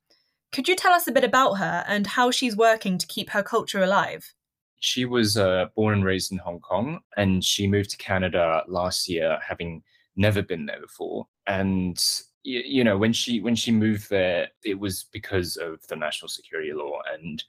Could 0.50 0.68
you 0.68 0.76
tell 0.76 0.92
us 0.92 1.06
a 1.06 1.12
bit 1.12 1.24
about 1.24 1.54
her 1.54 1.84
and 1.86 2.06
how 2.06 2.30
she's 2.30 2.56
working 2.56 2.96
to 2.98 3.06
keep 3.06 3.30
her 3.30 3.42
culture 3.42 3.82
alive? 3.82 4.34
She 4.80 5.04
was 5.04 5.36
uh, 5.36 5.66
born 5.74 5.94
and 5.94 6.04
raised 6.04 6.30
in 6.30 6.38
Hong 6.38 6.60
Kong, 6.60 7.00
and 7.16 7.44
she 7.44 7.66
moved 7.66 7.90
to 7.90 7.96
Canada 7.96 8.62
last 8.68 9.08
year, 9.08 9.38
having 9.46 9.82
never 10.16 10.42
been 10.42 10.66
there 10.66 10.80
before. 10.80 11.26
And 11.46 12.02
you, 12.44 12.62
you 12.64 12.84
know 12.84 12.96
when 12.96 13.12
she 13.12 13.40
when 13.40 13.56
she 13.56 13.72
moved 13.72 14.08
there 14.08 14.48
it 14.62 14.78
was 14.78 15.06
because 15.12 15.56
of 15.56 15.84
the 15.88 15.96
national 15.96 16.28
security 16.28 16.72
law 16.72 16.98
and 17.12 17.42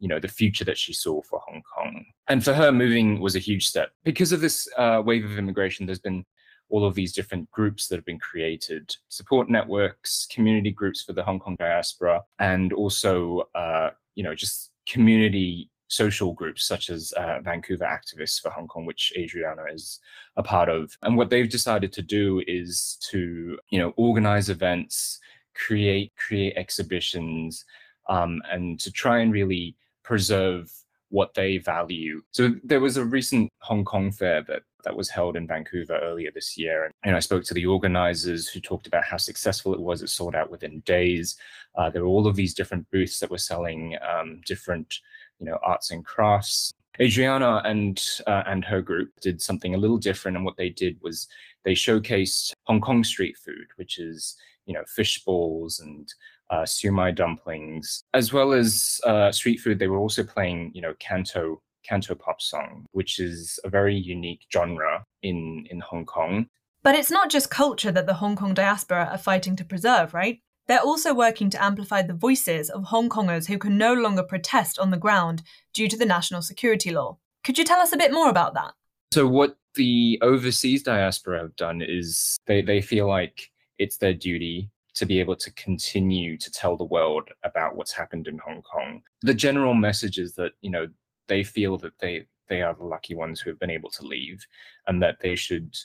you 0.00 0.08
know 0.08 0.18
the 0.18 0.28
future 0.28 0.64
that 0.64 0.78
she 0.78 0.92
saw 0.92 1.22
for 1.22 1.40
hong 1.46 1.62
kong. 1.74 2.04
And 2.28 2.42
for 2.42 2.54
her 2.54 2.72
moving 2.72 3.20
was 3.20 3.36
a 3.36 3.40
huge 3.40 3.68
step. 3.68 3.90
Because 4.02 4.32
of 4.32 4.40
this 4.40 4.68
uh, 4.76 5.02
wave 5.04 5.24
of 5.24 5.38
immigration 5.38 5.86
there's 5.86 6.00
been 6.00 6.24
all 6.70 6.84
of 6.84 6.94
these 6.94 7.12
different 7.12 7.50
groups 7.50 7.88
that 7.88 7.96
have 7.96 8.04
been 8.04 8.18
created 8.18 8.94
support 9.08 9.50
networks 9.50 10.26
community 10.30 10.70
groups 10.70 11.02
for 11.02 11.12
the 11.12 11.22
hong 11.22 11.38
kong 11.38 11.56
diaspora 11.58 12.22
and 12.38 12.72
also 12.72 13.42
uh, 13.54 13.90
you 14.14 14.22
know 14.22 14.34
just 14.34 14.70
community 14.88 15.70
social 15.90 16.32
groups 16.32 16.64
such 16.64 16.88
as 16.88 17.12
uh, 17.12 17.40
Vancouver 17.42 17.84
Activists 17.84 18.40
for 18.40 18.50
Hong 18.50 18.68
Kong, 18.68 18.86
which 18.86 19.12
Adriana 19.16 19.64
is 19.72 19.98
a 20.36 20.42
part 20.42 20.68
of. 20.68 20.96
And 21.02 21.16
what 21.16 21.30
they've 21.30 21.50
decided 21.50 21.92
to 21.94 22.02
do 22.02 22.42
is 22.46 22.96
to, 23.10 23.58
you 23.70 23.78
know, 23.78 23.92
organize 23.96 24.48
events, 24.48 25.18
create 25.54 26.12
create 26.16 26.56
exhibitions, 26.56 27.64
um, 28.08 28.40
and 28.50 28.78
to 28.80 28.90
try 28.92 29.18
and 29.18 29.32
really 29.32 29.76
preserve 30.04 30.70
what 31.08 31.34
they 31.34 31.58
value. 31.58 32.22
So 32.30 32.54
there 32.62 32.80
was 32.80 32.96
a 32.96 33.04
recent 33.04 33.50
Hong 33.58 33.84
Kong 33.84 34.12
fair 34.12 34.42
that 34.44 34.62
that 34.84 34.96
was 34.96 35.10
held 35.10 35.36
in 35.36 35.46
Vancouver 35.46 35.98
earlier 35.98 36.30
this 36.32 36.56
year, 36.56 36.84
and, 36.84 36.94
and 37.02 37.16
I 37.16 37.20
spoke 37.20 37.44
to 37.44 37.54
the 37.54 37.66
organizers 37.66 38.48
who 38.48 38.60
talked 38.60 38.86
about 38.86 39.04
how 39.04 39.16
successful 39.16 39.74
it 39.74 39.80
was. 39.80 40.02
It 40.02 40.08
sold 40.08 40.34
out 40.36 40.50
within 40.50 40.80
days. 40.86 41.36
Uh, 41.74 41.90
there 41.90 42.02
were 42.02 42.08
all 42.08 42.28
of 42.28 42.36
these 42.36 42.54
different 42.54 42.90
booths 42.90 43.18
that 43.18 43.30
were 43.30 43.38
selling 43.38 43.96
um, 44.08 44.40
different 44.46 45.00
you 45.40 45.46
know, 45.46 45.58
arts 45.62 45.90
and 45.90 46.04
crafts. 46.04 46.72
Adriana 47.00 47.62
and 47.64 48.02
uh, 48.26 48.42
and 48.46 48.64
her 48.64 48.82
group 48.82 49.10
did 49.20 49.40
something 49.40 49.74
a 49.74 49.78
little 49.78 49.96
different, 49.96 50.36
and 50.36 50.44
what 50.44 50.56
they 50.56 50.68
did 50.68 50.98
was 51.00 51.28
they 51.64 51.72
showcased 51.74 52.52
Hong 52.64 52.80
Kong 52.80 53.02
street 53.02 53.36
food, 53.36 53.66
which 53.76 53.98
is 53.98 54.36
you 54.66 54.74
know 54.74 54.84
fish 54.86 55.24
balls 55.24 55.80
and 55.80 56.12
uh, 56.50 56.66
siu 56.66 56.92
dumplings, 57.12 58.02
as 58.12 58.32
well 58.32 58.52
as 58.52 59.00
uh, 59.04 59.32
street 59.32 59.58
food. 59.58 59.78
They 59.78 59.88
were 59.88 59.98
also 59.98 60.22
playing 60.22 60.72
you 60.74 60.82
know 60.82 60.94
canto 60.98 61.62
canto 61.84 62.14
pop 62.14 62.42
song, 62.42 62.84
which 62.92 63.18
is 63.18 63.58
a 63.64 63.70
very 63.70 63.96
unique 63.96 64.42
genre 64.52 65.04
in 65.22 65.66
in 65.70 65.80
Hong 65.80 66.04
Kong. 66.04 66.46
But 66.82 66.94
it's 66.94 67.10
not 67.10 67.30
just 67.30 67.50
culture 67.50 67.92
that 67.92 68.06
the 68.06 68.14
Hong 68.14 68.36
Kong 68.36 68.54
diaspora 68.54 69.08
are 69.12 69.18
fighting 69.18 69.54
to 69.56 69.64
preserve, 69.64 70.14
right? 70.14 70.40
They're 70.70 70.78
also 70.78 71.12
working 71.12 71.50
to 71.50 71.60
amplify 71.60 72.02
the 72.02 72.14
voices 72.14 72.70
of 72.70 72.84
Hong 72.84 73.08
Kongers 73.08 73.48
who 73.48 73.58
can 73.58 73.76
no 73.76 73.92
longer 73.92 74.22
protest 74.22 74.78
on 74.78 74.92
the 74.92 74.96
ground 74.96 75.42
due 75.72 75.88
to 75.88 75.96
the 75.96 76.06
national 76.06 76.42
security 76.42 76.92
law. 76.92 77.18
Could 77.42 77.58
you 77.58 77.64
tell 77.64 77.80
us 77.80 77.92
a 77.92 77.96
bit 77.96 78.12
more 78.12 78.28
about 78.28 78.54
that? 78.54 78.74
So, 79.12 79.26
what 79.26 79.56
the 79.74 80.20
overseas 80.22 80.84
diaspora 80.84 81.40
have 81.40 81.56
done 81.56 81.82
is 81.82 82.38
they, 82.46 82.62
they 82.62 82.80
feel 82.80 83.08
like 83.08 83.50
it's 83.78 83.96
their 83.96 84.14
duty 84.14 84.70
to 84.94 85.06
be 85.06 85.18
able 85.18 85.34
to 85.38 85.50
continue 85.54 86.38
to 86.38 86.52
tell 86.52 86.76
the 86.76 86.84
world 86.84 87.28
about 87.42 87.74
what's 87.74 87.90
happened 87.90 88.28
in 88.28 88.38
Hong 88.38 88.62
Kong. 88.62 89.02
The 89.22 89.34
general 89.34 89.74
message 89.74 90.18
is 90.18 90.34
that, 90.34 90.52
you 90.60 90.70
know, 90.70 90.86
they 91.26 91.42
feel 91.42 91.78
that 91.78 91.98
they 91.98 92.26
they 92.48 92.62
are 92.62 92.74
the 92.74 92.84
lucky 92.84 93.16
ones 93.16 93.40
who 93.40 93.50
have 93.50 93.58
been 93.58 93.70
able 93.70 93.90
to 93.90 94.06
leave 94.06 94.46
and 94.86 95.02
that 95.02 95.18
they 95.20 95.34
should 95.34 95.76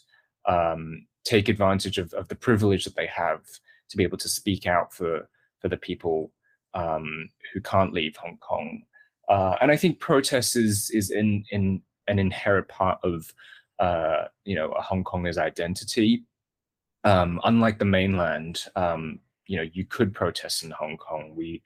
um, 0.45 1.07
take 1.23 1.49
advantage 1.49 1.97
of, 1.97 2.13
of 2.13 2.27
the 2.27 2.35
privilege 2.35 2.85
that 2.85 2.95
they 2.95 3.07
have 3.07 3.41
to 3.89 3.97
be 3.97 4.03
able 4.03 4.17
to 4.17 4.29
speak 4.29 4.67
out 4.67 4.93
for 4.93 5.27
for 5.59 5.69
the 5.69 5.77
people 5.77 6.31
um, 6.73 7.29
who 7.53 7.61
can't 7.61 7.93
leave 7.93 8.15
Hong 8.17 8.37
Kong. 8.37 8.83
Uh, 9.27 9.55
and 9.61 9.71
I 9.71 9.77
think 9.77 9.99
protest 9.99 10.55
is 10.55 10.89
is 10.91 11.11
in 11.11 11.43
in 11.51 11.81
an 12.07 12.19
inherent 12.19 12.67
part 12.67 12.99
of 13.03 13.33
uh, 13.79 14.25
you 14.43 14.55
know 14.55 14.71
a 14.71 14.81
Hong 14.81 15.03
Konger's 15.03 15.37
identity. 15.37 16.23
Um, 17.03 17.39
unlike 17.43 17.77
the 17.77 17.85
mainland, 17.85 18.63
um, 18.75 19.19
you 19.47 19.57
know, 19.57 19.69
you 19.73 19.85
could 19.85 20.13
protest 20.13 20.63
in 20.63 20.71
Hong 20.71 20.97
Kong. 20.97 21.33
We 21.35 21.61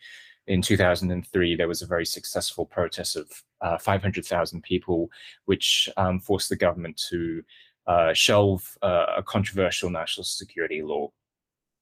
in 0.47 0.61
2003 0.61 1.55
there 1.55 1.67
was 1.67 1.81
a 1.81 1.87
very 1.87 2.05
successful 2.05 2.65
protest 2.65 3.15
of 3.15 3.31
uh, 3.61 3.77
500,000 3.77 4.61
people, 4.63 5.09
which 5.45 5.89
um, 5.97 6.19
forced 6.19 6.49
the 6.49 6.55
government 6.55 7.01
to 7.09 7.43
uh, 7.87 8.13
shelve 8.13 8.77
uh, 8.81 9.05
a 9.17 9.23
controversial 9.23 9.89
national 9.89 10.23
security 10.23 10.81
law. 10.81 11.11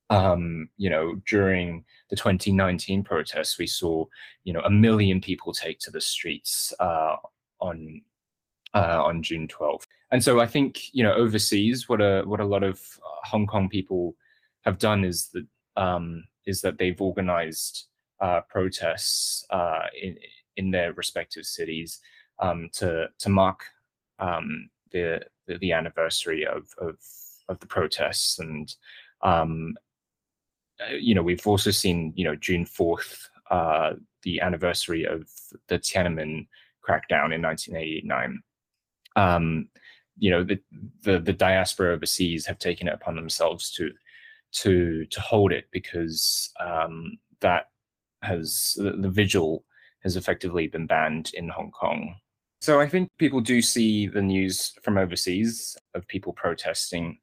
Um, 0.09 0.69
you 0.77 0.89
know, 0.89 1.15
during 1.27 1.83
the 2.09 2.15
2019 2.15 3.03
protests, 3.03 3.57
we 3.57 3.67
saw, 3.67 4.05
you 4.45 4.53
know, 4.53 4.61
a 4.61 4.69
million 4.69 5.19
people 5.19 5.53
take 5.53 5.79
to 5.79 5.91
the 5.91 5.99
streets 5.99 6.73
uh, 6.79 7.17
on 7.59 8.01
uh, 8.73 9.03
on 9.03 9.23
June 9.23 9.47
12th. 9.47 9.85
And 10.11 10.23
so 10.23 10.39
I 10.39 10.47
think, 10.47 10.93
you 10.93 11.03
know, 11.03 11.13
overseas, 11.13 11.89
what 11.89 12.01
a 12.01 12.23
what 12.25 12.39
a 12.39 12.45
lot 12.45 12.63
of 12.63 12.79
uh, 13.03 13.27
Hong 13.27 13.47
Kong 13.47 13.67
people 13.69 14.15
have 14.63 14.77
done 14.77 15.03
is 15.03 15.29
that 15.33 15.45
um, 15.75 16.23
is 16.45 16.61
that 16.61 16.77
they've 16.77 17.01
organized 17.01 17.87
uh, 18.21 18.41
protests 18.49 19.45
uh, 19.49 19.87
in 20.01 20.17
in 20.55 20.71
their 20.71 20.93
respective 20.93 21.45
cities 21.45 21.99
um, 22.39 22.69
to 22.73 23.07
to 23.19 23.29
mark 23.29 23.63
um, 24.19 24.69
the, 24.91 25.21
the, 25.47 25.57
the 25.59 25.71
anniversary 25.71 26.45
of 26.45 26.69
of 26.79 26.97
of 27.49 27.59
the 27.59 27.67
protests 27.67 28.39
and 28.39 28.75
um, 29.21 29.75
you 30.99 31.15
know 31.15 31.23
we've 31.23 31.45
also 31.47 31.71
seen 31.71 32.13
you 32.15 32.23
know 32.23 32.35
June 32.35 32.65
fourth 32.65 33.29
uh, 33.49 33.93
the 34.23 34.41
anniversary 34.41 35.05
of 35.05 35.29
the 35.67 35.79
Tiananmen 35.79 36.47
crackdown 36.87 37.33
in 37.33 37.41
1989. 37.41 38.41
Um, 39.15 39.69
you 40.17 40.31
know 40.31 40.43
the, 40.43 40.59
the 41.03 41.19
the 41.19 41.33
diaspora 41.33 41.93
overseas 41.93 42.45
have 42.45 42.59
taken 42.59 42.87
it 42.87 42.93
upon 42.93 43.15
themselves 43.15 43.71
to 43.71 43.91
to 44.51 45.05
to 45.05 45.21
hold 45.21 45.51
it 45.51 45.65
because 45.71 46.51
um, 46.59 47.17
that 47.41 47.69
has 48.23 48.75
the, 48.77 48.91
the 48.91 49.09
vigil 49.09 49.63
has 50.03 50.15
effectively 50.15 50.67
been 50.67 50.87
banned 50.87 51.31
in 51.33 51.49
Hong 51.49 51.71
Kong. 51.71 52.15
So 52.61 52.79
I 52.79 52.87
think 52.87 53.09
people 53.17 53.41
do 53.41 53.61
see 53.61 54.07
the 54.07 54.21
news 54.21 54.73
from 54.81 54.97
overseas 54.97 55.77
of 55.93 56.07
people 56.07 56.33
protesting. 56.33 57.19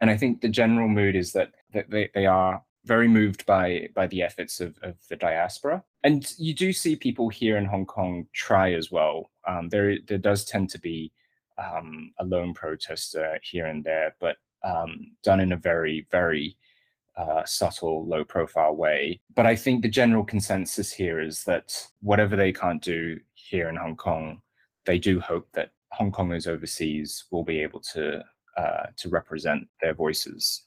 And 0.00 0.10
I 0.10 0.16
think 0.16 0.40
the 0.40 0.48
general 0.48 0.88
mood 0.88 1.14
is 1.14 1.32
that, 1.32 1.52
that 1.72 1.90
they, 1.90 2.10
they 2.14 2.26
are 2.26 2.62
very 2.84 3.08
moved 3.08 3.46
by 3.46 3.88
by 3.94 4.06
the 4.06 4.22
efforts 4.22 4.60
of, 4.60 4.78
of 4.82 4.96
the 5.08 5.16
diaspora. 5.16 5.82
And 6.02 6.30
you 6.38 6.54
do 6.54 6.72
see 6.72 6.96
people 6.96 7.28
here 7.28 7.56
in 7.56 7.64
Hong 7.64 7.86
Kong 7.86 8.26
try 8.32 8.72
as 8.74 8.90
well. 8.90 9.30
Um, 9.46 9.68
there 9.68 9.96
there 10.06 10.18
does 10.18 10.44
tend 10.44 10.70
to 10.70 10.78
be 10.78 11.12
um, 11.58 12.12
a 12.18 12.24
lone 12.24 12.54
protester 12.54 13.38
here 13.42 13.66
and 13.66 13.84
there, 13.84 14.14
but 14.20 14.36
um, 14.64 15.12
done 15.22 15.40
in 15.40 15.52
a 15.52 15.56
very, 15.56 16.06
very 16.10 16.56
uh, 17.16 17.44
subtle, 17.44 18.06
low 18.06 18.24
profile 18.24 18.74
way. 18.74 19.20
But 19.34 19.46
I 19.46 19.54
think 19.54 19.82
the 19.82 19.88
general 19.88 20.24
consensus 20.24 20.92
here 20.92 21.20
is 21.20 21.44
that 21.44 21.86
whatever 22.00 22.34
they 22.34 22.52
can't 22.52 22.82
do 22.82 23.20
here 23.34 23.68
in 23.68 23.76
Hong 23.76 23.96
Kong, 23.96 24.40
they 24.84 24.98
do 24.98 25.20
hope 25.20 25.48
that 25.52 25.70
Hong 25.92 26.10
Kongers 26.10 26.48
overseas 26.48 27.24
will 27.30 27.44
be 27.44 27.60
able 27.60 27.80
to 27.92 28.22
uh, 28.56 28.86
to 28.96 29.08
represent 29.08 29.66
their 29.80 29.94
voices. 29.94 30.64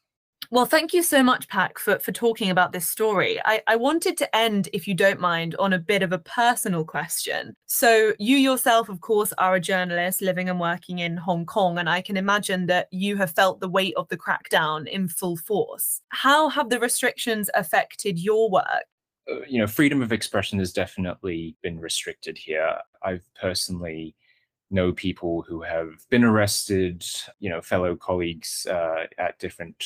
Well, 0.50 0.66
thank 0.66 0.94
you 0.94 1.04
so 1.04 1.22
much, 1.22 1.50
Pak, 1.50 1.78
for, 1.78 2.00
for 2.00 2.12
talking 2.14 2.50
about 2.50 2.72
this 2.72 2.88
story. 2.88 3.40
I, 3.44 3.62
I 3.68 3.76
wanted 3.76 4.18
to 4.18 4.36
end, 4.36 4.70
if 4.72 4.88
you 4.88 4.94
don't 4.94 5.20
mind, 5.20 5.56
on 5.60 5.74
a 5.74 5.80
bit 5.80 6.04
of 6.04 6.14
a 6.14 6.20
personal 6.20 6.86
question. 6.86 7.56
So, 7.66 8.14
you 8.18 8.38
yourself, 8.38 8.88
of 8.88 9.02
course, 9.02 9.34
are 9.38 9.56
a 9.56 9.60
journalist 9.60 10.22
living 10.22 10.50
and 10.50 10.60
working 10.60 11.00
in 11.00 11.18
Hong 11.18 11.46
Kong, 11.46 11.78
and 11.78 11.90
I 11.90 12.02
can 12.02 12.16
imagine 12.16 12.68
that 12.68 12.88
you 12.92 13.18
have 13.18 13.32
felt 13.32 13.60
the 13.60 13.68
weight 13.68 13.94
of 13.98 14.08
the 14.08 14.18
crackdown 14.18 14.88
in 14.88 15.10
full 15.10 15.36
force. 15.36 16.02
How 16.10 16.48
have 16.50 16.70
the 16.70 16.80
restrictions 16.80 17.50
affected 17.54 18.18
your 18.18 18.50
work? 18.50 18.86
Uh, 19.30 19.42
you 19.48 19.60
know, 19.60 19.68
freedom 19.68 20.02
of 20.02 20.14
expression 20.14 20.60
has 20.60 20.72
definitely 20.72 21.58
been 21.62 21.80
restricted 21.80 22.38
here. 22.38 22.78
I've 23.04 23.26
personally 23.40 24.16
know 24.70 24.92
people 24.92 25.44
who 25.48 25.62
have 25.62 25.90
been 26.10 26.24
arrested, 26.24 27.06
you 27.40 27.50
know, 27.50 27.62
fellow 27.62 27.96
colleagues 27.96 28.68
uh, 28.70 29.06
at 29.18 29.40
different 29.40 29.84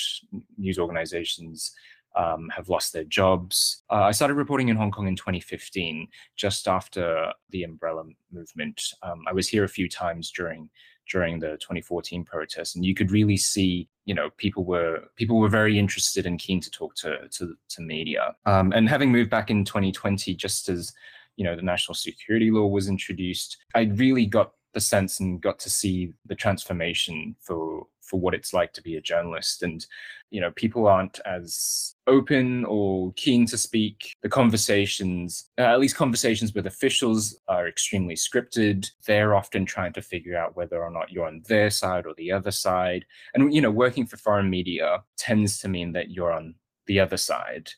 news 0.58 0.80
organizations 0.80 1.74
um, 2.16 2.50
have 2.50 2.70
lost 2.70 2.94
their 2.94 3.04
jobs. 3.04 3.84
Uh, 3.90 4.04
I 4.04 4.12
started 4.12 4.36
reporting 4.36 4.70
in 4.70 4.76
Hong 4.76 4.92
Kong 4.92 5.08
in 5.08 5.16
2015, 5.16 6.08
just 6.36 6.68
after 6.68 7.32
the 7.50 7.64
umbrella 7.64 8.04
movement. 8.32 8.82
Um, 9.04 9.24
I 9.28 9.34
was 9.34 9.48
here 9.48 9.64
a 9.64 9.70
few 9.70 9.88
times 9.88 10.32
during 10.32 10.70
during 11.10 11.40
the 11.40 11.58
2014 11.58 12.24
protests, 12.24 12.76
and 12.76 12.86
you 12.86 12.94
could 12.94 13.12
really 13.12 13.36
see, 13.36 13.90
you 14.06 14.14
know, 14.14 14.30
people 14.38 14.64
were 14.64 15.04
people 15.16 15.40
were 15.40 15.50
very 15.50 15.78
interested 15.78 16.26
and 16.26 16.40
keen 16.40 16.60
to 16.62 16.72
talk 16.72 16.96
to 16.96 17.28
to, 17.30 17.56
to 17.70 17.82
media. 17.82 18.36
Um, 18.46 18.72
and 18.74 18.90
having 18.90 19.12
moved 19.12 19.30
back 19.30 19.50
in 19.50 19.64
2020, 19.66 20.36
just 20.36 20.70
as 20.70 20.94
you 21.38 21.46
know 21.46 21.56
the 21.56 21.62
national 21.62 21.96
security 21.96 22.52
law 22.52 22.68
was 22.68 22.88
introduced, 22.88 23.58
I 23.74 23.84
really 23.84 24.26
got 24.26 24.52
the 24.74 24.82
sense 24.82 25.20
and 25.20 25.42
got 25.42 25.60
to 25.60 25.70
see 25.70 26.14
the 26.26 26.36
transformation 26.36 27.36
for 27.40 27.88
for 28.02 28.20
what 28.20 28.34
it's 28.34 28.54
like 28.54 28.74
to 28.74 28.82
be 28.82 28.98
a 28.98 29.02
journalist. 29.02 29.64
And 29.64 29.86
you 30.32 30.42
know 30.42 30.52
people 30.52 30.88
aren't 30.88 31.20
as 31.26 31.96
open 32.08 32.66
or 32.66 33.14
keen 33.16 33.46
to 33.48 33.58
speak. 33.58 34.16
The 34.22 34.30
conversations 34.30 35.50
uh, 35.58 35.64
at 35.64 35.80
least 35.80 35.96
conversations 35.96 36.54
with 36.54 36.68
officials 36.68 37.40
are 37.48 37.68
extremely 37.68 38.16
scripted. 38.16 38.90
They're 39.06 39.36
often 39.36 39.66
trying 39.66 39.94
to 39.94 40.02
figure 40.02 40.38
out 40.38 40.56
whether 40.56 40.82
or 40.82 40.92
not 40.92 41.12
you're 41.12 41.28
on 41.28 41.44
their 41.48 41.70
side 41.70 42.06
or 42.06 42.14
the 42.16 42.32
other 42.32 42.52
side. 42.52 43.06
And 43.34 43.54
you 43.54 43.62
know 43.62 43.72
working 43.72 44.06
for 44.06 44.18
foreign 44.18 44.50
media 44.50 45.04
tends 45.18 45.60
to 45.60 45.70
mean 45.70 45.94
that 45.94 46.12
you're 46.12 46.34
on 46.34 46.56
the 46.88 47.00
other 47.00 47.18
side. 47.18 47.70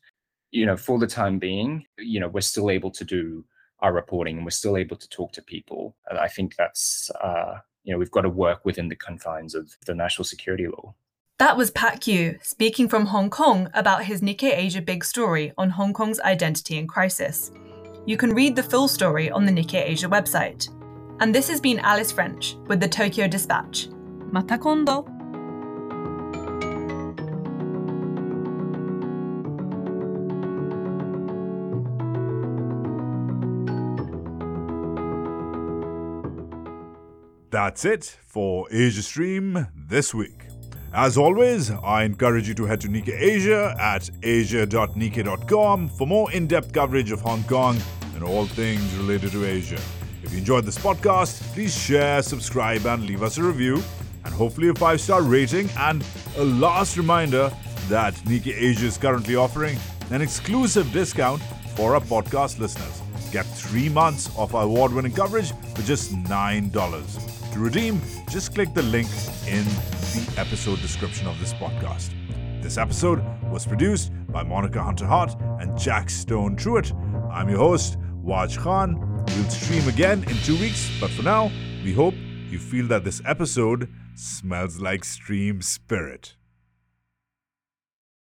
You 0.51 0.65
know 0.65 0.77
for 0.77 0.99
the 0.99 1.07
time 1.07 1.39
being 1.39 1.85
you 1.97 2.19
know 2.19 2.27
we're 2.27 2.41
still 2.41 2.69
able 2.69 2.91
to 2.91 3.03
do 3.03 3.45
our 3.83 3.93
reporting 3.93 4.37
and 4.37 4.45
we're 4.45 4.51
still 4.51 4.77
able 4.77 4.95
to 4.95 5.07
talk 5.09 5.33
to 5.33 5.41
people. 5.41 5.95
And 6.09 6.17
I 6.17 6.27
think 6.27 6.55
that's, 6.55 7.11
uh, 7.21 7.59
you 7.83 7.93
know, 7.93 7.99
we've 7.99 8.09
got 8.09 8.21
to 8.21 8.29
work 8.29 8.65
within 8.65 8.87
the 8.87 8.95
confines 8.95 9.53
of 9.53 9.75
the 9.85 9.93
national 9.93 10.25
security 10.25 10.67
law. 10.67 10.95
That 11.37 11.57
was 11.57 11.71
Pak 11.71 12.01
Yiu 12.01 12.43
speaking 12.43 12.87
from 12.87 13.07
Hong 13.07 13.29
Kong 13.29 13.69
about 13.73 14.05
his 14.05 14.21
Nikkei 14.21 14.55
Asia 14.55 14.81
Big 14.81 15.03
Story 15.03 15.51
on 15.57 15.69
Hong 15.71 15.91
Kong's 15.91 16.21
identity 16.21 16.79
and 16.79 16.87
crisis. 16.87 17.51
You 18.05 18.17
can 18.17 18.33
read 18.33 18.55
the 18.55 18.63
full 18.63 18.87
story 18.87 19.29
on 19.29 19.45
the 19.45 19.51
Nikkei 19.51 19.83
Asia 19.83 20.07
website. 20.07 20.69
And 21.19 21.35
this 21.35 21.49
has 21.49 21.59
been 21.59 21.79
Alice 21.79 22.11
French 22.11 22.55
with 22.67 22.79
the 22.79 22.87
Tokyo 22.87 23.27
Dispatch. 23.27 23.89
Mata 24.31 24.57
That's 37.53 37.85
it 37.85 38.17
for 38.25 38.65
Asia 38.71 39.03
Stream 39.03 39.67
this 39.75 40.11
week. 40.11 40.47
As 40.91 41.19
always, 41.19 41.69
I 41.69 42.03
encourage 42.03 42.47
you 42.47 42.55
to 42.55 42.65
head 42.65 42.81
to 42.81 42.87
Nikkei 42.87 43.15
Asia 43.15 43.75
at 43.79 44.09
asia.nikkei.com 44.23 45.89
for 45.89 46.07
more 46.07 46.31
in 46.31 46.47
depth 46.47 46.73
coverage 46.73 47.11
of 47.11 47.21
Hong 47.21 47.43
Kong 47.43 47.77
and 48.15 48.23
all 48.23 48.47
things 48.47 48.95
related 48.95 49.33
to 49.33 49.45
Asia. 49.45 49.79
If 50.23 50.31
you 50.31 50.39
enjoyed 50.39 50.65
this 50.65 50.79
podcast, 50.79 51.43
please 51.53 51.79
share, 51.79 52.23
subscribe, 52.23 52.87
and 52.87 53.05
leave 53.05 53.21
us 53.21 53.37
a 53.37 53.43
review, 53.43 53.83
and 54.25 54.33
hopefully 54.33 54.69
a 54.69 54.73
five 54.73 54.99
star 54.99 55.21
rating. 55.21 55.69
And 55.77 56.03
a 56.37 56.43
last 56.43 56.97
reminder 56.97 57.51
that 57.87 58.15
Nikkei 58.25 58.55
Asia 58.59 58.87
is 58.87 58.97
currently 58.97 59.35
offering 59.35 59.77
an 60.09 60.23
exclusive 60.23 60.91
discount 60.91 61.43
for 61.75 61.93
our 61.93 62.01
podcast 62.01 62.57
listeners. 62.57 63.03
Get 63.31 63.45
three 63.45 63.89
months 63.89 64.35
of 64.39 64.55
our 64.55 64.63
award 64.63 64.91
winning 64.91 65.13
coverage 65.13 65.51
for 65.75 65.83
just 65.83 66.15
$9. 66.15 67.32
To 67.53 67.59
redeem, 67.59 68.01
just 68.31 68.55
click 68.55 68.73
the 68.73 68.81
link 68.81 69.07
in 69.47 69.63
the 69.63 70.33
episode 70.37 70.81
description 70.81 71.27
of 71.27 71.39
this 71.39 71.53
podcast. 71.53 72.09
This 72.63 72.79
episode 72.79 73.23
was 73.51 73.67
produced 73.67 74.11
by 74.29 74.41
Monica 74.41 74.81
Hunter 74.81 75.05
Hart 75.05 75.35
and 75.59 75.77
Jack 75.77 76.09
Stone 76.09 76.55
Truitt. 76.55 76.91
I'm 77.31 77.49
your 77.49 77.59
host, 77.59 77.99
Waj 78.25 78.57
Khan. 78.57 79.23
We'll 79.27 79.49
stream 79.51 79.87
again 79.87 80.23
in 80.23 80.35
two 80.37 80.57
weeks, 80.57 80.89
but 80.99 81.11
for 81.11 81.21
now, 81.21 81.51
we 81.83 81.93
hope 81.93 82.15
you 82.49 82.57
feel 82.57 82.87
that 82.87 83.03
this 83.03 83.21
episode 83.23 83.87
smells 84.15 84.79
like 84.79 85.03
stream 85.03 85.61
spirit. 85.61 86.33